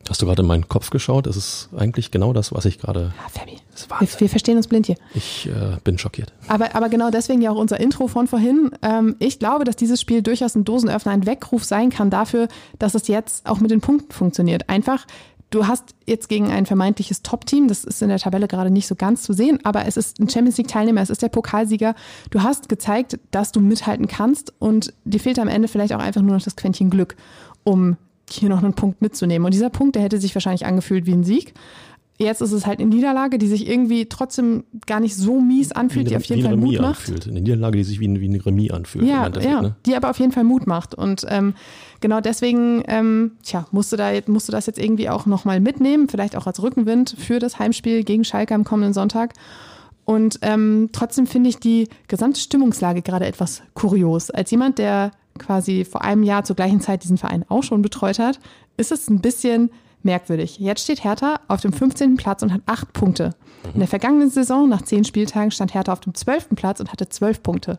Hast 0.08 0.22
du 0.22 0.26
gerade 0.26 0.42
in 0.42 0.48
meinen 0.48 0.68
Kopf 0.68 0.90
geschaut? 0.90 1.26
Das 1.26 1.36
ist 1.36 1.68
eigentlich 1.76 2.10
genau 2.10 2.32
das, 2.32 2.52
was 2.52 2.64
ich 2.64 2.78
gerade. 2.78 3.12
Ja, 3.16 3.28
Fabi. 3.28 3.58
Wir, 4.00 4.20
wir, 4.20 4.28
verstehen 4.28 4.56
uns 4.56 4.68
blind 4.68 4.86
hier. 4.86 4.96
Ich 5.14 5.46
äh, 5.46 5.76
bin 5.82 5.98
schockiert. 5.98 6.32
Aber, 6.48 6.74
aber 6.74 6.88
genau 6.88 7.10
deswegen 7.10 7.42
ja 7.42 7.50
auch 7.50 7.56
unser 7.56 7.80
Intro 7.80 8.06
von 8.06 8.26
vorhin. 8.26 8.70
Ähm, 8.82 9.16
ich 9.18 9.38
glaube, 9.38 9.64
dass 9.64 9.76
dieses 9.76 10.00
Spiel 10.00 10.22
durchaus 10.22 10.54
ein 10.54 10.64
Dosenöffner, 10.64 11.12
ein 11.12 11.26
Weckruf 11.26 11.64
sein 11.64 11.90
kann 11.90 12.08
dafür, 12.08 12.48
dass 12.78 12.94
es 12.94 13.08
jetzt 13.08 13.46
auch 13.46 13.60
mit 13.60 13.70
den 13.70 13.80
Punkten 13.80 14.12
funktioniert. 14.12 14.68
Einfach, 14.68 15.06
du 15.50 15.66
hast 15.66 15.94
jetzt 16.06 16.28
gegen 16.28 16.50
ein 16.50 16.66
vermeintliches 16.66 17.22
Top-Team, 17.22 17.68
das 17.68 17.84
ist 17.84 18.02
in 18.02 18.08
der 18.08 18.18
Tabelle 18.18 18.48
gerade 18.48 18.70
nicht 18.70 18.86
so 18.86 18.94
ganz 18.94 19.22
zu 19.22 19.32
sehen, 19.32 19.60
aber 19.64 19.86
es 19.86 19.96
ist 19.96 20.20
ein 20.20 20.28
Champions 20.28 20.58
League-Teilnehmer, 20.58 21.00
es 21.00 21.10
ist 21.10 21.22
der 21.22 21.28
Pokalsieger. 21.28 21.94
Du 22.30 22.42
hast 22.42 22.68
gezeigt, 22.68 23.18
dass 23.30 23.52
du 23.52 23.60
mithalten 23.60 24.08
kannst 24.08 24.52
und 24.58 24.92
dir 25.04 25.20
fehlt 25.20 25.38
am 25.38 25.48
Ende 25.48 25.68
vielleicht 25.68 25.92
auch 25.92 26.00
einfach 26.00 26.22
nur 26.22 26.34
noch 26.34 26.42
das 26.42 26.56
Quäntchen 26.56 26.90
Glück, 26.90 27.16
um 27.64 27.96
hier 28.28 28.48
noch 28.48 28.62
einen 28.62 28.74
Punkt 28.74 29.02
mitzunehmen. 29.02 29.44
Und 29.44 29.54
dieser 29.54 29.70
Punkt, 29.70 29.94
der 29.94 30.02
hätte 30.02 30.18
sich 30.18 30.34
wahrscheinlich 30.34 30.66
angefühlt 30.66 31.06
wie 31.06 31.12
ein 31.12 31.24
Sieg. 31.24 31.54
Jetzt 32.18 32.40
ist 32.40 32.52
es 32.52 32.64
halt 32.64 32.80
eine 32.80 32.88
Niederlage, 32.88 33.36
die 33.36 33.46
sich 33.46 33.68
irgendwie 33.68 34.06
trotzdem 34.06 34.64
gar 34.86 35.00
nicht 35.00 35.14
so 35.14 35.38
mies 35.38 35.72
anfühlt, 35.72 36.10
die 36.10 36.16
auf 36.16 36.24
jeden 36.24 36.42
Fall 36.42 36.56
Mut 36.56 36.80
macht. 36.80 37.00
Anfühlt. 37.00 37.28
Eine 37.28 37.42
Niederlage, 37.42 37.76
die 37.76 37.84
sich 37.84 38.00
wie 38.00 38.08
ein, 38.08 38.20
wie 38.20 38.28
ein 38.28 38.40
Remis 38.40 38.70
anfühlt. 38.70 39.06
Ja, 39.06 39.28
ja 39.28 39.60
ne? 39.60 39.76
die 39.84 39.94
aber 39.94 40.08
auf 40.08 40.18
jeden 40.18 40.32
Fall 40.32 40.44
Mut 40.44 40.66
macht. 40.66 40.94
Und 40.94 41.26
ähm, 41.28 41.54
genau 42.00 42.20
deswegen, 42.20 42.82
ähm, 42.88 43.32
tja, 43.42 43.66
musst 43.70 43.92
du, 43.92 43.96
da, 43.96 44.10
musst 44.26 44.48
du 44.48 44.52
das 44.52 44.66
jetzt 44.66 44.78
irgendwie 44.78 45.08
auch 45.08 45.26
nochmal 45.26 45.60
mitnehmen, 45.60 46.08
vielleicht 46.08 46.36
auch 46.36 46.46
als 46.46 46.62
Rückenwind 46.62 47.16
für 47.18 47.38
das 47.38 47.58
Heimspiel 47.58 48.04
gegen 48.04 48.24
Schalke 48.24 48.54
am 48.54 48.64
kommenden 48.64 48.92
Sonntag. 48.92 49.34
Und 50.04 50.38
ähm, 50.42 50.90
trotzdem 50.92 51.26
finde 51.26 51.50
ich 51.50 51.58
die 51.58 51.88
gesamte 52.06 52.38
Stimmungslage 52.38 53.02
gerade 53.02 53.26
etwas 53.26 53.62
kurios. 53.74 54.30
Als 54.30 54.50
jemand, 54.52 54.78
der 54.78 55.10
quasi 55.38 55.84
vor 55.84 56.02
einem 56.02 56.22
Jahr 56.22 56.44
zur 56.44 56.56
gleichen 56.56 56.80
Zeit 56.80 57.02
diesen 57.02 57.18
Verein 57.18 57.44
auch 57.48 57.62
schon 57.62 57.82
betreut 57.82 58.18
hat, 58.18 58.38
ist 58.76 58.92
es 58.92 59.08
ein 59.10 59.20
bisschen 59.20 59.70
merkwürdig. 60.02 60.58
Jetzt 60.58 60.84
steht 60.84 61.02
Hertha 61.02 61.40
auf 61.48 61.60
dem 61.60 61.72
15. 61.72 62.16
Platz 62.16 62.42
und 62.42 62.52
hat 62.52 62.62
acht 62.66 62.92
Punkte. 62.92 63.34
In 63.74 63.80
der 63.80 63.88
vergangenen 63.88 64.30
Saison, 64.30 64.68
nach 64.68 64.82
zehn 64.82 65.04
Spieltagen, 65.04 65.50
stand 65.50 65.74
Hertha 65.74 65.92
auf 65.92 66.00
dem 66.00 66.14
12. 66.14 66.50
Platz 66.54 66.78
und 66.80 66.92
hatte 66.92 67.08
zwölf 67.08 67.42
Punkte. 67.42 67.78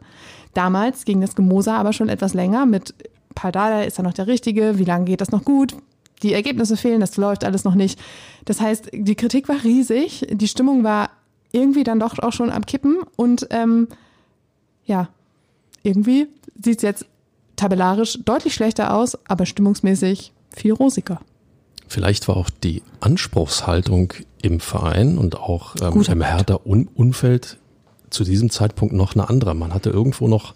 Damals 0.53 1.06
ging 1.06 1.21
das 1.21 1.36
Gemoser 1.36 1.75
aber 1.75 1.93
schon 1.93 2.10
etwas 2.10 2.34
länger 2.34 2.65
mit 2.65 2.93
Pardada 3.38 3.84
ist 3.84 4.00
er 4.00 4.04
noch 4.04 4.13
der 4.13 4.26
Richtige, 4.26 4.80
wie 4.80 4.84
lange 4.84 5.06
geht 5.06 5.21
das 5.21 5.30
noch 5.30 5.45
gut? 5.45 5.76
Die 6.23 6.34
Ergebnisse 6.34 6.76
fehlen, 6.76 7.00
das 7.00 7.17
läuft 7.17 7.43
alles 7.43 7.63
noch 7.63 7.76
nicht. 7.76 8.00
Das 8.45 8.60
heißt, 8.60 8.89
die 8.91 9.13
Kritik 9.13 9.47
war 9.47 9.63
riesig, 9.63 10.26
die 10.32 10.47
Stimmung 10.47 10.84
war 10.84 11.12
irgendwie 11.52 11.84
dann 11.84 12.00
doch 12.00 12.17
auch 12.17 12.34
schon 12.34 12.50
am 12.50 12.65
Kippen 12.65 12.97
und 13.15 13.45
ähm, 13.52 13.89
ja, 14.86 15.10
irgendwie 15.84 16.28
sieht 16.63 16.78
es 16.78 16.82
jetzt 16.82 17.06
tabellarisch 17.58 18.17
deutlich 18.26 18.56
schlechter 18.56 18.95
aus, 18.95 19.19
aber 19.28 19.45
stimmungsmäßig 19.45 20.34
viel 20.50 20.73
rosiger. 20.73 21.21
Vielleicht 21.88 22.28
war 22.28 22.38
auch 22.38 22.50
die 22.50 22.82
Anspruchshaltung 23.02 24.13
im 24.41 24.60
Verein 24.60 25.19
und 25.19 25.38
auch 25.38 25.76
ähm, 25.80 26.02
im 26.02 26.21
Hertha-Umfeld 26.23 27.60
zu 28.10 28.23
diesem 28.23 28.50
Zeitpunkt 28.50 28.95
noch 28.95 29.13
eine 29.13 29.30
andere. 29.30 29.54
Man 29.54 29.76
hatte 29.76 29.91
irgendwo 29.91 30.28
noch 30.28 30.56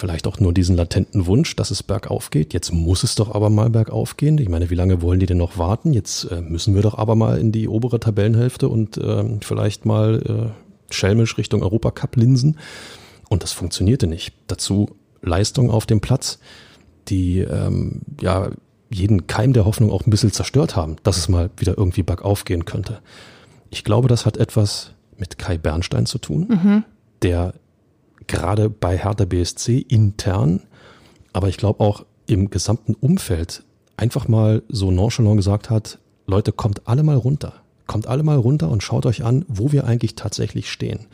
vielleicht 0.00 0.26
auch 0.26 0.40
nur 0.40 0.52
diesen 0.52 0.76
latenten 0.76 1.26
Wunsch, 1.26 1.54
dass 1.56 1.70
es 1.70 1.82
bergauf 1.82 2.30
geht. 2.30 2.54
Jetzt 2.54 2.72
muss 2.72 3.04
es 3.04 3.14
doch 3.14 3.34
aber 3.34 3.50
mal 3.50 3.70
bergauf 3.70 4.16
gehen. 4.16 4.38
Ich 4.38 4.48
meine, 4.48 4.70
wie 4.70 4.74
lange 4.74 5.02
wollen 5.02 5.20
die 5.20 5.26
denn 5.26 5.36
noch 5.36 5.58
warten? 5.58 5.92
Jetzt 5.92 6.24
äh, 6.24 6.40
müssen 6.40 6.74
wir 6.74 6.82
doch 6.82 6.96
aber 6.98 7.14
mal 7.14 7.38
in 7.38 7.52
die 7.52 7.68
obere 7.68 8.00
Tabellenhälfte 8.00 8.68
und 8.68 8.96
äh, 8.96 9.24
vielleicht 9.42 9.84
mal 9.84 10.52
äh, 10.90 10.92
schelmisch 10.92 11.38
Richtung 11.38 11.62
Europacup 11.62 12.16
linsen. 12.16 12.56
Und 13.28 13.42
das 13.42 13.52
funktionierte 13.52 14.06
nicht. 14.06 14.32
Dazu 14.48 14.96
Leistung 15.22 15.70
auf 15.70 15.86
dem 15.86 16.00
Platz, 16.00 16.38
die 17.08 17.40
ähm, 17.40 18.00
ja 18.20 18.50
jeden 18.90 19.26
Keim 19.26 19.52
der 19.52 19.66
Hoffnung 19.66 19.92
auch 19.92 20.06
ein 20.06 20.10
bisschen 20.10 20.32
zerstört 20.32 20.74
haben, 20.74 20.96
dass 21.04 21.16
es 21.16 21.28
mal 21.28 21.50
wieder 21.56 21.78
irgendwie 21.78 22.02
bergauf 22.02 22.44
gehen 22.44 22.64
könnte. 22.64 23.00
Ich 23.70 23.84
glaube, 23.84 24.08
das 24.08 24.26
hat 24.26 24.36
etwas 24.36 24.92
mit 25.16 25.38
Kai 25.38 25.58
Bernstein 25.58 26.06
zu 26.06 26.18
tun, 26.18 26.48
mhm. 26.48 26.84
der 27.22 27.54
gerade 28.30 28.70
bei 28.70 28.96
Hertha 28.96 29.24
BSC 29.24 29.78
intern, 29.78 30.62
aber 31.32 31.48
ich 31.48 31.56
glaube 31.56 31.80
auch 31.80 32.06
im 32.26 32.48
gesamten 32.48 32.94
Umfeld 32.94 33.64
einfach 33.96 34.28
mal 34.28 34.62
so 34.68 34.90
nonchalant 34.90 35.36
gesagt 35.36 35.68
hat, 35.68 35.98
Leute, 36.26 36.52
kommt 36.52 36.86
alle 36.86 37.02
mal 37.02 37.16
runter. 37.16 37.54
Kommt 37.86 38.06
alle 38.06 38.22
mal 38.22 38.38
runter 38.38 38.70
und 38.70 38.84
schaut 38.84 39.04
euch 39.04 39.24
an, 39.24 39.44
wo 39.48 39.72
wir 39.72 39.84
eigentlich 39.84 40.14
tatsächlich 40.14 40.70
stehen. 40.70 41.06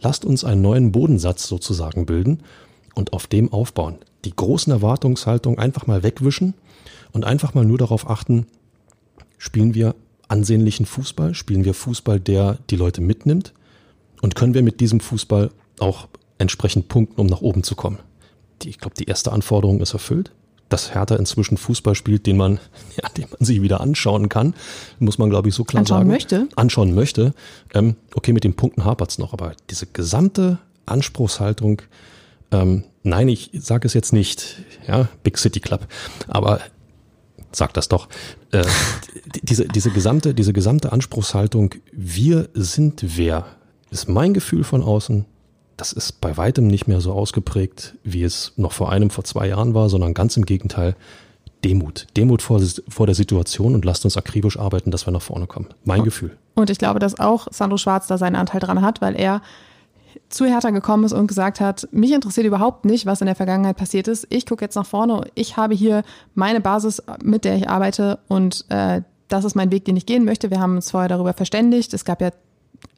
Lasst 0.00 0.24
uns 0.24 0.44
einen 0.44 0.62
neuen 0.62 0.92
Bodensatz 0.92 1.46
sozusagen 1.46 2.06
bilden 2.06 2.42
und 2.94 3.12
auf 3.12 3.26
dem 3.26 3.52
aufbauen. 3.52 3.98
Die 4.24 4.34
großen 4.34 4.72
Erwartungshaltungen 4.72 5.58
einfach 5.58 5.86
mal 5.86 6.02
wegwischen 6.02 6.54
und 7.12 7.26
einfach 7.26 7.52
mal 7.52 7.66
nur 7.66 7.78
darauf 7.78 8.08
achten, 8.08 8.46
spielen 9.36 9.74
wir 9.74 9.94
ansehnlichen 10.26 10.86
Fußball, 10.86 11.34
spielen 11.34 11.66
wir 11.66 11.74
Fußball, 11.74 12.18
der 12.18 12.58
die 12.70 12.76
Leute 12.76 13.02
mitnimmt 13.02 13.52
und 14.22 14.34
können 14.34 14.54
wir 14.54 14.62
mit 14.62 14.80
diesem 14.80 15.00
Fußball 15.00 15.50
auch 15.80 16.08
entsprechend 16.42 16.88
punkten, 16.88 17.20
um 17.20 17.26
nach 17.26 17.40
oben 17.40 17.62
zu 17.62 17.74
kommen. 17.74 17.98
Die, 18.62 18.68
ich 18.68 18.78
glaube, 18.78 18.94
die 18.96 19.04
erste 19.04 19.32
Anforderung 19.32 19.80
ist 19.80 19.94
erfüllt. 19.94 20.32
Dass 20.68 20.94
Hertha 20.94 21.16
inzwischen 21.16 21.58
Fußball 21.58 21.94
spielt, 21.94 22.26
den 22.26 22.36
man, 22.36 22.58
ja, 23.02 23.08
den 23.10 23.26
man 23.30 23.46
sich 23.46 23.62
wieder 23.62 23.80
anschauen 23.80 24.28
kann, 24.28 24.54
muss 24.98 25.18
man, 25.18 25.30
glaube 25.30 25.48
ich, 25.48 25.54
so 25.54 25.64
klar 25.64 25.80
anschauen 25.80 26.00
sagen. 26.00 26.10
Möchte. 26.10 26.48
Anschauen 26.56 26.94
möchte. 26.94 27.34
Ähm, 27.72 27.96
okay, 28.14 28.32
mit 28.32 28.44
den 28.44 28.54
Punkten 28.54 28.84
hapert's 28.84 29.18
noch, 29.18 29.32
aber 29.32 29.52
diese 29.70 29.86
gesamte 29.86 30.58
Anspruchshaltung, 30.86 31.82
ähm, 32.50 32.84
nein, 33.02 33.28
ich 33.28 33.50
sage 33.54 33.86
es 33.86 33.94
jetzt 33.94 34.12
nicht, 34.12 34.56
ja, 34.86 35.08
Big 35.22 35.38
City 35.38 35.60
Club, 35.60 35.86
aber 36.28 36.60
sag 37.52 37.72
das 37.74 37.88
doch. 37.88 38.08
Äh, 38.50 38.64
diese, 39.42 39.66
diese, 39.68 39.90
gesamte, 39.90 40.34
diese 40.34 40.52
gesamte 40.52 40.92
Anspruchshaltung, 40.92 41.74
wir 41.92 42.48
sind 42.54 43.16
wer, 43.16 43.46
ist 43.90 44.08
mein 44.08 44.34
Gefühl 44.34 44.64
von 44.64 44.82
außen. 44.82 45.26
Das 45.82 45.92
ist 45.92 46.20
bei 46.20 46.36
weitem 46.36 46.68
nicht 46.68 46.86
mehr 46.86 47.00
so 47.00 47.10
ausgeprägt, 47.10 47.96
wie 48.04 48.22
es 48.22 48.52
noch 48.54 48.70
vor 48.70 48.92
einem, 48.92 49.10
vor 49.10 49.24
zwei 49.24 49.48
Jahren 49.48 49.74
war, 49.74 49.88
sondern 49.88 50.14
ganz 50.14 50.36
im 50.36 50.46
Gegenteil. 50.46 50.94
Demut. 51.64 52.06
Demut 52.16 52.40
vor, 52.40 52.62
vor 52.86 53.06
der 53.06 53.16
Situation 53.16 53.74
und 53.74 53.84
lasst 53.84 54.04
uns 54.04 54.16
akribisch 54.16 54.60
arbeiten, 54.60 54.92
dass 54.92 55.08
wir 55.08 55.12
nach 55.12 55.22
vorne 55.22 55.48
kommen. 55.48 55.70
Mein 55.84 56.04
Gefühl. 56.04 56.36
Und 56.54 56.70
ich 56.70 56.78
glaube, 56.78 57.00
dass 57.00 57.18
auch 57.18 57.48
Sandro 57.50 57.78
Schwarz 57.78 58.06
da 58.06 58.16
seinen 58.16 58.36
Anteil 58.36 58.60
dran 58.60 58.80
hat, 58.80 59.00
weil 59.00 59.18
er 59.18 59.42
zu 60.28 60.44
Hertha 60.44 60.70
gekommen 60.70 61.02
ist 61.02 61.14
und 61.14 61.26
gesagt 61.26 61.58
hat, 61.58 61.88
mich 61.90 62.12
interessiert 62.12 62.46
überhaupt 62.46 62.84
nicht, 62.84 63.04
was 63.04 63.20
in 63.20 63.26
der 63.26 63.34
Vergangenheit 63.34 63.76
passiert 63.76 64.06
ist. 64.06 64.28
Ich 64.30 64.46
gucke 64.46 64.64
jetzt 64.64 64.76
nach 64.76 64.86
vorne. 64.86 65.22
Ich 65.34 65.56
habe 65.56 65.74
hier 65.74 66.04
meine 66.36 66.60
Basis, 66.60 67.02
mit 67.24 67.44
der 67.44 67.56
ich 67.56 67.68
arbeite 67.68 68.20
und 68.28 68.66
äh, 68.68 69.02
das 69.26 69.44
ist 69.44 69.56
mein 69.56 69.72
Weg, 69.72 69.84
den 69.86 69.96
ich 69.96 70.06
gehen 70.06 70.24
möchte. 70.24 70.48
Wir 70.52 70.60
haben 70.60 70.76
uns 70.76 70.92
vorher 70.92 71.08
darüber 71.08 71.32
verständigt. 71.32 71.92
Es 71.92 72.04
gab 72.04 72.20
ja 72.20 72.30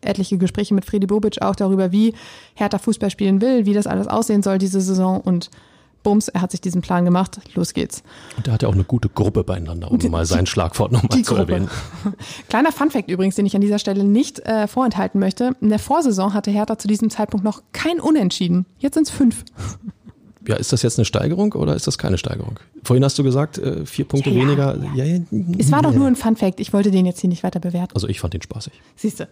etliche 0.01 0.39
Gespräche 0.39 0.75
mit 0.75 0.85
Friedi 0.85 1.07
Bobic 1.07 1.43
auch 1.43 1.57
darüber, 1.57 1.93
wie 1.93 2.15
Hertha 2.55 2.79
Fußball 2.79 3.11
spielen 3.11 3.41
will, 3.41 3.67
wie 3.67 3.75
das 3.75 3.87
alles 3.87 4.07
aussehen 4.07 4.43
soll 4.43 4.59
diese 4.59 4.81
Saison 4.81 5.21
und 5.21 5.51
Bums, 6.05 6.29
er 6.29 6.43
hat 6.43 6.53
sich 6.53 6.61
diesen 6.61 6.83
Plan 6.83 7.05
gemacht, 7.05 7.41
los 7.55 7.75
geht's. 7.75 8.05
Und 8.37 8.47
er 8.47 8.55
hatte 8.55 8.69
auch 8.69 8.75
eine 8.75 8.85
gute 8.85 9.09
Gruppe 9.09 9.43
beieinander, 9.43 9.91
um 9.91 9.99
die, 9.99 10.09
mal 10.09 10.27
sein 10.27 10.47
Schlagwort 10.47 10.93
nochmal 10.93 11.23
zu 11.23 11.35
Gruppe. 11.35 11.53
erwähnen. 11.53 11.71
Kleiner 12.49 12.71
Funfact 12.71 13.11
übrigens, 13.11 13.35
den 13.35 13.47
ich 13.47 13.57
an 13.57 13.63
dieser 13.63 13.81
Stelle 13.81 14.05
nicht 14.05 14.39
äh, 14.41 14.69
vorenthalten 14.69 15.19
möchte. 15.19 15.57
In 15.61 15.71
der 15.71 15.81
Vorsaison 15.81 16.35
hatte 16.35 16.53
Hertha 16.53 16.79
zu 16.79 16.87
diesem 16.87 17.11
Zeitpunkt 17.11 17.43
noch 17.43 17.63
kein 17.73 17.99
Unentschieden. 18.01 18.67
Jetzt 18.79 18.95
sind 18.95 19.09
es 19.09 19.11
fünf. 19.11 19.45
Ja, 20.47 20.57
ist 20.57 20.73
das 20.73 20.83
jetzt 20.83 20.99
eine 20.99 21.05
Steigerung 21.05 21.53
oder 21.53 21.75
ist 21.75 21.87
das 21.87 21.97
keine 21.99 22.19
Steigerung? 22.19 22.59
Vorhin 22.83 23.05
hast 23.05 23.19
du 23.19 23.25
gesagt, 23.25 23.59
äh, 23.59 23.87
vier 23.87 24.05
Punkte 24.05 24.31
ja, 24.31 24.37
weniger. 24.37 24.77
Ja, 24.95 25.05
ja, 25.05 25.21
es 25.59 25.73
war 25.73 25.83
doch 25.83 25.93
nur 25.93 26.07
ein 26.07 26.17
Funfact. 26.17 26.61
Ich 26.61 26.73
wollte 26.73 26.91
den 26.91 27.07
jetzt 27.07 27.21
hier 27.21 27.31
nicht 27.31 27.43
weiter 27.43 27.61
bewerten. 27.61 27.95
Also 27.95 28.09
ich 28.09 28.21
fand 28.21 28.35
den 28.35 28.43
spaßig. 28.43 28.73
Siehst 28.97 29.21
du. 29.21 29.29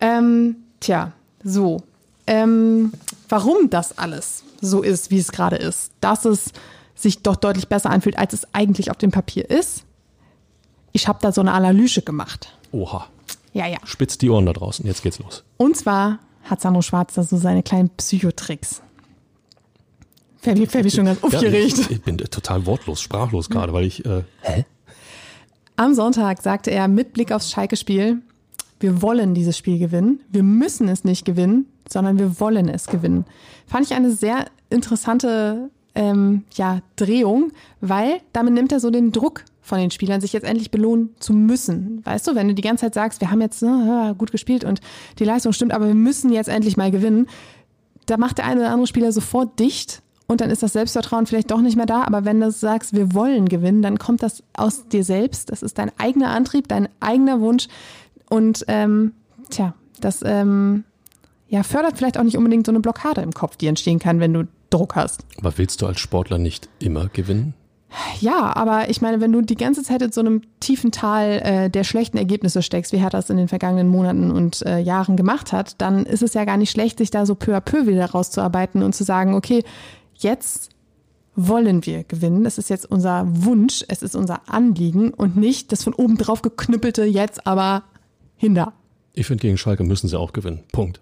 Ähm, 0.00 0.56
tja, 0.80 1.12
so. 1.42 1.82
Ähm, 2.26 2.92
warum 3.28 3.70
das 3.70 3.98
alles 3.98 4.44
so 4.60 4.82
ist, 4.82 5.10
wie 5.10 5.18
es 5.18 5.32
gerade 5.32 5.56
ist, 5.56 5.90
dass 6.00 6.24
es 6.24 6.52
sich 6.94 7.22
doch 7.22 7.36
deutlich 7.36 7.68
besser 7.68 7.90
anfühlt, 7.90 8.18
als 8.18 8.32
es 8.32 8.46
eigentlich 8.52 8.90
auf 8.90 8.96
dem 8.96 9.10
Papier 9.10 9.48
ist. 9.50 9.84
Ich 10.92 11.08
habe 11.08 11.18
da 11.22 11.32
so 11.32 11.40
eine 11.40 11.52
Analyse 11.52 12.02
gemacht. 12.02 12.56
Oha. 12.70 13.06
Ja, 13.54 13.66
ja. 13.66 13.78
Spitzt 13.84 14.22
die 14.22 14.30
Ohren 14.30 14.46
da 14.46 14.52
draußen. 14.52 14.86
Jetzt 14.86 15.02
geht's 15.02 15.18
los. 15.18 15.44
Und 15.56 15.76
zwar 15.76 16.18
hat 16.44 16.60
Sandro 16.60 16.82
Schwarz 16.82 17.14
da 17.14 17.22
so 17.22 17.36
seine 17.36 17.62
kleinen 17.62 17.90
Psychotricks. 17.90 18.82
Fabi, 20.42 20.66
Fabi 20.66 20.90
schon 20.90 21.04
ganz 21.04 21.22
aufgeregt. 21.22 21.78
Ja, 21.78 21.84
ich, 21.84 21.90
ich, 21.90 22.02
bin 22.02 22.18
total 22.18 22.66
wortlos, 22.66 23.00
sprachlos 23.00 23.48
gerade, 23.48 23.72
weil 23.72 23.84
ich. 23.84 24.04
Äh, 24.04 24.24
hä? 24.42 24.64
Am 25.76 25.94
Sonntag 25.94 26.42
sagte 26.42 26.70
er 26.70 26.88
mit 26.88 27.12
Blick 27.12 27.32
aufs 27.32 27.50
Schalke-Spiel, 27.50 28.20
wir 28.80 29.02
wollen 29.02 29.34
dieses 29.34 29.56
Spiel 29.56 29.78
gewinnen. 29.78 30.20
Wir 30.28 30.42
müssen 30.42 30.88
es 30.88 31.04
nicht 31.04 31.24
gewinnen, 31.24 31.66
sondern 31.88 32.18
wir 32.18 32.40
wollen 32.40 32.68
es 32.68 32.86
gewinnen. 32.86 33.24
Fand 33.66 33.86
ich 33.86 33.94
eine 33.94 34.10
sehr 34.10 34.46
interessante 34.68 35.70
ähm, 35.94 36.44
ja, 36.54 36.80
Drehung, 36.96 37.52
weil 37.80 38.20
damit 38.32 38.54
nimmt 38.54 38.72
er 38.72 38.80
so 38.80 38.90
den 38.90 39.12
Druck 39.12 39.44
von 39.60 39.78
den 39.78 39.92
Spielern, 39.92 40.20
sich 40.20 40.32
jetzt 40.32 40.44
endlich 40.44 40.72
belohnen 40.72 41.10
zu 41.20 41.32
müssen. 41.32 42.04
Weißt 42.04 42.26
du, 42.26 42.34
wenn 42.34 42.48
du 42.48 42.54
die 42.54 42.62
ganze 42.62 42.86
Zeit 42.86 42.94
sagst, 42.94 43.20
wir 43.20 43.30
haben 43.30 43.40
jetzt 43.40 43.62
äh, 43.62 44.14
gut 44.18 44.32
gespielt 44.32 44.64
und 44.64 44.80
die 45.20 45.24
Leistung 45.24 45.52
stimmt, 45.52 45.72
aber 45.72 45.86
wir 45.86 45.94
müssen 45.94 46.32
jetzt 46.32 46.48
endlich 46.48 46.76
mal 46.76 46.90
gewinnen, 46.90 47.28
da 48.06 48.16
macht 48.16 48.38
der 48.38 48.46
eine 48.46 48.60
oder 48.60 48.70
andere 48.70 48.88
Spieler 48.88 49.12
sofort 49.12 49.60
dicht 49.60 50.02
und 50.32 50.40
dann 50.40 50.50
ist 50.50 50.62
das 50.62 50.72
Selbstvertrauen 50.72 51.26
vielleicht 51.26 51.50
doch 51.50 51.60
nicht 51.60 51.76
mehr 51.76 51.86
da. 51.86 52.04
Aber 52.04 52.24
wenn 52.24 52.40
du 52.40 52.50
sagst, 52.50 52.94
wir 52.94 53.14
wollen 53.14 53.48
gewinnen, 53.48 53.82
dann 53.82 53.98
kommt 53.98 54.22
das 54.22 54.42
aus 54.54 54.88
dir 54.88 55.04
selbst. 55.04 55.50
Das 55.50 55.62
ist 55.62 55.78
dein 55.78 55.92
eigener 55.98 56.30
Antrieb, 56.30 56.68
dein 56.68 56.88
eigener 57.00 57.40
Wunsch. 57.40 57.68
Und 58.28 58.64
ähm, 58.68 59.12
tja, 59.50 59.74
das 60.00 60.20
ähm, 60.24 60.84
ja, 61.48 61.62
fördert 61.62 61.98
vielleicht 61.98 62.18
auch 62.18 62.24
nicht 62.24 62.36
unbedingt 62.36 62.66
so 62.66 62.72
eine 62.72 62.80
Blockade 62.80 63.20
im 63.20 63.32
Kopf, 63.32 63.56
die 63.56 63.66
entstehen 63.66 63.98
kann, 63.98 64.20
wenn 64.20 64.32
du 64.32 64.48
Druck 64.70 64.96
hast. 64.96 65.24
Aber 65.38 65.56
willst 65.58 65.82
du 65.82 65.86
als 65.86 66.00
Sportler 66.00 66.38
nicht 66.38 66.68
immer 66.78 67.08
gewinnen? 67.08 67.54
Ja, 68.20 68.56
aber 68.56 68.88
ich 68.88 69.02
meine, 69.02 69.20
wenn 69.20 69.32
du 69.32 69.42
die 69.42 69.56
ganze 69.56 69.82
Zeit 69.82 70.00
in 70.00 70.12
so 70.12 70.20
einem 70.20 70.42
tiefen 70.60 70.92
Tal 70.92 71.42
äh, 71.42 71.70
der 71.70 71.84
schlechten 71.84 72.16
Ergebnisse 72.16 72.62
steckst, 72.62 72.92
wie 72.92 72.98
Hertha 72.98 73.18
das 73.18 73.28
in 73.28 73.36
den 73.36 73.48
vergangenen 73.48 73.88
Monaten 73.88 74.30
und 74.30 74.64
äh, 74.64 74.78
Jahren 74.78 75.16
gemacht 75.16 75.52
hat, 75.52 75.80
dann 75.80 76.06
ist 76.06 76.22
es 76.22 76.32
ja 76.32 76.46
gar 76.46 76.56
nicht 76.56 76.70
schlecht, 76.70 76.98
sich 76.98 77.10
da 77.10 77.26
so 77.26 77.34
peu 77.34 77.54
à 77.54 77.60
peu 77.60 77.86
wieder 77.86 78.06
rauszuarbeiten 78.06 78.82
und 78.82 78.94
zu 78.94 79.04
sagen, 79.04 79.34
okay, 79.34 79.62
jetzt 80.22 80.70
wollen 81.34 81.86
wir 81.86 82.04
gewinnen. 82.04 82.44
Das 82.44 82.58
ist 82.58 82.68
jetzt 82.68 82.90
unser 82.90 83.24
Wunsch, 83.26 83.84
es 83.88 84.02
ist 84.02 84.14
unser 84.14 84.48
Anliegen 84.48 85.12
und 85.12 85.36
nicht 85.36 85.72
das 85.72 85.82
von 85.84 85.94
oben 85.94 86.18
drauf 86.18 86.42
geknüppelte 86.42 87.04
jetzt 87.04 87.46
aber 87.46 87.84
hinter. 88.36 88.74
Ich 89.14 89.26
finde, 89.26 89.42
gegen 89.42 89.58
Schalke 89.58 89.84
müssen 89.84 90.08
sie 90.08 90.18
auch 90.18 90.32
gewinnen. 90.32 90.60
Punkt. 90.72 91.00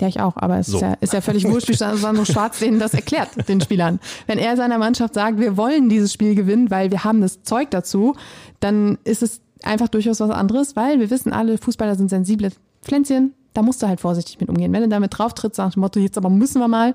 Ja, 0.00 0.06
ich 0.06 0.20
auch, 0.20 0.36
aber 0.36 0.58
es 0.58 0.68
so. 0.68 0.76
ist, 0.76 0.82
ja, 0.82 0.92
ist 1.00 1.12
ja 1.12 1.20
völlig 1.20 1.44
wurscht, 1.44 1.68
wie 1.68 1.74
Sandro 1.74 2.24
Schwarz 2.24 2.60
denen 2.60 2.78
das 2.78 2.94
erklärt, 2.94 3.48
den 3.48 3.60
Spielern. 3.60 3.98
Wenn 4.26 4.38
er 4.38 4.56
seiner 4.56 4.78
Mannschaft 4.78 5.14
sagt, 5.14 5.40
wir 5.40 5.56
wollen 5.56 5.88
dieses 5.88 6.12
Spiel 6.12 6.36
gewinnen, 6.36 6.70
weil 6.70 6.92
wir 6.92 7.02
haben 7.02 7.20
das 7.20 7.42
Zeug 7.42 7.70
dazu, 7.72 8.14
dann 8.60 8.98
ist 9.02 9.22
es 9.22 9.40
einfach 9.64 9.88
durchaus 9.88 10.20
was 10.20 10.30
anderes, 10.30 10.76
weil 10.76 11.00
wir 11.00 11.10
wissen 11.10 11.32
alle, 11.32 11.58
Fußballer 11.58 11.96
sind 11.96 12.10
sensible 12.10 12.52
Pflänzchen, 12.82 13.34
da 13.54 13.62
musst 13.62 13.82
du 13.82 13.88
halt 13.88 14.00
vorsichtig 14.00 14.38
mit 14.38 14.48
umgehen. 14.48 14.72
Wenn 14.72 14.82
du 14.82 14.88
damit 14.88 15.18
drauf 15.18 15.34
trittst, 15.34 15.58
nach 15.58 15.72
dem 15.72 15.80
Motto, 15.80 15.98
jetzt 15.98 16.16
aber 16.16 16.30
müssen 16.30 16.60
wir 16.60 16.68
mal, 16.68 16.94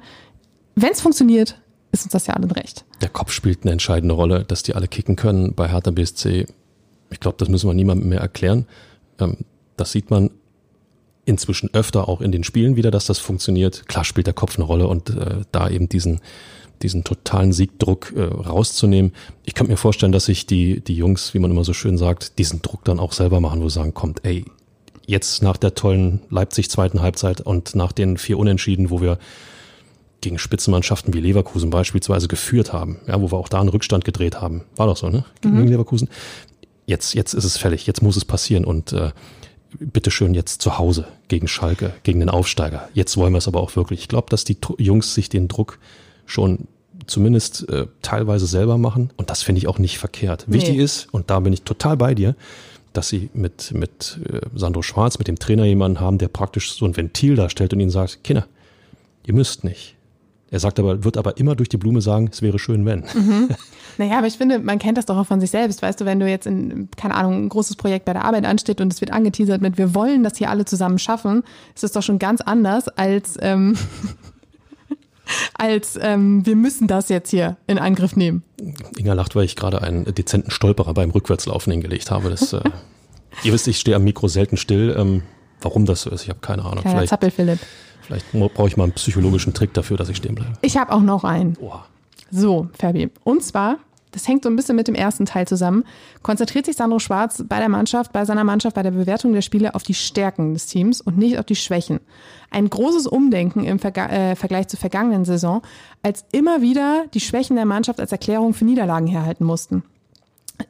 wenn 0.76 0.92
es 0.92 1.02
funktioniert, 1.02 1.60
ist 1.94 2.04
uns 2.04 2.12
das 2.12 2.28
ja 2.28 2.34
allen 2.34 2.52
recht. 2.52 2.84
Der 3.02 3.10
Kopf 3.10 3.32
spielt 3.32 3.64
eine 3.64 3.72
entscheidende 3.72 4.16
Rolle, 4.16 4.44
dass 4.44 4.64
die 4.64 4.76
alle 4.76 4.88
kicken 4.88 5.16
können 5.16 5.54
bei 5.54 5.70
Hertha 5.70 5.92
BSC. 5.92 6.48
Ich 7.12 7.20
glaube, 7.20 7.38
das 7.38 7.48
müssen 7.48 7.70
wir 7.70 7.74
niemandem 7.74 8.10
mehr 8.10 8.20
erklären. 8.20 8.66
Ähm, 9.20 9.38
das 9.78 9.92
sieht 9.92 10.10
man 10.10 10.32
inzwischen 11.26 11.74
öfter 11.74 12.10
auch 12.10 12.20
in 12.20 12.32
den 12.32 12.44
Spielen 12.44 12.76
wieder, 12.76 12.92
dass 12.92 13.06
das 13.06 13.20
funktioniert. 13.20 13.88
Klar 13.88 14.04
spielt 14.04 14.28
der 14.28 14.34
Kopf 14.34 14.58
eine 14.58 14.66
Rolle 14.66 14.88
und 14.88 15.12
äh, 15.12 15.42
da 15.52 15.70
eben 15.70 15.88
diesen 15.88 16.20
diesen 16.82 17.06
totalen 17.06 17.54
Siegdruck 17.54 18.14
äh, 18.16 18.24
rauszunehmen. 18.24 19.14
Ich 19.46 19.54
könnte 19.54 19.72
mir 19.72 19.78
vorstellen, 19.78 20.12
dass 20.12 20.26
sich 20.26 20.46
die, 20.46 20.82
die 20.82 20.96
Jungs, 20.96 21.34
wie 21.34 21.40
man 21.40 21.50
immer 21.50 21.64
so 21.64 21.72
schön 21.72 21.98
sagt, 21.98 22.38
diesen 22.40 22.62
Druck 22.62 22.84
dann 22.84 23.00
auch 23.00 23.14
selber 23.14 23.40
machen, 23.40 23.62
wo 23.62 23.70
sie 23.70 23.76
sagen, 23.76 23.94
kommt, 23.94 24.26
ey, 24.26 24.44
jetzt 25.06 25.42
nach 25.42 25.56
der 25.56 25.76
tollen 25.76 26.22
Leipzig 26.30 26.70
zweiten 26.70 27.02
Halbzeit 27.02 27.40
und 27.40 27.76
nach 27.76 27.94
den 27.94 28.18
vier 28.18 28.38
Unentschieden, 28.38 28.90
wo 28.90 29.02
wir 29.02 29.18
gegen 30.24 30.40
Spitzenmannschaften 30.40 31.14
wie 31.14 31.20
Leverkusen 31.20 31.70
beispielsweise 31.70 32.28
geführt 32.28 32.74
haben, 32.74 33.00
ja, 33.08 33.22
wo 33.22 33.32
wir 33.32 33.38
auch 33.38 33.50
da 33.50 33.60
einen 33.60 33.70
Rückstand 33.70 34.06
gedreht 34.06 34.42
haben. 34.42 34.64
War 34.76 34.88
doch 34.88 34.98
so, 34.98 35.10
ne? 35.10 35.26
Gegen 35.42 35.60
mhm. 35.60 35.68
Leverkusen. 35.68 36.10
Jetzt, 36.86 37.14
jetzt 37.14 37.34
ist 37.34 37.44
es 37.44 37.58
fällig, 37.58 37.86
jetzt 37.86 38.02
muss 38.02 38.16
es 38.16 38.26
passieren 38.26 38.66
und 38.66 38.94
äh, 38.94 39.12
bitteschön 39.80 40.34
jetzt 40.34 40.62
zu 40.62 40.78
Hause 40.78 41.08
gegen 41.28 41.48
Schalke, 41.48 41.94
gegen 42.04 42.20
den 42.20 42.30
Aufsteiger. 42.30 42.90
Jetzt 42.94 43.18
wollen 43.18 43.34
wir 43.34 43.38
es 43.38 43.48
aber 43.48 43.62
auch 43.62 43.76
wirklich. 43.76 44.00
Ich 44.00 44.08
glaube, 44.08 44.30
dass 44.30 44.44
die 44.44 44.58
Jungs 44.78 45.14
sich 45.14 45.30
den 45.30 45.48
Druck 45.48 45.80
schon 46.26 46.68
zumindest 47.06 47.68
äh, 47.70 47.88
teilweise 48.02 48.48
selber 48.48 48.78
machen 48.78 49.12
und 49.18 49.30
das 49.30 49.44
finde 49.44 49.60
ich 49.60 49.68
auch 49.68 49.78
nicht 49.78 49.98
verkehrt. 49.98 50.46
Nee. 50.48 50.56
Wichtig 50.56 50.78
ist, 50.78 51.08
und 51.12 51.30
da 51.30 51.40
bin 51.42 51.52
ich 51.52 51.64
total 51.64 51.98
bei 51.98 52.16
dir, 52.16 52.36
dass 52.94 53.10
sie 53.10 53.30
mit, 53.34 53.74
mit 53.74 54.20
äh, 54.30 54.40
Sandro 54.56 54.84
Schwarz, 54.84 55.20
mit 55.20 55.28
dem 55.28 55.38
Trainer 55.38 55.66
jemanden 55.66 56.00
haben, 56.00 56.18
der 56.18 56.30
praktisch 56.30 56.74
so 56.74 56.86
ein 56.86 56.96
Ventil 56.96 57.36
darstellt 57.36 57.74
und 57.74 57.82
ihnen 57.82 57.90
sagt, 57.90 58.24
Kinder, 58.24 58.48
ihr 59.26 59.34
müsst 59.34 59.64
nicht. 59.64 59.96
Er 60.54 60.60
sagt 60.60 60.78
aber, 60.78 61.04
wird 61.04 61.18
aber 61.18 61.38
immer 61.38 61.56
durch 61.56 61.68
die 61.68 61.78
Blume 61.78 62.00
sagen, 62.00 62.30
es 62.32 62.44
wäre 62.44 62.60
schön, 62.60 62.86
wenn. 62.86 63.00
Mhm. 63.14 63.50
Naja, 64.00 64.18
aber 64.18 64.26
ich 64.26 64.38
finde, 64.38 64.58
man 64.58 64.80
kennt 64.80 64.98
das 64.98 65.06
doch 65.06 65.16
auch 65.18 65.28
von 65.28 65.40
sich 65.40 65.52
selbst. 65.52 65.84
Weißt 65.84 66.02
du, 66.02 66.06
wenn 66.06 66.20
du 66.20 66.28
jetzt 66.28 66.48
in, 66.48 66.90
keine 66.98 67.14
Ahnung, 67.14 67.44
ein 67.44 67.50
großes 67.50 67.76
Projekt 67.76 68.06
bei 68.06 68.14
der 68.14 68.26
Arbeit 68.26 68.44
ansteht 68.44 68.82
und 68.82 68.92
es 68.92 69.02
wird 69.02 69.12
angeteasert 69.12 69.62
mit, 69.62 69.78
wir 69.78 69.94
wollen 69.94 70.24
das 70.24 70.36
hier 70.36 70.50
alle 70.50 70.66
zusammen 70.66 70.98
schaffen, 70.98 71.44
ist 71.76 71.84
es 71.84 71.92
doch 71.92 72.02
schon 72.02 72.18
ganz 72.18 72.42
anders 72.42 72.88
als, 72.88 73.38
ähm, 73.40 73.78
als 75.54 75.96
ähm, 76.02 76.44
wir 76.44 76.56
müssen 76.56 76.88
das 76.88 77.10
jetzt 77.10 77.30
hier 77.30 77.58
in 77.68 77.78
Angriff 77.78 78.16
nehmen. 78.16 78.42
Inga 78.98 79.14
lacht, 79.14 79.36
weil 79.36 79.46
ich 79.46 79.56
gerade 79.56 79.84
einen 79.84 80.06
dezenten 80.06 80.50
Stolperer 80.50 80.96
beim 80.96 81.12
Rückwärtslaufen 81.12 81.72
hingelegt 81.72 82.10
habe. 82.10 82.32
Das, 82.32 82.52
äh, 82.54 82.62
ihr 83.44 83.54
wisst, 83.54 83.68
ich 83.68 83.78
stehe 83.78 83.96
am 83.96 84.06
Mikro 84.06 84.28
selten 84.28 84.58
still. 84.58 84.96
Ähm, 84.98 85.22
warum 85.62 85.86
das 85.86 86.02
so 86.02 86.10
ist, 86.10 86.24
ich 86.24 86.30
habe 86.30 86.40
keine 86.40 86.66
Ahnung. 86.66 86.82
Kleiner 86.82 87.06
Zappel, 87.06 87.30
Philipp. 87.30 87.60
Vielleicht 88.04 88.32
brauche 88.32 88.68
ich 88.68 88.78
mal 88.78 88.84
einen 88.84 88.94
psychologischen 88.94 89.54
Trick 89.54 89.74
dafür, 89.74 89.98
dass 89.98 90.10
ich 90.10 90.18
stehen 90.18 90.36
bleibe. 90.36 90.54
Ich 90.62 90.78
habe 90.78 90.92
auch 90.92 91.02
noch 91.02 91.24
einen. 91.24 91.58
Oha. 91.60 91.86
So, 92.32 92.68
Fabi. 92.78 93.10
Und 93.24 93.44
zwar, 93.44 93.78
das 94.12 94.28
hängt 94.28 94.44
so 94.44 94.50
ein 94.50 94.56
bisschen 94.56 94.76
mit 94.76 94.88
dem 94.88 94.96
ersten 94.96 95.26
Teil 95.26 95.48
zusammen, 95.48 95.84
konzentriert 96.22 96.66
sich 96.66 96.76
Sandro 96.76 97.00
Schwarz 97.00 97.44
bei 97.48 97.60
der 97.60 97.70
Mannschaft, 97.70 98.12
bei 98.12 98.26
seiner 98.26 98.44
Mannschaft, 98.44 98.76
bei 98.76 98.84
der 98.84 98.92
Bewertung 98.92 99.34
der 99.34 99.42
Spiele 99.42 99.76
auf 99.76 99.84
die 99.84 99.94
Stärken 99.94 100.54
des 100.54 100.66
Teams 100.66 101.02
und 101.02 101.18
nicht 101.18 101.38
auf 101.38 101.46
die 101.46 101.56
Schwächen. 101.56 102.00
Ein 102.50 102.70
großes 102.70 103.08
Umdenken 103.08 103.64
im 103.64 103.80
Verga 103.80 104.08
äh, 104.08 104.36
Vergleich 104.36 104.68
zur 104.68 104.80
vergangenen 104.80 105.26
Saison, 105.26 105.62
als 106.02 106.26
immer 106.32 106.62
wieder 106.62 107.06
die 107.14 107.20
Schwächen 107.20 107.56
der 107.56 107.66
Mannschaft 107.66 108.00
als 108.00 108.12
Erklärung 108.12 108.54
für 108.54 108.66
Niederlagen 108.66 109.08
herhalten 109.08 109.46
mussten. 109.46 109.84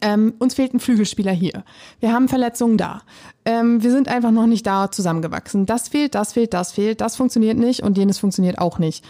Ähm, 0.02 0.34
uns 0.40 0.56
fehlten 0.56 0.80
Flügelspieler 0.80 1.32
hier. 1.32 1.64
Wir 2.00 2.14
haben 2.14 2.30
Verletzungen 2.30 2.78
da. 2.78 3.02
Ähm, 3.46 3.84
wir 3.84 3.92
sind 3.92 4.08
einfach 4.08 4.32
noch 4.32 4.48
nicht 4.48 4.66
da 4.66 4.90
zusammengewachsen. 4.90 5.66
Das 5.66 5.90
fehlt, 5.90 6.16
das 6.16 6.34
fehlt, 6.34 6.54
das 6.54 6.72
fehlt, 6.72 7.02
das 7.02 7.16
funktioniert 7.16 7.58
nicht 7.58 7.84
und 7.84 7.98
jenes 7.98 8.18
funktioniert 8.18 8.60
auch 8.60 8.80
nicht. 8.80 9.04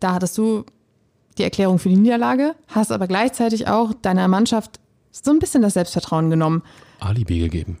Da 0.00 0.14
hattest 0.14 0.38
du 0.38 0.64
die 1.38 1.44
Erklärung 1.44 1.78
für 1.78 1.90
die 1.90 1.96
Niederlage, 1.96 2.54
hast 2.68 2.92
aber 2.92 3.06
gleichzeitig 3.06 3.68
auch 3.68 3.92
deiner 3.92 4.28
Mannschaft 4.28 4.80
so 5.10 5.30
ein 5.30 5.38
bisschen 5.38 5.62
das 5.62 5.74
Selbstvertrauen 5.74 6.30
genommen. 6.30 6.62
Alibi 7.00 7.38
gegeben. 7.38 7.78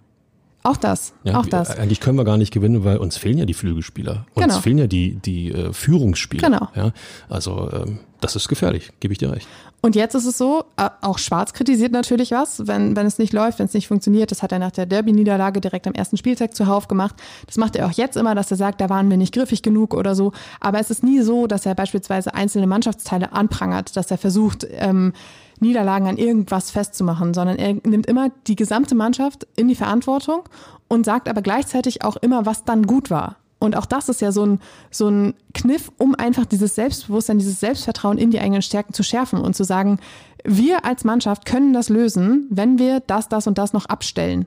Auch 0.62 0.76
das, 0.76 1.14
ja, 1.24 1.38
auch 1.38 1.46
das. 1.46 1.70
Eigentlich 1.78 2.00
können 2.00 2.18
wir 2.18 2.24
gar 2.24 2.36
nicht 2.36 2.52
gewinnen, 2.52 2.84
weil 2.84 2.98
uns 2.98 3.16
fehlen 3.16 3.38
ja 3.38 3.46
die 3.46 3.54
Flügelspieler. 3.54 4.26
Uns 4.34 4.46
genau. 4.46 4.60
fehlen 4.60 4.78
ja 4.78 4.86
die, 4.86 5.14
die 5.14 5.52
äh, 5.52 5.72
Führungsspieler. 5.72 6.50
Genau. 6.50 6.68
Ja? 6.74 6.92
Also 7.30 7.70
ähm, 7.72 8.00
das 8.20 8.36
ist 8.36 8.48
gefährlich, 8.48 8.90
gebe 9.00 9.12
ich 9.12 9.18
dir 9.18 9.32
recht. 9.32 9.48
Und 9.80 9.96
jetzt 9.96 10.14
ist 10.14 10.26
es 10.26 10.36
so, 10.36 10.64
äh, 10.76 10.90
auch 11.00 11.18
Schwarz 11.18 11.54
kritisiert 11.54 11.92
natürlich 11.92 12.32
was, 12.32 12.66
wenn, 12.66 12.94
wenn 12.94 13.06
es 13.06 13.18
nicht 13.18 13.32
läuft, 13.32 13.58
wenn 13.58 13.66
es 13.66 13.72
nicht 13.72 13.88
funktioniert. 13.88 14.30
Das 14.30 14.42
hat 14.42 14.52
er 14.52 14.58
nach 14.58 14.72
der 14.72 14.84
Derby-Niederlage 14.84 15.62
direkt 15.62 15.86
am 15.86 15.94
ersten 15.94 16.18
Spieltag 16.18 16.54
zuhauf 16.54 16.86
gemacht. 16.86 17.16
Das 17.46 17.56
macht 17.56 17.76
er 17.76 17.86
auch 17.86 17.92
jetzt 17.92 18.16
immer, 18.16 18.34
dass 18.34 18.50
er 18.50 18.58
sagt, 18.58 18.82
da 18.82 18.90
waren 18.90 19.08
wir 19.08 19.16
nicht 19.16 19.32
griffig 19.32 19.62
genug 19.62 19.94
oder 19.94 20.14
so. 20.14 20.32
Aber 20.60 20.78
es 20.78 20.90
ist 20.90 21.02
nie 21.02 21.22
so, 21.22 21.46
dass 21.46 21.64
er 21.64 21.74
beispielsweise 21.74 22.34
einzelne 22.34 22.66
Mannschaftsteile 22.66 23.32
anprangert, 23.32 23.96
dass 23.96 24.10
er 24.10 24.18
versucht, 24.18 24.66
ähm, 24.70 25.14
Niederlagen 25.60 26.08
an 26.08 26.18
irgendwas 26.18 26.70
festzumachen, 26.70 27.34
sondern 27.34 27.58
er 27.58 27.74
nimmt 27.74 28.06
immer 28.06 28.30
die 28.46 28.56
gesamte 28.56 28.94
Mannschaft 28.94 29.46
in 29.56 29.68
die 29.68 29.74
Verantwortung 29.74 30.42
und 30.88 31.04
sagt 31.04 31.28
aber 31.28 31.42
gleichzeitig 31.42 32.02
auch 32.04 32.16
immer, 32.16 32.46
was 32.46 32.64
dann 32.64 32.86
gut 32.86 33.10
war. 33.10 33.36
Und 33.60 33.76
auch 33.76 33.86
das 33.86 34.08
ist 34.08 34.22
ja 34.22 34.32
so 34.32 34.44
ein, 34.44 34.60
so 34.90 35.08
ein 35.08 35.34
Kniff, 35.52 35.92
um 35.98 36.14
einfach 36.14 36.46
dieses 36.46 36.74
Selbstbewusstsein, 36.74 37.38
dieses 37.38 37.60
Selbstvertrauen 37.60 38.16
in 38.16 38.30
die 38.30 38.40
eigenen 38.40 38.62
Stärken 38.62 38.94
zu 38.94 39.02
schärfen 39.02 39.38
und 39.38 39.54
zu 39.54 39.64
sagen, 39.64 40.00
wir 40.44 40.86
als 40.86 41.04
Mannschaft 41.04 41.44
können 41.44 41.74
das 41.74 41.90
lösen, 41.90 42.46
wenn 42.48 42.78
wir 42.78 43.00
das, 43.00 43.28
das 43.28 43.46
und 43.46 43.58
das 43.58 43.74
noch 43.74 43.84
abstellen. 43.84 44.46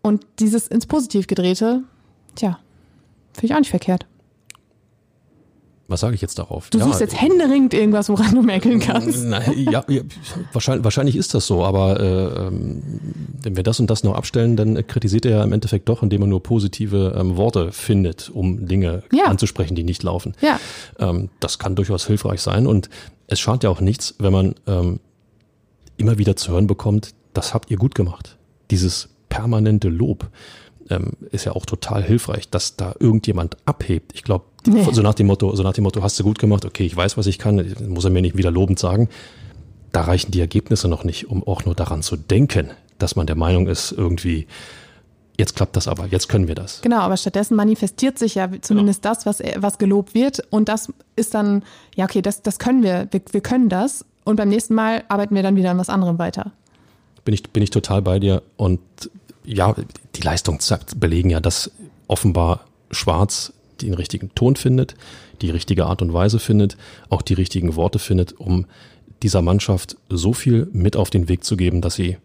Und 0.00 0.26
dieses 0.38 0.66
ins 0.66 0.86
Positiv 0.86 1.26
gedrehte, 1.26 1.82
tja, 2.34 2.58
finde 3.34 3.46
ich 3.46 3.54
auch 3.54 3.58
nicht 3.58 3.70
verkehrt. 3.70 4.06
Was 5.90 6.00
sage 6.00 6.14
ich 6.14 6.20
jetzt 6.22 6.38
darauf? 6.38 6.70
Du 6.70 6.78
Ja, 6.78 6.84
suchst 6.84 7.00
jetzt 7.00 7.20
händeringend 7.20 7.74
irgendwas, 7.74 8.08
woran 8.08 8.32
du 8.34 8.42
mäkeln 8.42 8.78
kannst. 8.78 9.24
Na, 9.24 9.40
ja, 9.52 9.84
ja 9.88 10.02
wahrscheinlich, 10.52 10.84
wahrscheinlich 10.84 11.16
ist 11.16 11.34
das 11.34 11.46
so, 11.46 11.64
aber 11.64 11.98
äh, 11.98 12.46
ähm, 12.46 12.82
wenn 13.42 13.56
wir 13.56 13.64
das 13.64 13.80
und 13.80 13.90
das 13.90 14.04
noch 14.04 14.14
abstellen, 14.14 14.56
dann 14.56 14.86
kritisiert 14.86 15.26
er 15.26 15.38
ja 15.38 15.44
im 15.44 15.52
Endeffekt 15.52 15.88
doch, 15.88 16.02
indem 16.04 16.22
er 16.22 16.26
nur 16.28 16.42
positive 16.42 17.14
ähm, 17.18 17.36
Worte 17.36 17.72
findet, 17.72 18.30
um 18.30 18.66
Dinge 18.68 19.02
Ja. 19.12 19.24
anzusprechen, 19.24 19.74
die 19.74 19.82
nicht 19.82 20.02
laufen. 20.04 20.34
Ja. 20.40 20.60
Ähm, 21.00 21.28
das 21.40 21.58
kann 21.58 21.74
durchaus 21.74 22.06
hilfreich 22.06 22.40
sein 22.40 22.66
und 22.68 22.88
es 23.26 23.40
schadet 23.40 23.64
ja 23.64 23.70
auch 23.70 23.80
nichts, 23.80 24.14
wenn 24.18 24.32
man 24.32 24.54
ähm, 24.68 25.00
immer 25.96 26.18
wieder 26.18 26.36
zu 26.36 26.52
hören 26.52 26.66
bekommt, 26.68 27.14
das 27.34 27.52
habt 27.52 27.70
ihr 27.70 27.76
gut 27.76 27.94
gemacht. 27.94 28.36
Dieses 28.70 29.08
permanente 29.28 29.88
Lob 29.88 30.28
ähm, 30.88 31.12
ist 31.30 31.44
ja 31.44 31.52
auch 31.52 31.66
total 31.66 32.02
hilfreich, 32.02 32.48
dass 32.48 32.76
da 32.76 32.94
irgendjemand 32.98 33.56
abhebt. 33.64 34.12
Ich 34.14 34.24
glaube, 34.24 34.44
Nee. 34.66 34.86
so 34.92 35.02
nach 35.02 35.14
dem 35.14 35.26
Motto, 35.26 35.54
so 35.56 35.62
nach 35.62 35.72
dem 35.72 35.84
Motto, 35.84 36.02
hast 36.02 36.18
du 36.18 36.24
gut 36.24 36.38
gemacht, 36.38 36.64
okay, 36.64 36.84
ich 36.84 36.94
weiß, 36.94 37.16
was 37.16 37.26
ich 37.26 37.38
kann, 37.38 37.74
muss 37.88 38.04
er 38.04 38.10
mir 38.10 38.22
nicht 38.22 38.36
wieder 38.36 38.50
lobend 38.50 38.78
sagen. 38.78 39.08
Da 39.92 40.02
reichen 40.02 40.30
die 40.30 40.40
Ergebnisse 40.40 40.86
noch 40.88 41.02
nicht, 41.04 41.28
um 41.30 41.42
auch 41.46 41.64
nur 41.64 41.74
daran 41.74 42.02
zu 42.02 42.16
denken, 42.16 42.70
dass 42.98 43.16
man 43.16 43.26
der 43.26 43.36
Meinung 43.36 43.66
ist, 43.66 43.90
irgendwie, 43.92 44.46
jetzt 45.38 45.56
klappt 45.56 45.74
das 45.76 45.88
aber, 45.88 46.06
jetzt 46.06 46.28
können 46.28 46.46
wir 46.48 46.54
das. 46.54 46.80
Genau, 46.82 46.98
aber 46.98 47.16
stattdessen 47.16 47.56
manifestiert 47.56 48.18
sich 48.18 48.34
ja 48.34 48.48
zumindest 48.60 49.04
das, 49.04 49.24
was, 49.26 49.40
was 49.56 49.78
gelobt 49.78 50.14
wird. 50.14 50.42
Und 50.50 50.68
das 50.68 50.92
ist 51.16 51.32
dann, 51.34 51.64
ja, 51.96 52.04
okay, 52.04 52.20
das, 52.22 52.42
das 52.42 52.58
können 52.58 52.82
wir, 52.82 53.08
wir, 53.10 53.22
wir 53.32 53.40
können 53.40 53.68
das. 53.70 54.04
Und 54.24 54.36
beim 54.36 54.50
nächsten 54.50 54.74
Mal 54.74 55.02
arbeiten 55.08 55.34
wir 55.34 55.42
dann 55.42 55.56
wieder 55.56 55.70
an 55.70 55.78
was 55.78 55.88
anderem 55.88 56.18
weiter. 56.18 56.52
bin 57.24 57.32
ich, 57.34 57.42
bin 57.50 57.62
ich 57.62 57.70
total 57.70 58.02
bei 58.02 58.18
dir. 58.18 58.42
Und 58.56 58.80
ja, 59.44 59.74
die 60.14 60.20
Leistungen 60.20 60.60
sagt- 60.60 61.00
belegen 61.00 61.30
ja, 61.30 61.40
dass 61.40 61.70
offenbar 62.06 62.66
Schwarz 62.90 63.52
den 63.86 63.94
richtigen 63.94 64.34
Ton 64.34 64.56
findet, 64.56 64.94
die 65.40 65.50
richtige 65.50 65.86
Art 65.86 66.02
und 66.02 66.12
Weise 66.12 66.38
findet, 66.38 66.76
auch 67.08 67.22
die 67.22 67.34
richtigen 67.34 67.76
Worte 67.76 67.98
findet, 67.98 68.38
um 68.38 68.66
dieser 69.22 69.42
Mannschaft 69.42 69.96
so 70.08 70.32
viel 70.32 70.68
mit 70.72 70.96
auf 70.96 71.10
den 71.10 71.28
Weg 71.28 71.44
zu 71.44 71.56
geben, 71.56 71.80
dass 71.80 71.94
sie 71.94 72.16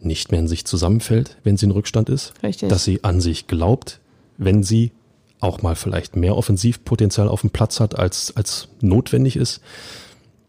nicht 0.00 0.30
mehr 0.30 0.40
in 0.40 0.48
sich 0.48 0.64
zusammenfällt, 0.64 1.36
wenn 1.44 1.56
sie 1.56 1.66
in 1.66 1.72
Rückstand 1.72 2.08
ist, 2.08 2.34
Richtig. 2.42 2.68
dass 2.68 2.84
sie 2.84 3.04
an 3.04 3.20
sich 3.20 3.46
glaubt, 3.46 4.00
wenn 4.36 4.62
sie 4.62 4.92
auch 5.40 5.62
mal 5.62 5.76
vielleicht 5.76 6.16
mehr 6.16 6.36
Offensivpotenzial 6.36 7.28
auf 7.28 7.42
dem 7.42 7.50
Platz 7.50 7.80
hat, 7.80 7.98
als, 7.98 8.34
als 8.36 8.68
notwendig 8.80 9.36
ist. 9.36 9.60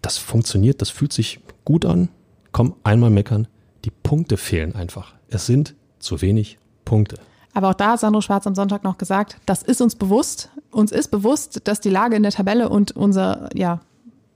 Das 0.01 0.17
funktioniert, 0.17 0.81
das 0.81 0.89
fühlt 0.89 1.11
sich 1.11 1.39
gut 1.65 1.85
an. 1.85 2.09
Komm, 2.51 2.75
einmal 2.83 3.09
meckern. 3.09 3.47
Die 3.83 3.91
Punkte 3.91 4.37
fehlen 4.37 4.75
einfach. 4.75 5.13
Es 5.29 5.45
sind 5.45 5.75
zu 5.99 6.21
wenig 6.21 6.57
Punkte. 6.85 7.17
Aber 7.55 7.69
auch 7.69 7.73
da 7.73 7.93
hat 7.93 8.01
Sandro 8.01 8.21
Schwarz 8.21 8.45
am 8.45 8.53
Sonntag 8.53 8.83
noch 8.83 8.97
gesagt, 8.97 9.37
das 9.45 9.63
ist 9.63 9.81
uns 9.81 9.95
bewusst. 9.95 10.49
Uns 10.71 10.91
ist 10.91 11.07
bewusst, 11.09 11.61
dass 11.63 11.79
die 11.79 11.89
Lage 11.89 12.17
in 12.17 12.21
der 12.21 12.33
Tabelle 12.33 12.67
und 12.67 12.91
unser, 12.91 13.49
ja, 13.55 13.79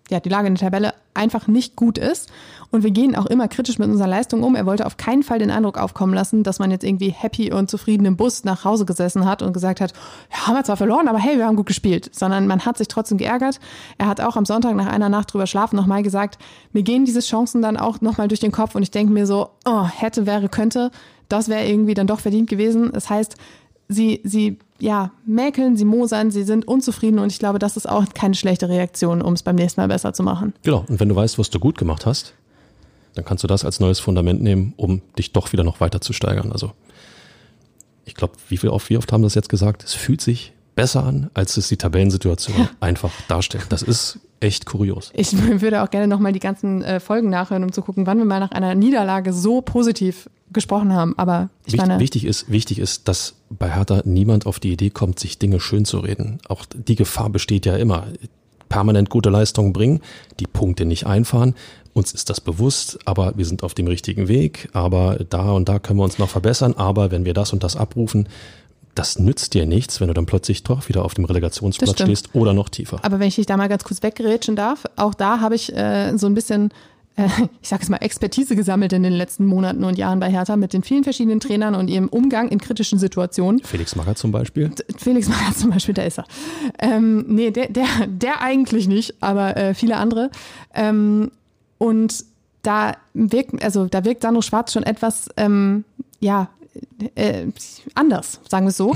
ja, 0.10 0.22
die 0.22 0.30
Lage 0.30 0.48
in 0.48 0.56
der 0.56 0.62
Tabelle 0.62 0.94
einfach 1.14 1.48
nicht 1.48 1.76
gut 1.76 1.98
ist. 1.98 2.32
Und 2.72 2.84
wir 2.84 2.92
gehen 2.92 3.18
auch 3.18 3.26
immer 3.26 3.50
kritisch 3.50 3.78
mit 3.78 3.90
unserer 3.90 4.08
Leistung 4.08 4.42
um. 4.42 4.56
Er 4.56 4.66
wollte 4.66 4.86
auf 4.86 4.96
keinen 4.96 5.24
Fall 5.24 5.38
den 5.38 5.52
Eindruck 5.52 5.78
aufkommen 5.78 6.14
lassen, 6.14 6.44
dass 6.44 6.60
man 6.60 6.72
jetzt 6.72 6.86
irgendwie 6.86 7.10
happy 7.10 7.52
und 7.52 7.70
zufrieden 7.70 8.06
im 8.06 8.16
Bus 8.16 8.46
nach 8.46 8.64
Hause 8.64 8.86
gesessen 8.86 9.26
hat 9.26 9.42
und 9.42 9.52
gesagt 9.52 9.82
hat, 9.82 9.92
ja, 10.32 10.48
haben 10.48 10.56
wir 10.56 10.64
zwar 10.64 10.78
verloren, 10.78 11.10
aber 11.10 11.20
hey, 11.20 11.38
wir 11.38 11.46
haben 11.46 11.58
gut 11.58 11.66
gespielt. 11.66 12.10
Sondern 12.16 12.48
man 12.48 12.66
hat 12.66 12.78
sich 12.78 12.88
trotzdem 12.88 13.18
geärgert. 13.18 13.60
Er 13.98 14.08
hat 14.08 14.22
auch 14.22 14.38
am 14.38 14.46
Sonntag 14.46 14.76
nach 14.76 14.88
einer 14.88 15.10
Nacht 15.10 15.34
drüber 15.34 15.46
schlafen 15.46 15.76
nochmal 15.76 16.04
gesagt, 16.04 16.38
mir 16.72 16.84
gehen 16.84 17.04
diese 17.04 17.20
Chancen 17.20 17.62
dann 17.62 17.76
auch 17.76 18.00
nochmal 18.00 18.30
durch 18.30 18.40
den 18.40 18.54
Kopf 18.54 18.76
und 18.76 18.84
ich 18.84 18.92
denke 18.92 19.12
mir 19.12 19.28
so, 19.28 19.50
oh, 19.66 19.86
hätte, 19.86 20.26
wäre, 20.26 20.48
könnte. 20.48 20.92
Das 21.30 21.48
wäre 21.48 21.66
irgendwie 21.66 21.94
dann 21.94 22.08
doch 22.08 22.20
verdient 22.20 22.50
gewesen. 22.50 22.92
Das 22.92 23.10
heißt, 23.10 23.36
sie, 23.88 24.22
sie, 24.24 24.60
ja, 24.80 25.12
mäkeln, 25.26 25.78
sie 25.78 25.86
mosern, 25.86 26.32
sie 26.32 26.44
sind 26.44 26.68
unzufrieden 26.68 27.20
und 27.20 27.32
ich 27.32 27.40
glaube, 27.40 27.60
das 27.60 27.78
ist 27.78 27.88
auch 27.88 28.06
keine 28.14 28.36
schlechte 28.36 28.70
Reaktion, 28.70 29.22
um 29.22 29.34
es 29.34 29.44
beim 29.44 29.56
nächsten 29.56 29.82
Mal 29.82 29.88
besser 29.88 30.14
zu 30.14 30.24
machen. 30.24 30.54
Genau. 30.64 30.86
Und 30.88 31.00
wenn 31.00 31.10
du 31.10 31.16
weißt, 31.16 31.40
was 31.40 31.50
du 31.50 31.60
gut 31.60 31.78
gemacht 31.78 32.06
hast, 32.06 32.34
dann 33.16 33.26
kannst 33.26 33.44
du 33.44 33.48
das 33.48 33.66
als 33.66 33.80
neues 33.80 34.00
Fundament 34.00 34.42
nehmen, 34.42 34.74
um 34.78 35.02
dich 35.18 35.34
doch 35.34 35.52
wieder 35.52 35.64
noch 35.64 35.80
weiter 35.82 36.02
zu 36.02 36.14
steigern. 36.14 36.52
Also, 36.52 36.72
ich 38.06 38.16
glaube, 38.16 38.34
wie 38.48 38.62
wie 38.62 38.68
oft 38.98 39.12
haben 39.12 39.24
das 39.24 39.36
jetzt 39.36 39.50
gesagt? 39.50 39.84
Es 39.84 39.94
fühlt 39.94 40.22
sich 40.22 40.54
besser 40.80 41.04
an, 41.04 41.30
als 41.34 41.58
es 41.58 41.68
die 41.68 41.76
Tabellensituation 41.76 42.70
einfach 42.80 43.12
darstellt. 43.28 43.66
Das 43.68 43.82
ist 43.82 44.20
echt 44.40 44.66
kurios. 44.66 45.12
Ich 45.14 45.34
würde 45.62 45.84
auch 45.84 45.90
gerne 45.90 46.08
nochmal 46.08 46.32
die 46.32 46.40
ganzen 46.40 46.82
äh, 46.82 47.02
Folgen 47.02 47.30
nachhören, 47.30 47.66
um 47.66 47.74
zu 47.74 47.82
gucken, 47.82 48.08
wann 48.08 48.18
wir 48.18 48.24
mal 48.24 48.40
nach 48.40 48.52
einer 48.52 48.76
Niederlage 48.76 49.34
so 49.34 49.60
positiv 49.60 50.30
gesprochen 50.54 50.94
haben. 50.94 51.18
Aber 51.18 51.50
ich 51.66 51.74
Wicht, 51.74 51.86
meine, 51.86 52.00
wichtig 52.00 52.24
ist, 52.24 52.50
wichtig 52.50 52.80
ist, 52.80 53.10
dass 53.10 53.34
bei 53.50 53.70
Hertha 53.70 54.04
niemand 54.06 54.46
auf 54.46 54.62
die 54.62 54.72
Idee 54.72 54.90
kommt, 54.90 55.20
sich 55.20 55.38
Dinge 55.38 55.60
schön 55.60 55.84
zu 55.84 56.00
reden. 56.00 56.40
Auch 56.48 56.64
die 56.74 56.96
Gefahr 56.96 57.30
besteht 57.30 57.66
ja 57.66 57.76
immer. 57.76 58.08
Permanent 58.70 59.10
gute 59.10 59.32
Leistungen 59.32 59.74
bringen, 59.74 60.00
die 60.40 60.46
Punkte 60.46 60.86
nicht 60.86 61.08
einfahren. 61.08 61.56
Uns 61.94 62.14
ist 62.14 62.30
das 62.30 62.40
bewusst, 62.40 63.00
aber 63.04 63.34
wir 63.36 63.46
sind 63.46 63.64
auf 63.64 63.74
dem 63.74 63.88
richtigen 63.88 64.28
Weg. 64.28 64.70
Aber 64.74 65.18
da 65.28 65.52
und 65.52 65.68
da 65.68 65.80
können 65.80 66.00
wir 66.00 66.04
uns 66.04 66.20
noch 66.20 66.30
verbessern. 66.30 66.76
Aber 66.78 67.10
wenn 67.10 67.26
wir 67.26 67.34
das 67.34 67.52
und 67.52 67.64
das 67.64 67.76
abrufen, 67.76 68.30
das 69.00 69.18
nützt 69.18 69.54
dir 69.54 69.66
nichts, 69.66 70.02
wenn 70.02 70.10
du 70.10 70.14
dann 70.14 70.26
plötzlich 70.26 70.64
doch 70.64 70.90
wieder 70.90 71.06
auf 71.06 71.14
dem 71.14 71.26
Relegationsplatz 71.26 72.02
stehst 72.02 72.30
oder 72.34 72.54
noch 72.54 72.70
tiefer. 72.70 73.00
aber 73.02 73.20
wenn 73.20 73.28
ich 73.28 73.36
dich 73.36 73.46
da 73.46 73.56
mal 73.56 73.70
ganz 73.70 73.84
kurz 73.84 74.04
weggerätschen 74.04 74.56
darf, 74.56 74.84
auch 74.98 75.14
da 75.14 75.40
habe 75.40 75.56
ich 75.56 75.74
äh, 75.74 76.18
so 76.18 76.28
ein 76.28 76.34
bisschen, 76.34 76.72
äh, 77.16 77.28
ich 77.62 77.70
sage 77.70 77.84
es 77.84 77.90
mal, 77.90 77.98
Expertise 77.98 78.58
gesammelt 78.58 78.92
in 78.92 79.04
den 79.04 79.14
letzten 79.14 79.46
Monaten 79.46 79.86
und 79.86 79.98
Jahren 79.98 80.20
bei 80.20 80.30
Hertha 80.30 80.58
mit 80.58 80.74
den 80.74 80.84
vielen 80.84 81.06
verschiedenen 81.06 81.40
Trainern 81.40 81.76
und 81.76 81.88
ihrem 81.88 82.10
Umgang 82.10 82.50
in 82.50 82.60
kritischen 82.60 83.00
Situationen. 83.00 83.62
Felix 83.64 83.96
Magath 83.96 84.18
zum 84.18 84.32
Beispiel. 84.32 84.72
Felix 84.98 85.30
Magath 85.30 85.58
zum 85.58 85.70
Beispiel, 85.70 85.94
da 85.94 86.04
ist 86.04 86.20
er. 86.20 86.26
Ähm, 86.80 87.24
nee, 87.28 87.52
der, 87.52 87.70
der, 87.70 87.88
der 88.08 88.42
eigentlich 88.42 88.90
nicht, 88.90 89.16
aber 89.22 89.56
äh, 89.56 89.74
viele 89.74 89.96
andere. 89.96 90.30
Ähm, 90.74 91.32
und 91.78 92.26
da 92.64 92.98
wirkt, 93.14 93.64
also 93.64 93.86
da 93.86 94.04
wirkt 94.04 94.24
Sandro 94.24 94.42
Schwarz 94.42 94.74
schon 94.74 94.84
etwas, 94.84 95.30
ähm, 95.38 95.86
ja, 96.20 96.50
äh, 97.16 97.46
anders, 97.96 98.40
sagen 98.50 98.66
wir 98.66 98.70
es 98.70 98.78
so. 98.78 98.96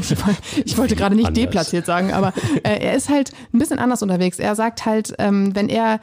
ich, 0.00 0.10
woll- 0.26 0.36
ich 0.64 0.78
wollte 0.78 0.96
gerade 0.96 1.14
nicht 1.16 1.26
Anders. 1.28 1.42
deplatziert 1.44 1.86
sagen, 1.86 2.12
aber 2.12 2.32
äh, 2.62 2.78
er 2.80 2.94
ist 2.94 3.08
halt 3.08 3.32
ein 3.52 3.58
bisschen 3.58 3.78
anders 3.78 4.02
unterwegs. 4.02 4.38
Er 4.38 4.54
sagt 4.54 4.84
halt, 4.86 5.14
ähm, 5.18 5.54
wenn 5.54 5.68
er 5.68 6.00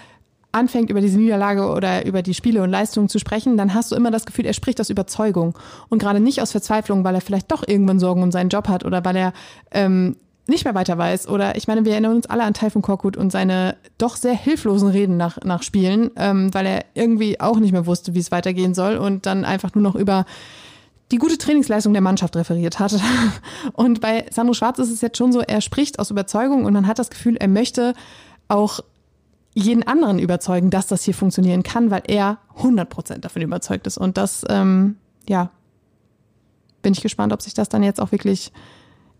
anfängt, 0.51 0.89
über 0.89 0.99
diese 1.01 1.19
Niederlage 1.19 1.67
oder 1.69 2.05
über 2.07 2.23
die 2.23 2.33
Spiele 2.33 2.63
und 2.63 2.71
Leistungen 2.71 3.07
zu 3.07 3.19
sprechen, 3.19 3.55
dann 3.55 3.73
hast 3.75 3.91
du 3.91 3.95
immer 3.95 4.09
das 4.09 4.25
Gefühl, 4.25 4.45
er 4.47 4.53
spricht 4.53 4.81
aus 4.81 4.89
Überzeugung 4.89 5.55
und 5.89 5.99
gerade 5.99 6.19
nicht 6.19 6.41
aus 6.41 6.51
Verzweiflung, 6.51 7.03
weil 7.03 7.13
er 7.13 7.21
vielleicht 7.21 7.51
doch 7.51 7.63
irgendwann 7.67 7.99
Sorgen 7.99 8.23
um 8.23 8.31
seinen 8.31 8.49
Job 8.49 8.67
hat 8.67 8.83
oder 8.83 9.05
weil 9.05 9.15
er 9.15 9.33
ähm, 9.71 10.15
nicht 10.47 10.65
mehr 10.65 10.73
weiter 10.73 10.97
weiß. 10.97 11.27
Oder 11.27 11.55
ich 11.55 11.67
meine, 11.67 11.85
wir 11.85 11.91
erinnern 11.91 12.15
uns 12.15 12.25
alle 12.25 12.41
an 12.43 12.55
Taifun 12.55 12.81
Korkut 12.81 13.15
und 13.15 13.31
seine 13.31 13.77
doch 13.99 14.15
sehr 14.15 14.33
hilflosen 14.33 14.89
Reden 14.89 15.15
nach, 15.17 15.37
nach 15.43 15.61
Spielen, 15.61 16.09
ähm, 16.15 16.51
weil 16.51 16.65
er 16.65 16.85
irgendwie 16.95 17.39
auch 17.39 17.59
nicht 17.59 17.71
mehr 17.71 17.85
wusste, 17.85 18.15
wie 18.15 18.19
es 18.19 18.31
weitergehen 18.31 18.73
soll 18.73 18.97
und 18.97 19.27
dann 19.27 19.45
einfach 19.45 19.75
nur 19.75 19.83
noch 19.83 19.93
über 19.93 20.25
die 21.11 21.17
gute 21.17 21.37
Trainingsleistung 21.37 21.93
der 21.93 22.01
Mannschaft 22.01 22.35
referiert 22.35 22.79
hat. 22.79 22.93
Und 23.73 24.01
bei 24.01 24.25
Sandro 24.31 24.53
Schwarz 24.53 24.79
ist 24.79 24.91
es 24.91 25.01
jetzt 25.01 25.17
schon 25.17 25.31
so, 25.31 25.41
er 25.41 25.61
spricht 25.61 25.99
aus 25.99 26.11
Überzeugung 26.11 26.65
und 26.65 26.73
man 26.73 26.85
hat 26.87 26.99
das 26.99 27.09
Gefühl, 27.09 27.35
er 27.37 27.47
möchte 27.47 27.93
auch 28.47 28.79
jeden 29.55 29.85
anderen 29.87 30.19
überzeugen, 30.19 30.69
dass 30.69 30.87
das 30.87 31.03
hier 31.03 31.13
funktionieren 31.13 31.63
kann, 31.63 31.89
weil 31.91 32.03
er 32.07 32.37
100% 32.59 33.17
davon 33.19 33.41
überzeugt 33.41 33.87
ist. 33.87 33.97
Und 33.97 34.17
das, 34.17 34.45
ähm, 34.49 34.97
ja, 35.27 35.49
bin 36.81 36.93
ich 36.93 37.01
gespannt, 37.01 37.33
ob 37.33 37.41
sich 37.41 37.53
das 37.53 37.69
dann 37.69 37.83
jetzt 37.83 37.99
auch 37.99 38.11
wirklich 38.11 38.51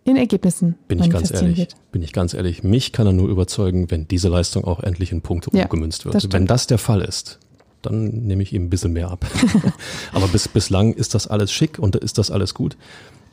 in 0.06 0.16
Ergebnissen 0.16 0.76
Bin 0.88 1.00
ich 1.00 1.10
ganz 1.10 1.32
ehrlich. 1.32 1.58
wird. 1.58 1.76
Bin 1.92 2.02
ich 2.02 2.14
ganz 2.14 2.34
ehrlich. 2.34 2.64
Mich 2.64 2.94
kann 2.94 3.06
er 3.06 3.14
nur 3.14 3.28
überzeugen, 3.30 3.92
wenn 3.92 4.08
diese 4.08 4.30
Leistung 4.30 4.64
auch 4.64 4.80
endlich 4.80 5.12
in 5.12 5.22
Punkte 5.22 5.50
Ja, 5.56 5.64
umgemünzt 5.64 6.06
wird. 6.06 6.16
das 6.16 6.32
wenn 6.32 6.46
das 6.46 6.68
der 6.68 6.78
Fall 6.78 7.02
ist, 7.02 7.40
dann 7.82 8.06
nehme 8.10 8.44
ich 8.44 8.54
ihm 8.54 8.66
ein 8.66 8.70
bisschen 8.70 8.94
mehr 8.94 9.10
ab. 9.12 9.26
Aber 10.14 10.28
bis, 10.28 10.48
bislang 10.48 10.94
ist 10.94 11.16
das 11.16 11.28
alles 11.28 11.52
schick 11.52 11.80
und 11.80 11.96
ist 11.96 12.18
das 12.18 12.32
alles 12.32 12.54
gut. 12.54 12.78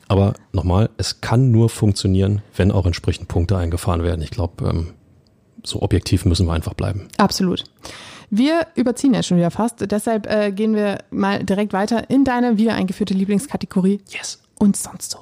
Aber 0.09 0.35
nochmal, 0.53 0.91
es 0.99 1.21
kann 1.21 1.51
nur 1.51 1.69
funktionieren, 1.69 2.43
wenn 2.57 2.71
auch 2.71 2.87
entsprechend 2.87 3.29
Punkte 3.29 3.57
eingefahren 3.57 4.03
werden. 4.03 4.23
Ich 4.23 4.31
glaube, 4.31 4.69
ähm, 4.69 4.87
so 5.65 5.83
objektiv 5.83 6.25
müssen 6.25 6.47
wir 6.47 6.53
einfach 6.53 6.75
bleiben. 6.75 7.09
Absolut. 7.17 7.65
Wir 8.31 8.67
überziehen 8.75 9.15
ja 9.15 9.23
schon 9.23 9.37
wieder 9.37 9.51
fast, 9.51 9.91
deshalb 9.91 10.27
äh, 10.27 10.51
gehen 10.53 10.75
wir 10.75 10.99
mal 11.11 11.45
direkt 11.45 11.73
weiter 11.73 12.11
in 12.11 12.25
deine 12.25 12.59
wieder 12.59 12.75
eingeführte 12.75 13.15
Lieblingskategorie 13.15 14.01
Yes. 14.09 14.41
und 14.59 14.77
sonst 14.77 15.13
so. 15.13 15.19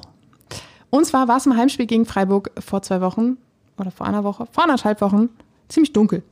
Und 0.91 1.05
zwar 1.07 1.29
war 1.29 1.37
es 1.39 1.47
im 1.47 1.57
Heimspiel 1.57 1.87
gegen 1.87 2.07
Freiburg 2.07 2.51
vor 2.59 2.83
zwei 2.83 3.01
Wochen 3.01 3.37
oder 3.79 3.91
vor 3.91 4.07
einer 4.07 4.25
Woche, 4.25 4.47
vor 4.53 4.65
anderthalb 4.65 5.01
Wochen, 5.01 5.29
ziemlich 5.69 5.93
dunkel. 5.93 6.23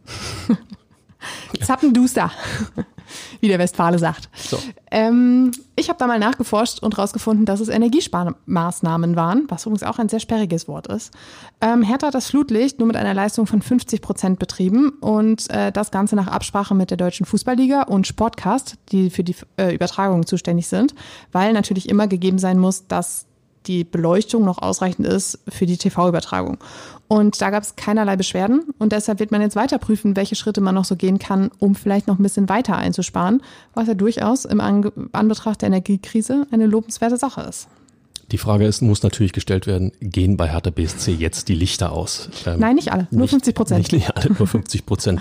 Zappenduster, 1.61 2.31
wie 3.41 3.49
der 3.49 3.59
Westfale 3.59 3.99
sagt. 3.99 4.29
So. 4.37 4.59
Ähm, 4.91 5.53
ich 5.77 5.89
habe 5.89 5.99
da 5.99 6.07
mal 6.07 6.19
nachgeforscht 6.19 6.83
und 6.83 6.99
rausgefunden, 6.99 7.47
dass 7.47 7.61
es 7.61 7.69
Energiesparmaßnahmen 7.69 9.17
waren, 9.17 9.45
was 9.49 9.67
übrigens 9.67 9.83
auch 9.83 9.99
ein 9.99 10.09
sehr 10.09 10.21
sperriges 10.21 10.69
Wort 10.69 10.87
ist. 10.87 11.13
Ähm, 11.61 11.83
Hertha 11.83 12.09
hat 12.09 12.15
das 12.15 12.29
Flutlicht 12.29 12.79
nur 12.79 12.87
mit 12.87 12.97
einer 12.97 13.15
Leistung 13.15 13.47
von 13.47 13.63
50 13.63 14.03
Prozent 14.03 14.39
betrieben 14.39 14.91
und 15.01 15.51
äh, 15.51 15.73
das 15.73 15.91
Ganze 15.91 16.17
nach 16.17 16.27
Absprache 16.27 16.75
mit 16.75 16.91
der 16.91 16.97
Deutschen 16.97 17.27
Fußballliga 17.27 17.83
und 17.83 18.07
Sportcast, 18.07 18.77
die 18.91 19.11
für 19.11 19.25
die 19.25 19.37
äh, 19.57 19.75
Übertragung 19.75 20.27
zuständig 20.27 20.69
sind, 20.69 20.95
weil 21.33 21.53
natürlich 21.53 21.89
immer 21.89 22.07
gegeben 22.07 22.39
sein 22.39 22.59
muss, 22.59 22.87
dass 22.87 23.27
die 23.67 23.85
Beleuchtung 23.85 24.45
noch 24.45 24.59
ausreichend 24.59 25.07
ist 25.07 25.39
für 25.49 25.67
die 25.67 25.77
TV-Übertragung. 25.77 26.59
Und 27.09 27.41
da 27.41 27.51
gab 27.51 27.63
es 27.63 27.77
keinerlei 27.77 28.17
Beschwerden 28.17 28.63
und 28.79 28.93
deshalb 28.93 29.21
wird 29.21 29.33
man 29.33 29.43
jetzt 29.43 29.57
weiter 29.57 29.79
prüfen, 29.79 30.17
welche 30.17 30.35
Schritte 30.35 30.61
man 30.61 30.75
noch 30.75 30.85
so 30.85 30.97
gehen 30.97 31.19
kann, 31.19 31.51
um 31.59 31.75
vielleicht 31.75 32.07
noch 32.07 32.19
ein 32.19 32.23
bisschen 32.23 32.49
weiter 32.49 32.77
einzusparen, 32.77 33.43
was 33.75 33.87
ja 33.87 33.95
durchaus 33.95 34.45
im 34.45 34.61
Anbetracht 35.13 35.63
der 35.63 35.69
Energiekrise 35.69 36.47
eine 36.51 36.67
lobenswerte 36.67 37.19
Sache 37.19 37.43
ist. 37.43 37.69
Die 38.31 38.39
Frage 38.39 38.67
ist, 38.67 38.81
muss 38.81 39.03
natürlich 39.03 39.35
gestellt 39.35 39.67
werden, 39.67 39.93
gehen 40.01 40.39
bei 40.39 40.49
Hertha 40.49 40.71
BSC 40.71 41.13
jetzt 41.13 41.49
die 41.49 41.55
Lichter 41.55 41.93
aus? 41.93 42.31
Ähm, 42.47 42.61
Nein, 42.61 42.77
nicht 42.77 42.91
alle, 42.93 43.07
nur 43.11 43.29
50 43.29 43.55
Prozent. 43.55 43.93
Nicht 43.93 44.17
alle, 44.17 44.33
nur 44.33 44.47
50 44.47 44.87
Prozent. 44.87 45.21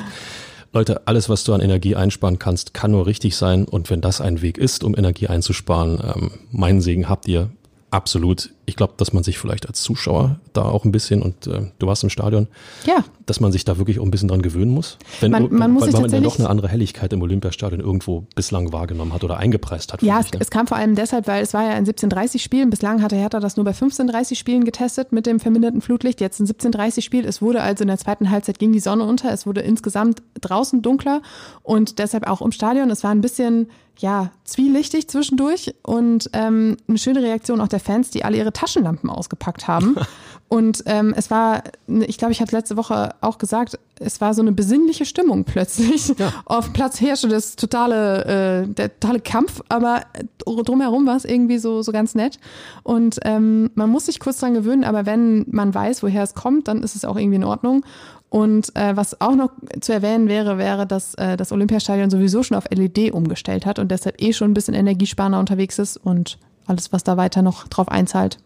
Leute, 0.71 1.01
alles, 1.05 1.27
was 1.27 1.43
du 1.43 1.53
an 1.53 1.59
Energie 1.59 1.97
einsparen 1.97 2.39
kannst, 2.39 2.73
kann 2.73 2.91
nur 2.91 3.05
richtig 3.05 3.35
sein. 3.35 3.65
Und 3.65 3.89
wenn 3.89 3.99
das 3.99 4.21
ein 4.21 4.41
Weg 4.41 4.57
ist, 4.57 4.85
um 4.85 4.95
Energie 4.97 5.27
einzusparen, 5.27 5.99
ähm, 6.01 6.31
meinen 6.51 6.79
Segen 6.79 7.09
habt 7.09 7.27
ihr. 7.27 7.49
Absolut. 7.91 8.47
Ich 8.71 8.77
glaube, 8.77 8.93
dass 8.95 9.11
man 9.11 9.21
sich 9.21 9.37
vielleicht 9.37 9.67
als 9.67 9.81
Zuschauer 9.81 10.39
da 10.53 10.61
auch 10.61 10.85
ein 10.85 10.93
bisschen, 10.93 11.21
und 11.21 11.45
äh, 11.45 11.71
du 11.77 11.87
warst 11.87 12.03
im 12.03 12.09
Stadion, 12.09 12.47
ja. 12.85 13.03
dass 13.25 13.41
man 13.41 13.51
sich 13.51 13.65
da 13.65 13.77
wirklich 13.77 13.99
auch 13.99 14.05
ein 14.05 14.11
bisschen 14.11 14.29
dran 14.29 14.41
gewöhnen 14.41 14.71
muss. 14.71 14.97
Wenn, 15.19 15.31
man, 15.31 15.53
man 15.53 15.71
muss 15.71 15.83
weil, 15.83 15.93
weil 15.93 16.01
man 16.03 16.11
ja 16.11 16.19
doch 16.21 16.39
eine 16.39 16.49
andere 16.49 16.69
Helligkeit 16.69 17.11
im 17.11 17.21
Olympiastadion 17.21 17.81
irgendwo 17.81 18.23
bislang 18.33 18.71
wahrgenommen 18.71 19.11
hat 19.11 19.25
oder 19.25 19.35
eingepreist 19.35 19.91
hat. 19.91 20.01
Ja, 20.01 20.23
sich, 20.23 20.31
ne? 20.31 20.39
es, 20.39 20.49
kam 20.49 20.67
vor 20.67 20.77
allem 20.77 20.95
deshalb, 20.95 21.27
weil 21.27 21.43
es 21.43 21.53
war 21.53 21.63
ja 21.63 21.71
in 21.71 21.79
1730 21.79 22.41
Spielen. 22.41 22.69
Bislang 22.69 23.01
hatte 23.01 23.17
Hertha 23.17 23.41
das 23.41 23.57
nur 23.57 23.65
bei 23.65 23.71
1530 23.71 24.39
Spielen 24.39 24.63
getestet 24.63 25.11
mit 25.11 25.25
dem 25.25 25.41
verminderten 25.41 25.81
Flutlicht. 25.81 26.21
Jetzt 26.21 26.39
in 26.39 26.45
1730 26.45 27.03
Spiel. 27.03 27.25
Es 27.25 27.41
wurde 27.41 27.61
also 27.61 27.81
in 27.83 27.89
der 27.89 27.97
zweiten 27.97 28.29
Halbzeit 28.29 28.57
ging 28.57 28.71
die 28.71 28.79
Sonne 28.79 29.03
unter. 29.03 29.33
Es 29.33 29.45
wurde 29.45 29.59
insgesamt 29.59 30.23
draußen 30.39 30.81
dunkler 30.81 31.21
und 31.61 31.99
deshalb 31.99 32.25
auch 32.25 32.41
im 32.41 32.53
Stadion. 32.53 32.89
Es 32.89 33.03
war 33.03 33.11
ein 33.11 33.19
bisschen 33.19 33.67
ja, 34.01 34.31
zwielichtig 34.45 35.07
zwischendurch 35.07 35.75
und 35.83 36.29
ähm, 36.33 36.77
eine 36.87 36.97
schöne 36.97 37.21
Reaktion 37.21 37.61
auch 37.61 37.67
der 37.67 37.79
Fans, 37.79 38.09
die 38.09 38.25
alle 38.25 38.37
ihre 38.37 38.51
Taschenlampen 38.61 39.09
ausgepackt 39.09 39.67
haben. 39.67 39.95
und 40.49 40.83
ähm, 40.85 41.13
es 41.17 41.31
war, 41.31 41.63
ich 41.87 42.17
glaube, 42.17 42.31
ich 42.31 42.41
hatte 42.41 42.55
letzte 42.55 42.77
Woche 42.77 43.15
auch 43.21 43.37
gesagt, 43.37 43.79
es 43.99 44.21
war 44.21 44.33
so 44.33 44.41
eine 44.41 44.51
besinnliche 44.51 45.05
Stimmung 45.05 45.43
plötzlich. 45.43 46.09
Ja. 46.17 46.31
Auf 46.45 46.65
dem 46.65 46.73
Platz 46.73 47.01
herrschte 47.01 47.27
das 47.27 47.55
totale, 47.55 48.63
äh, 48.63 48.67
der 48.67 48.99
totale 48.99 49.19
Kampf, 49.19 49.61
aber 49.69 50.01
drumherum 50.45 51.07
war 51.07 51.15
es 51.15 51.25
irgendwie 51.25 51.57
so, 51.57 51.81
so 51.81 51.91
ganz 51.91 52.13
nett. 52.13 52.39
Und 52.83 53.19
ähm, 53.23 53.71
man 53.73 53.89
muss 53.89 54.05
sich 54.05 54.19
kurz 54.19 54.39
dran 54.39 54.53
gewöhnen, 54.53 54.83
aber 54.83 55.05
wenn 55.05 55.45
man 55.49 55.73
weiß, 55.73 56.03
woher 56.03 56.23
es 56.23 56.35
kommt, 56.35 56.67
dann 56.67 56.83
ist 56.83 56.95
es 56.95 57.05
auch 57.05 57.17
irgendwie 57.17 57.37
in 57.37 57.43
Ordnung. 57.43 57.83
Und 58.29 58.73
äh, 58.77 58.95
was 58.95 59.19
auch 59.19 59.35
noch 59.35 59.49
zu 59.81 59.91
erwähnen 59.91 60.29
wäre, 60.29 60.57
wäre, 60.57 60.87
dass 60.87 61.15
äh, 61.15 61.35
das 61.35 61.51
Olympiastadion 61.51 62.09
sowieso 62.09 62.43
schon 62.43 62.55
auf 62.55 62.63
LED 62.71 63.11
umgestellt 63.11 63.65
hat 63.65 63.77
und 63.77 63.91
deshalb 63.91 64.21
eh 64.21 64.31
schon 64.31 64.51
ein 64.51 64.53
bisschen 64.53 64.73
energiesparender 64.73 65.39
unterwegs 65.39 65.79
ist 65.79 65.97
und 65.97 66.37
alles, 66.65 66.93
was 66.93 67.03
da 67.03 67.17
weiter 67.17 67.41
noch 67.41 67.67
drauf 67.67 67.89
einzahlt, 67.89 68.37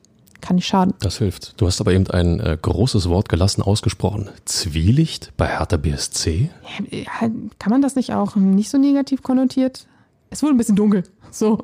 kann 0.45 0.55
nicht 0.55 0.67
schaden. 0.67 0.93
Das 0.99 1.17
hilft. 1.17 1.59
Du 1.59 1.65
hast 1.65 1.81
aber 1.81 1.91
eben 1.93 2.07
ein 2.09 2.39
äh, 2.39 2.57
großes 2.61 3.09
Wort 3.09 3.29
gelassen 3.29 3.63
ausgesprochen. 3.63 4.29
Zwielicht 4.45 5.33
bei 5.37 5.47
Hertha 5.47 5.77
BSC? 5.77 6.51
Ja, 6.91 7.29
kann 7.59 7.71
man 7.71 7.81
das 7.81 7.95
nicht 7.95 8.13
auch 8.13 8.35
nicht 8.35 8.69
so 8.69 8.77
negativ 8.77 9.23
konnotiert? 9.23 9.87
Es 10.29 10.43
wurde 10.43 10.53
ein 10.53 10.57
bisschen 10.57 10.75
dunkel. 10.75 11.03
So. 11.31 11.59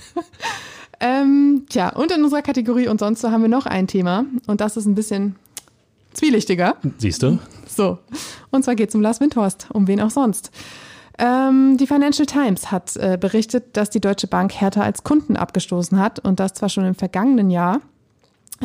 ähm, 1.00 1.66
tja, 1.68 1.90
und 1.90 2.10
in 2.12 2.24
unserer 2.24 2.42
Kategorie 2.42 2.88
und 2.88 2.98
sonst 2.98 3.20
so 3.20 3.30
haben 3.30 3.42
wir 3.42 3.48
noch 3.48 3.66
ein 3.66 3.86
Thema 3.86 4.24
und 4.46 4.60
das 4.60 4.76
ist 4.76 4.86
ein 4.86 4.94
bisschen 4.94 5.36
zwielichtiger. 6.14 6.76
Siehst 6.98 7.22
du? 7.22 7.38
So. 7.66 7.98
Und 8.50 8.64
zwar 8.64 8.74
geht 8.74 8.88
es 8.88 8.94
um 8.94 9.02
Lars 9.02 9.20
Windhorst, 9.20 9.68
um 9.72 9.86
wen 9.86 10.00
auch 10.00 10.10
sonst. 10.10 10.50
Ähm, 11.18 11.76
die 11.78 11.86
Financial 11.86 12.26
Times 12.26 12.70
hat 12.70 12.96
äh, 12.96 13.16
berichtet, 13.18 13.76
dass 13.76 13.90
die 13.90 14.00
Deutsche 14.00 14.26
Bank 14.26 14.52
Hertha 14.52 14.82
als 14.82 15.02
Kunden 15.02 15.36
abgestoßen 15.36 15.98
hat 15.98 16.18
und 16.18 16.40
das 16.40 16.54
zwar 16.54 16.68
schon 16.68 16.84
im 16.84 16.94
vergangenen 16.94 17.50
Jahr 17.50 17.80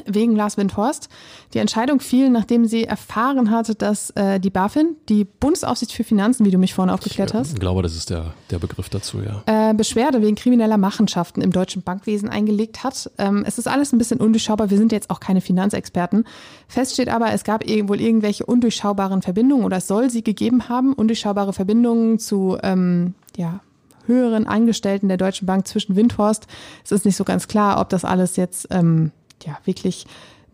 wegen 0.05 0.35
Lars 0.35 0.57
Windhorst. 0.57 1.09
Die 1.53 1.59
Entscheidung 1.59 1.99
fiel, 1.99 2.29
nachdem 2.29 2.65
sie 2.65 2.85
erfahren 2.85 3.51
hatte, 3.51 3.75
dass 3.75 4.09
äh, 4.11 4.39
die 4.39 4.49
BaFin, 4.49 4.95
die 5.09 5.25
Bundesaufsicht 5.25 5.91
für 5.91 6.03
Finanzen, 6.03 6.45
wie 6.45 6.51
du 6.51 6.57
mich 6.57 6.73
vorne 6.73 6.93
aufgeklärt 6.93 7.33
hast. 7.33 7.53
Ich 7.53 7.59
glaube, 7.59 7.81
das 7.81 7.95
ist 7.95 8.09
der, 8.09 8.33
der 8.49 8.59
Begriff 8.59 8.89
dazu, 8.89 9.19
ja. 9.19 9.43
Äh, 9.45 9.73
Beschwerde 9.73 10.21
wegen 10.21 10.35
krimineller 10.35 10.77
Machenschaften 10.77 11.41
im 11.41 11.51
deutschen 11.51 11.81
Bankwesen 11.81 12.29
eingelegt 12.29 12.83
hat. 12.83 13.11
Ähm, 13.17 13.43
es 13.45 13.57
ist 13.57 13.67
alles 13.67 13.91
ein 13.91 13.97
bisschen 13.97 14.19
undurchschaubar. 14.19 14.69
Wir 14.69 14.77
sind 14.77 14.91
jetzt 14.91 15.09
auch 15.09 15.19
keine 15.19 15.41
Finanzexperten. 15.41 16.25
Fest 16.67 16.93
steht 16.93 17.09
aber, 17.09 17.33
es 17.33 17.43
gab 17.43 17.67
wohl 17.67 18.01
irgendwelche 18.01 18.45
undurchschaubaren 18.45 19.21
Verbindungen 19.21 19.65
oder 19.65 19.77
es 19.77 19.87
soll 19.87 20.09
sie 20.09 20.23
gegeben 20.23 20.69
haben, 20.69 20.93
undurchschaubare 20.93 21.53
Verbindungen 21.53 22.19
zu, 22.19 22.57
ähm, 22.63 23.13
ja, 23.37 23.59
höheren 24.07 24.47
Angestellten 24.47 25.07
der 25.07 25.17
Deutschen 25.17 25.45
Bank 25.45 25.67
zwischen 25.67 25.95
Windhorst. 25.95 26.47
Es 26.83 26.91
ist 26.91 27.05
nicht 27.05 27.15
so 27.15 27.23
ganz 27.23 27.47
klar, 27.47 27.79
ob 27.79 27.89
das 27.89 28.05
alles 28.05 28.35
jetzt 28.35 28.67
ähm, 28.71 29.11
ja 29.45 29.57
wirklich 29.65 30.05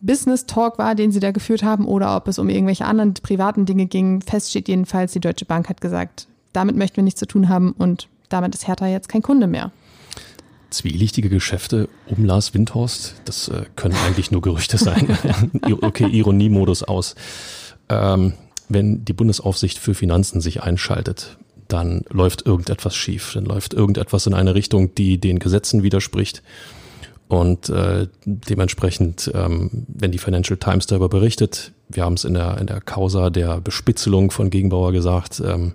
Business 0.02 0.46
Talk 0.46 0.78
war, 0.78 0.96
den 0.96 1.12
sie 1.12 1.20
da 1.20 1.32
geführt 1.32 1.64
haben, 1.64 1.86
oder 1.86 2.16
ob 2.16 2.28
es 2.28 2.40
um 2.40 2.50
irgendwelche 2.50 2.86
anderen 2.86 3.14
privaten 3.16 3.66
Dinge 3.66 3.88
ging. 3.88 4.22
Fest 4.22 4.52
steht 4.52 4.68
jedenfalls, 4.68 5.14
die 5.14 5.20
Deutsche 5.20 5.46
Bank 5.46 5.70
hat 5.70 5.82
gesagt, 5.82 6.28
damit 6.54 6.76
möchten 6.76 6.98
wir 6.98 7.04
nichts 7.04 7.20
zu 7.20 7.28
tun 7.28 7.50
haben 7.50 7.72
und 7.72 8.08
damit 8.30 8.54
ist 8.54 8.68
Hertha 8.68 8.88
jetzt 8.88 9.10
kein 9.10 9.22
Kunde 9.22 9.48
mehr. 9.48 9.72
Zwielichtige 10.70 11.30
Geschäfte 11.30 11.88
um 12.08 12.26
Lars 12.26 12.54
Windhorst, 12.54 13.16
das 13.26 13.48
äh, 13.48 13.64
können 13.76 13.96
eigentlich 14.06 14.32
nur 14.32 14.42
Gerüchte 14.42 14.78
sein. 14.78 15.18
okay, 15.82 16.08
Ironiemodus 16.08 16.84
aus. 16.84 17.16
Ähm, 17.90 18.34
wenn 18.68 19.06
die 19.06 19.14
Bundesaufsicht 19.14 19.78
für 19.80 19.94
Finanzen 19.94 20.42
sich 20.42 20.62
einschaltet, 20.62 21.38
dann 21.70 22.04
läuft 22.10 22.46
irgendetwas 22.46 22.96
schief, 22.96 23.32
dann 23.34 23.46
läuft 23.46 23.74
irgendetwas 23.74 24.26
in 24.28 24.34
eine 24.34 24.56
Richtung, 24.56 24.94
die 24.96 25.20
den 25.20 25.40
Gesetzen 25.40 25.84
widerspricht. 25.84 26.44
Und 27.28 27.70
äh, 27.70 28.08
dementsprechend, 28.26 29.32
ähm, 29.34 29.86
wenn 29.88 30.12
die 30.12 30.18
Financial 30.18 30.58
Times 30.58 30.88
darüber 30.88 31.10
berichtet, 31.10 31.74
wir 31.90 32.04
haben 32.04 32.14
es 32.14 32.24
in 32.24 32.34
der, 32.34 32.58
in 32.58 32.68
der 32.68 32.82
Causa 32.82 33.30
der 33.30 33.60
Bespitzelung 33.60 34.32
von 34.32 34.50
Gegenbauer 34.50 34.94
gesagt, 34.94 35.42
ähm, 35.46 35.74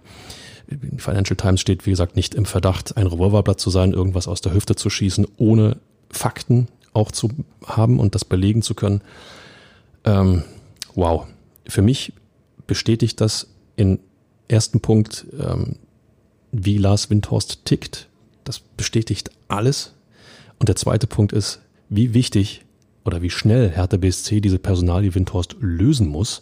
Financial 0.96 1.36
Times 1.36 1.60
steht, 1.60 1.84
wie 1.84 1.90
gesagt, 1.90 2.16
nicht 2.16 2.34
im 2.34 2.46
Verdacht, 2.46 2.96
ein 2.96 3.06
Revolverblatt 3.06 3.60
zu 3.60 3.68
sein, 3.68 3.92
irgendwas 3.92 4.28
aus 4.28 4.40
der 4.40 4.54
Hüfte 4.54 4.76
zu 4.76 4.88
schießen, 4.88 5.26
ohne 5.36 5.76
Fakten 6.10 6.68
auch 6.94 7.10
zu 7.10 7.28
haben 7.66 7.98
und 7.98 8.14
das 8.14 8.24
belegen 8.24 8.62
zu 8.62 8.74
können. 8.74 9.02
Ähm, 10.04 10.44
wow. 10.94 11.26
Für 11.68 11.82
mich 11.82 12.12
bestätigt 12.66 13.20
das 13.20 13.48
in 13.76 13.98
ersten 14.48 14.80
Punkt, 14.80 15.26
ähm, 15.38 15.76
wie 16.52 16.78
Lars 16.78 17.10
Windhorst 17.10 17.64
tickt. 17.64 18.08
Das 18.44 18.58
bestätigt 18.58 19.30
alles, 19.48 19.92
und 20.62 20.68
der 20.68 20.76
zweite 20.76 21.08
Punkt 21.08 21.32
ist, 21.32 21.58
wie 21.88 22.14
wichtig 22.14 22.64
oder 23.04 23.20
wie 23.20 23.30
schnell 23.30 23.68
Hertha 23.68 23.96
BSC 23.96 24.40
diese 24.40 24.60
Personalie 24.60 25.12
Windhorst 25.12 25.56
lösen 25.58 26.06
muss, 26.06 26.40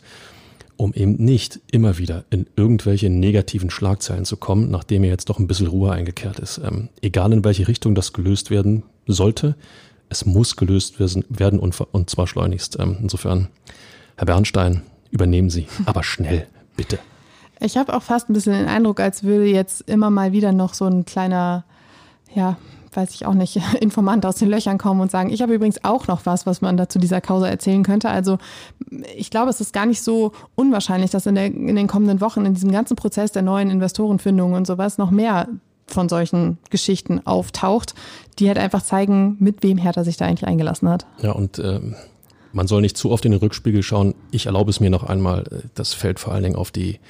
um 0.77 0.93
eben 0.93 1.13
nicht 1.13 1.59
immer 1.73 1.97
wieder 1.97 2.25
in 2.29 2.47
irgendwelche 2.55 3.09
negativen 3.09 3.71
Schlagzeilen 3.71 4.27
zu 4.27 4.37
kommen, 4.37 4.71
nachdem 4.71 5.05
er 5.05 5.09
jetzt 5.09 5.31
doch 5.31 5.39
ein 5.39 5.47
bisschen 5.47 5.69
Ruhe 5.69 5.93
eingekehrt 5.93 6.39
ist. 6.39 6.59
Ähm, 6.63 6.91
egal 7.01 7.33
in 7.33 7.45
welche 7.45 7.67
Richtung 7.67 7.95
das 7.95 8.13
gelöst 8.13 8.51
werden 8.51 8.83
sollte, 9.07 9.55
es 10.11 10.27
muss 10.27 10.55
gelöst 10.55 11.01
werden 11.01 11.59
und, 11.59 11.81
und 11.81 12.11
zwar 12.11 12.27
schleunigst. 12.27 12.79
Ähm, 12.79 12.99
insofern, 13.01 13.49
Herr 14.17 14.27
Bernstein, 14.27 14.83
übernehmen 15.11 15.49
Sie, 15.49 15.67
aber 15.87 16.03
schnell, 16.03 16.47
bitte. 16.77 16.99
Ich 17.59 17.79
habe 17.79 17.95
auch 17.95 18.03
fast 18.03 18.29
ein 18.29 18.35
bisschen 18.35 18.53
den 18.53 18.69
Eindruck, 18.69 19.01
als 19.01 19.23
würde 19.23 19.47
jetzt 19.47 19.89
immer 19.89 20.11
mal 20.11 20.33
wieder 20.33 20.53
noch 20.53 20.75
so 20.75 20.85
ein 20.85 21.07
kleiner, 21.07 21.65
ja, 22.35 22.59
weiß 22.93 23.15
ich 23.15 23.27
auch 23.27 23.35
nicht, 23.35 23.61
Informant 23.81 24.27
aus 24.27 24.37
den 24.37 24.49
Löchern 24.49 24.79
kommen 24.79 25.01
und 25.01 25.11
sagen, 25.11 25.31
ich 25.31 25.43
habe 25.43 25.55
übrigens 25.55 25.85
auch 25.85 26.07
noch 26.07 26.27
was, 26.27 26.47
was 26.47 26.61
man 26.61 26.77
dazu 26.77 26.99
dieser 26.99 27.21
Causa 27.21 27.49
erzählen 27.49 27.83
könnte. 27.83 28.11
Also 28.11 28.39
ich 29.17 29.31
glaube, 29.31 29.51
es 29.51 29.61
ist 29.61 29.73
gar 29.73 29.87
nicht 29.87 30.03
so 30.03 30.33
unwahrscheinlich, 30.55 31.11
dass 31.11 31.27
in, 31.27 31.35
der, 31.35 31.47
in 31.47 31.77
den 31.77 31.87
kommenden 31.87 32.21
Wochen 32.21 32.45
in 32.45 32.55
diesem 32.55 32.73
ganzen 32.73 32.97
Prozess 32.97 33.33
der 33.33 33.43
neuen 33.43 33.71
Investorenfindung 33.71 34.53
und 34.55 34.67
sowas 34.67 34.99
noch 34.99 35.11
mehr 35.11 35.49
von 35.87 36.09
solchen 36.09 36.59
Geschichten 36.71 37.21
auftaucht, 37.27 37.95
die 38.39 38.49
halt 38.49 38.59
einfach 38.59 38.83
zeigen, 38.83 39.37
mit 39.41 39.63
wem 39.63 39.77
Hertha 39.77 40.05
sich 40.05 40.17
da 40.17 40.27
eigentlich 40.27 40.47
eingelassen 40.47 40.89
hat. 40.89 41.07
Ja, 41.21 41.33
und 41.33 41.59
äh, 41.59 41.81
man 42.53 42.69
soll 42.69 42.81
nicht 42.81 42.97
zu 42.97 43.11
oft 43.11 43.25
in 43.25 43.33
den 43.33 43.41
Rückspiegel 43.41 43.83
schauen. 43.83 44.15
Ich 44.31 44.47
erlaube 44.47 44.71
es 44.71 44.79
mir 44.79 44.91
noch 44.91 45.05
einmal, 45.05 45.41
äh, 45.51 45.67
das 45.75 45.95
fällt 45.95 46.21
vor 46.21 46.33
allen 46.33 46.45
Dingen 46.45 46.57
auf 46.57 46.71
die 46.71 47.01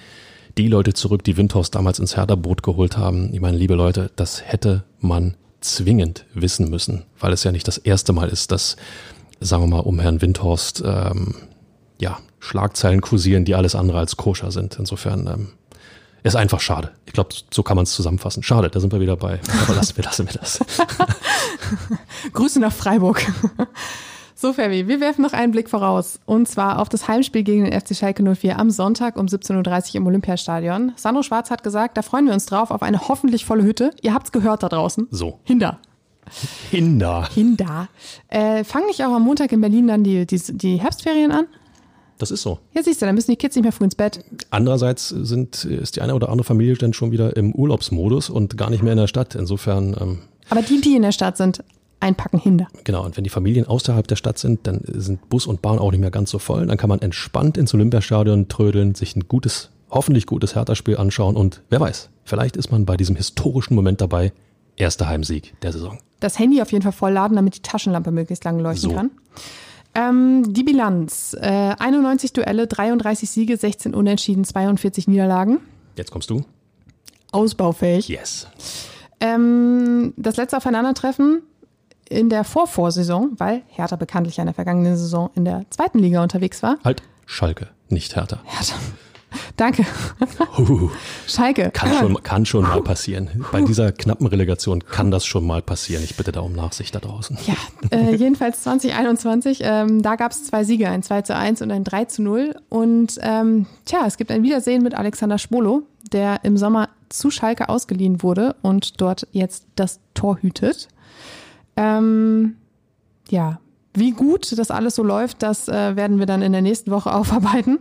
die 0.58 0.68
Leute 0.68 0.94
zurück, 0.94 1.24
die 1.24 1.36
Windhaus 1.36 1.70
damals 1.70 1.98
ins 1.98 2.16
Hertha-Boot 2.16 2.62
geholt 2.62 2.96
haben. 2.96 3.32
Ich 3.32 3.40
meine, 3.40 3.56
liebe 3.56 3.74
Leute, 3.74 4.10
das 4.16 4.42
hätte 4.44 4.84
man 5.00 5.36
zwingend 5.60 6.24
wissen 6.34 6.70
müssen, 6.70 7.04
weil 7.18 7.32
es 7.32 7.44
ja 7.44 7.52
nicht 7.52 7.68
das 7.68 7.78
erste 7.78 8.12
Mal 8.12 8.28
ist, 8.28 8.50
dass, 8.52 8.76
sagen 9.40 9.62
wir 9.62 9.68
mal, 9.68 9.80
um 9.80 9.98
Herrn 10.00 10.20
Windhorst 10.20 10.82
ähm, 10.84 11.34
ja, 11.98 12.18
Schlagzeilen 12.38 13.00
kursieren, 13.00 13.44
die 13.44 13.54
alles 13.54 13.74
andere 13.74 13.98
als 13.98 14.16
koscher 14.16 14.50
sind. 14.50 14.76
Insofern, 14.78 15.26
ähm, 15.26 15.48
Ist 16.22 16.36
einfach 16.36 16.60
schade. 16.60 16.90
Ich 17.06 17.12
glaube, 17.12 17.30
so 17.50 17.62
kann 17.62 17.76
man 17.76 17.84
es 17.84 17.92
zusammenfassen. 17.92 18.42
Schade, 18.42 18.68
da 18.70 18.80
sind 18.80 18.92
wir 18.92 19.00
wieder 19.00 19.16
bei. 19.16 19.40
Aber 19.62 19.74
lassen 19.74 19.96
wir, 19.96 20.04
lassen 20.04 20.26
wir 20.26 20.34
das. 20.34 20.60
Grüße 22.32 22.60
nach 22.60 22.72
Freiburg. 22.72 23.24
So, 24.40 24.54
Fabi, 24.54 24.88
wir 24.88 25.00
werfen 25.00 25.20
noch 25.20 25.34
einen 25.34 25.52
Blick 25.52 25.68
voraus. 25.68 26.18
Und 26.24 26.48
zwar 26.48 26.78
auf 26.78 26.88
das 26.88 27.06
Heimspiel 27.08 27.42
gegen 27.42 27.66
den 27.66 27.78
FC 27.78 27.94
Schalke 27.94 28.22
04 28.22 28.58
am 28.58 28.70
Sonntag 28.70 29.18
um 29.18 29.26
17.30 29.26 29.90
Uhr 29.90 29.94
im 29.96 30.06
Olympiastadion. 30.06 30.92
Sandro 30.96 31.22
Schwarz 31.22 31.50
hat 31.50 31.62
gesagt, 31.62 31.98
da 31.98 32.00
freuen 32.00 32.24
wir 32.24 32.32
uns 32.32 32.46
drauf 32.46 32.70
auf 32.70 32.80
eine 32.82 33.06
hoffentlich 33.06 33.44
volle 33.44 33.64
Hütte. 33.64 33.90
Ihr 34.00 34.14
habt's 34.14 34.32
gehört 34.32 34.62
da 34.62 34.70
draußen. 34.70 35.08
So. 35.10 35.40
Hinder. 35.44 35.78
Hinder. 36.70 37.28
Hinder. 37.34 37.88
Äh, 38.28 38.64
fangen 38.64 38.86
nicht 38.86 39.04
auch 39.04 39.12
am 39.12 39.24
Montag 39.24 39.52
in 39.52 39.60
Berlin 39.60 39.88
dann 39.88 40.04
die, 40.04 40.24
die, 40.24 40.40
die 40.56 40.80
Herbstferien 40.80 41.32
an? 41.32 41.46
Das 42.16 42.30
ist 42.30 42.40
so. 42.40 42.60
Ja, 42.72 42.82
siehst 42.82 43.02
du, 43.02 43.04
dann 43.04 43.16
müssen 43.16 43.32
die 43.32 43.36
Kids 43.36 43.56
nicht 43.56 43.64
mehr 43.64 43.72
früh 43.72 43.84
ins 43.84 43.94
Bett. 43.94 44.24
Andererseits 44.48 45.10
sind, 45.10 45.66
ist 45.66 45.96
die 45.96 46.00
eine 46.00 46.14
oder 46.14 46.30
andere 46.30 46.44
Familie 46.44 46.76
dann 46.76 46.94
schon 46.94 47.12
wieder 47.12 47.36
im 47.36 47.54
Urlaubsmodus 47.54 48.30
und 48.30 48.56
gar 48.56 48.70
nicht 48.70 48.82
mehr 48.82 48.94
in 48.94 48.98
der 49.00 49.06
Stadt. 49.06 49.34
Insofern. 49.34 49.94
Ähm, 50.00 50.18
Aber 50.48 50.62
die, 50.62 50.80
die 50.80 50.96
in 50.96 51.02
der 51.02 51.12
Stadt 51.12 51.36
sind, 51.36 51.62
einpacken 52.00 52.38
Hinder. 52.38 52.66
Genau, 52.84 53.04
und 53.04 53.16
wenn 53.16 53.24
die 53.24 53.30
Familien 53.30 53.66
außerhalb 53.66 54.06
der 54.06 54.16
Stadt 54.16 54.38
sind, 54.38 54.66
dann 54.66 54.80
sind 54.86 55.28
Bus 55.28 55.46
und 55.46 55.62
Bahn 55.62 55.78
auch 55.78 55.90
nicht 55.90 56.00
mehr 56.00 56.10
ganz 56.10 56.30
so 56.30 56.38
voll. 56.38 56.66
Dann 56.66 56.76
kann 56.78 56.88
man 56.88 57.00
entspannt 57.00 57.56
ins 57.56 57.72
Olympiastadion 57.74 58.48
trödeln, 58.48 58.94
sich 58.94 59.14
ein 59.16 59.28
gutes, 59.28 59.70
hoffentlich 59.90 60.26
gutes 60.26 60.54
Hertha-Spiel 60.54 60.96
anschauen 60.96 61.36
und 61.36 61.62
wer 61.70 61.80
weiß, 61.80 62.08
vielleicht 62.24 62.56
ist 62.56 62.70
man 62.72 62.84
bei 62.86 62.96
diesem 62.96 63.16
historischen 63.16 63.74
Moment 63.74 64.00
dabei. 64.00 64.32
Erster 64.76 65.08
Heimsieg 65.08 65.54
der 65.62 65.72
Saison. 65.72 65.98
Das 66.20 66.38
Handy 66.38 66.62
auf 66.62 66.72
jeden 66.72 66.82
Fall 66.82 66.92
vollladen, 66.92 67.36
damit 67.36 67.56
die 67.56 67.62
Taschenlampe 67.62 68.10
möglichst 68.10 68.44
lange 68.44 68.62
leuchten 68.62 68.90
So. 68.90 68.96
kann. 68.96 69.10
Ähm, 69.94 70.52
die 70.54 70.62
Bilanz: 70.62 71.36
äh, 71.38 71.74
91 71.78 72.32
Duelle, 72.32 72.66
33 72.66 73.28
Siege, 73.28 73.56
16 73.56 73.94
Unentschieden, 73.94 74.44
42 74.44 75.08
Niederlagen. 75.08 75.58
Jetzt 75.96 76.10
kommst 76.10 76.30
du. 76.30 76.44
Ausbaufähig. 77.32 78.08
Yes. 78.08 78.46
Ähm, 79.20 80.14
das 80.16 80.36
letzte 80.36 80.56
Aufeinandertreffen 80.56 81.42
in 82.10 82.28
der 82.28 82.44
Vorvorsaison, 82.44 83.32
weil 83.38 83.62
Hertha 83.68 83.96
bekanntlich 83.96 84.38
in 84.38 84.44
der 84.44 84.54
vergangenen 84.54 84.96
Saison 84.96 85.30
in 85.34 85.44
der 85.44 85.64
zweiten 85.70 85.98
Liga 85.98 86.22
unterwegs 86.22 86.62
war. 86.62 86.76
Halt, 86.84 87.02
Schalke, 87.24 87.68
nicht 87.88 88.16
Hertha. 88.16 88.40
Hertha. 88.44 88.74
Danke. 89.56 89.86
Huhu. 90.58 90.90
Schalke. 91.26 91.70
Kann 91.70 91.94
schon, 91.94 92.22
kann 92.22 92.46
schon 92.46 92.62
mal 92.64 92.82
passieren. 92.82 93.44
Bei 93.52 93.62
dieser 93.62 93.92
knappen 93.92 94.26
Relegation 94.26 94.84
kann 94.84 95.12
das 95.12 95.24
schon 95.24 95.46
mal 95.46 95.62
passieren. 95.62 96.02
Ich 96.02 96.16
bitte 96.16 96.32
da 96.32 96.40
um 96.40 96.52
Nachsicht 96.52 96.94
da 96.96 96.98
draußen. 96.98 97.38
Ja, 97.46 97.54
äh, 97.96 98.14
jedenfalls 98.14 98.62
2021, 98.62 99.60
ähm, 99.62 100.02
da 100.02 100.16
gab 100.16 100.32
es 100.32 100.44
zwei 100.44 100.64
Siege, 100.64 100.88
ein 100.88 101.04
2 101.04 101.22
zu 101.22 101.36
1 101.36 101.62
und 101.62 101.70
ein 101.70 101.84
3 101.84 102.06
zu 102.06 102.22
0. 102.22 102.56
Und 102.68 103.18
ähm, 103.22 103.66
tja, 103.84 104.00
es 104.04 104.16
gibt 104.16 104.32
ein 104.32 104.42
Wiedersehen 104.42 104.82
mit 104.82 104.94
Alexander 104.94 105.38
Schwolo, 105.38 105.82
der 106.12 106.40
im 106.42 106.56
Sommer 106.56 106.88
zu 107.08 107.30
Schalke 107.30 107.68
ausgeliehen 107.68 108.22
wurde 108.22 108.56
und 108.62 109.00
dort 109.00 109.26
jetzt 109.32 109.66
das 109.76 110.00
Tor 110.14 110.38
hütet. 110.40 110.88
Ähm, 111.76 112.56
ja, 113.28 113.60
wie 113.92 114.12
gut 114.12 114.56
das 114.56 114.70
alles 114.70 114.94
so 114.94 115.02
läuft, 115.02 115.42
das 115.42 115.68
äh, 115.68 115.96
werden 115.96 116.18
wir 116.20 116.26
dann 116.26 116.42
in 116.42 116.52
der 116.52 116.62
nächsten 116.62 116.90
Woche 116.90 117.12
aufarbeiten. 117.14 117.80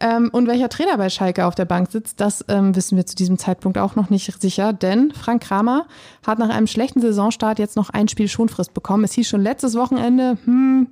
Ähm, 0.00 0.30
und 0.32 0.48
welcher 0.48 0.68
Trainer 0.68 0.96
bei 0.96 1.08
Schalke 1.10 1.46
auf 1.46 1.54
der 1.54 1.64
Bank 1.64 1.90
sitzt, 1.90 2.20
das 2.20 2.44
ähm, 2.48 2.74
wissen 2.74 2.96
wir 2.96 3.06
zu 3.06 3.14
diesem 3.14 3.38
Zeitpunkt 3.38 3.78
auch 3.78 3.94
noch 3.94 4.10
nicht 4.10 4.40
sicher, 4.40 4.72
denn 4.72 5.12
Frank 5.12 5.42
Kramer 5.44 5.86
hat 6.26 6.38
nach 6.38 6.50
einem 6.50 6.66
schlechten 6.66 7.00
Saisonstart 7.00 7.58
jetzt 7.58 7.76
noch 7.76 7.90
ein 7.90 8.08
Spiel 8.08 8.28
Schonfrist 8.28 8.74
bekommen. 8.74 9.04
Es 9.04 9.12
hieß 9.12 9.28
schon 9.28 9.42
letztes 9.42 9.76
Wochenende, 9.76 10.38
hm, 10.44 10.88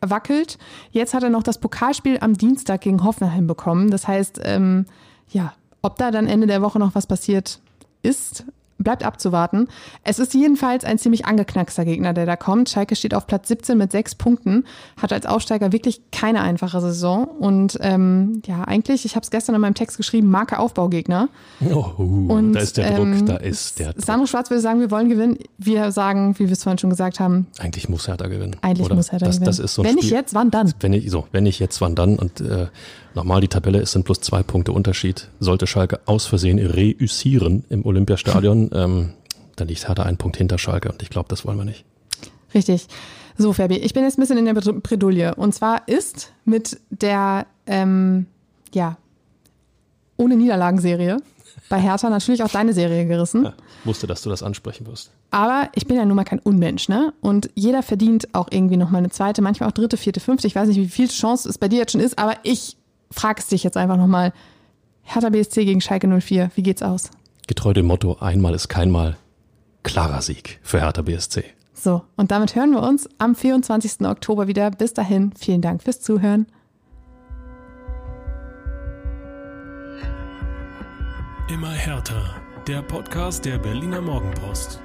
wackelt. 0.00 0.58
Jetzt 0.90 1.14
hat 1.14 1.22
er 1.22 1.30
noch 1.30 1.42
das 1.42 1.58
Pokalspiel 1.58 2.18
am 2.20 2.34
Dienstag 2.34 2.82
gegen 2.82 3.02
Hoffenheim 3.02 3.46
bekommen. 3.46 3.90
Das 3.90 4.06
heißt, 4.06 4.40
ähm, 4.44 4.86
ja, 5.30 5.54
ob 5.82 5.96
da 5.96 6.10
dann 6.10 6.26
Ende 6.26 6.46
der 6.46 6.62
Woche 6.62 6.78
noch 6.78 6.94
was 6.94 7.06
passiert 7.06 7.60
ist, 8.02 8.44
bleibt 8.78 9.04
abzuwarten. 9.04 9.68
Es 10.02 10.18
ist 10.18 10.34
jedenfalls 10.34 10.84
ein 10.84 10.98
ziemlich 10.98 11.26
angeknackster 11.26 11.84
Gegner, 11.84 12.12
der 12.12 12.26
da 12.26 12.36
kommt. 12.36 12.68
Schalke 12.68 12.96
steht 12.96 13.14
auf 13.14 13.26
Platz 13.26 13.48
17 13.48 13.78
mit 13.78 13.92
sechs 13.92 14.14
Punkten, 14.14 14.64
hat 15.00 15.12
als 15.12 15.26
Aufsteiger 15.26 15.72
wirklich 15.72 16.00
keine 16.10 16.42
einfache 16.42 16.80
Saison 16.80 17.24
und 17.26 17.78
ähm, 17.80 18.42
ja, 18.46 18.64
eigentlich, 18.64 19.04
ich 19.04 19.16
habe 19.16 19.24
es 19.24 19.30
gestern 19.30 19.54
in 19.54 19.60
meinem 19.60 19.74
Text 19.74 19.96
geschrieben, 19.96 20.30
Marke 20.30 20.58
Aufbaugegner. 20.58 21.28
Oh, 21.70 21.86
uh, 21.98 22.32
Und, 22.32 22.52
da 22.54 22.60
ist 22.60 22.76
der 22.76 22.96
Druck, 22.96 23.06
ähm, 23.06 23.26
da 23.26 23.36
ist 23.36 23.78
der 23.78 23.92
Druck. 23.92 24.04
Sandro 24.04 24.26
Schwarz 24.26 24.50
würde 24.50 24.60
sagen, 24.60 24.80
wir 24.80 24.90
wollen 24.90 25.08
gewinnen. 25.08 25.38
Wir 25.58 25.92
sagen, 25.92 26.34
wie 26.38 26.46
wir 26.46 26.52
es 26.52 26.62
vorhin 26.62 26.78
schon 26.78 26.90
gesagt 26.90 27.20
haben, 27.20 27.46
Eigentlich 27.58 27.88
muss 27.88 28.08
Hertha 28.08 28.26
gewinnen. 28.26 28.56
eigentlich 28.60 28.86
oder? 28.86 28.96
muss 28.96 29.12
Hertha 29.12 29.26
das, 29.26 29.36
gewinnen. 29.36 29.46
Das 29.46 29.58
ist 29.58 29.74
so 29.74 29.82
ein 29.82 29.86
Wenn 29.86 29.92
Spiel, 29.98 30.04
nicht 30.04 30.12
jetzt, 30.12 30.34
wann 30.34 30.50
dann? 30.50 30.72
Wenn 30.80 30.92
ich, 30.92 31.10
so, 31.10 31.26
wenn 31.32 31.44
nicht 31.44 31.58
jetzt, 31.58 31.80
wann 31.80 31.94
dann? 31.94 32.16
Und 32.16 32.40
äh, 32.40 32.66
nochmal, 33.14 33.40
die 33.40 33.48
Tabelle 33.48 33.78
ist 33.80 33.92
sind 33.92 34.04
bloß 34.04 34.20
zwei 34.20 34.42
Punkte 34.42 34.72
Unterschied. 34.72 35.28
Sollte 35.40 35.66
Schalke 35.66 36.00
aus 36.06 36.26
Versehen 36.26 36.58
reüssieren 36.58 37.64
im 37.68 37.84
Olympiastadion, 37.84 38.70
ähm, 38.74 39.10
dann 39.56 39.68
liegt 39.68 39.86
Hertha 39.88 40.02
einen 40.02 40.16
Punkt 40.16 40.36
hinter 40.36 40.58
Schalke 40.58 40.90
und 40.90 41.02
ich 41.02 41.10
glaube, 41.10 41.28
das 41.28 41.44
wollen 41.44 41.58
wir 41.58 41.64
nicht. 41.64 41.84
Richtig. 42.54 42.86
So, 43.36 43.52
Fabi, 43.52 43.76
ich 43.78 43.94
bin 43.94 44.04
jetzt 44.04 44.16
ein 44.18 44.20
bisschen 44.20 44.38
in 44.38 44.44
der 44.44 44.54
Bred- 44.54 44.82
Bredouille. 44.82 45.34
Und 45.34 45.54
zwar 45.54 45.88
ist 45.88 46.32
mit 46.44 46.78
der, 46.90 47.46
ähm, 47.66 48.26
ja, 48.72 48.96
ohne 50.16 50.36
Niederlagenserie 50.36 51.16
bei 51.68 51.80
Hertha 51.80 52.10
natürlich 52.10 52.42
auch 52.44 52.48
deine 52.50 52.72
Serie 52.72 53.06
gerissen. 53.06 53.44
Ja, 53.44 53.54
wusste, 53.84 54.06
dass 54.06 54.22
du 54.22 54.30
das 54.30 54.42
ansprechen 54.42 54.86
wirst. 54.86 55.10
Aber 55.30 55.68
ich 55.74 55.86
bin 55.86 55.96
ja 55.96 56.04
nun 56.04 56.14
mal 56.14 56.24
kein 56.24 56.38
Unmensch, 56.38 56.88
ne? 56.88 57.12
Und 57.20 57.50
jeder 57.54 57.82
verdient 57.82 58.28
auch 58.34 58.48
irgendwie 58.50 58.76
noch 58.76 58.90
mal 58.90 58.98
eine 58.98 59.10
zweite, 59.10 59.42
manchmal 59.42 59.68
auch 59.68 59.74
dritte, 59.74 59.96
vierte, 59.96 60.20
fünfte. 60.20 60.46
Ich 60.46 60.54
weiß 60.54 60.68
nicht, 60.68 60.76
wie 60.76 60.88
viel 60.88 61.08
Chance 61.08 61.48
es 61.48 61.58
bei 61.58 61.68
dir 61.68 61.78
jetzt 61.78 61.92
schon 61.92 62.00
ist, 62.00 62.18
aber 62.18 62.36
ich 62.44 62.76
frage 63.14 63.40
es 63.40 63.48
dich 63.48 63.64
jetzt 63.64 63.76
einfach 63.76 63.96
noch 63.96 64.06
mal. 64.06 64.32
Hertha 65.02 65.28
BSC 65.28 65.64
gegen 65.64 65.80
Schalke 65.80 66.08
04, 66.08 66.50
wie 66.54 66.62
geht's 66.62 66.82
aus? 66.82 67.10
Getreu 67.46 67.72
dem 67.72 67.86
Motto, 67.86 68.16
einmal 68.20 68.54
ist 68.54 68.68
kein 68.68 68.90
Mal. 68.90 69.16
Klarer 69.82 70.22
Sieg 70.22 70.60
für 70.62 70.80
Hertha 70.80 71.02
BSC. 71.02 71.44
So, 71.74 72.02
und 72.16 72.30
damit 72.30 72.54
hören 72.54 72.70
wir 72.70 72.82
uns 72.82 73.08
am 73.18 73.34
24. 73.34 74.06
Oktober 74.06 74.48
wieder. 74.48 74.70
Bis 74.70 74.94
dahin, 74.94 75.32
vielen 75.38 75.60
Dank 75.60 75.82
fürs 75.82 76.00
Zuhören. 76.00 76.46
Immer 81.50 81.72
härter. 81.72 82.36
Der 82.66 82.80
Podcast 82.80 83.44
der 83.44 83.58
Berliner 83.58 84.00
Morgenpost. 84.00 84.80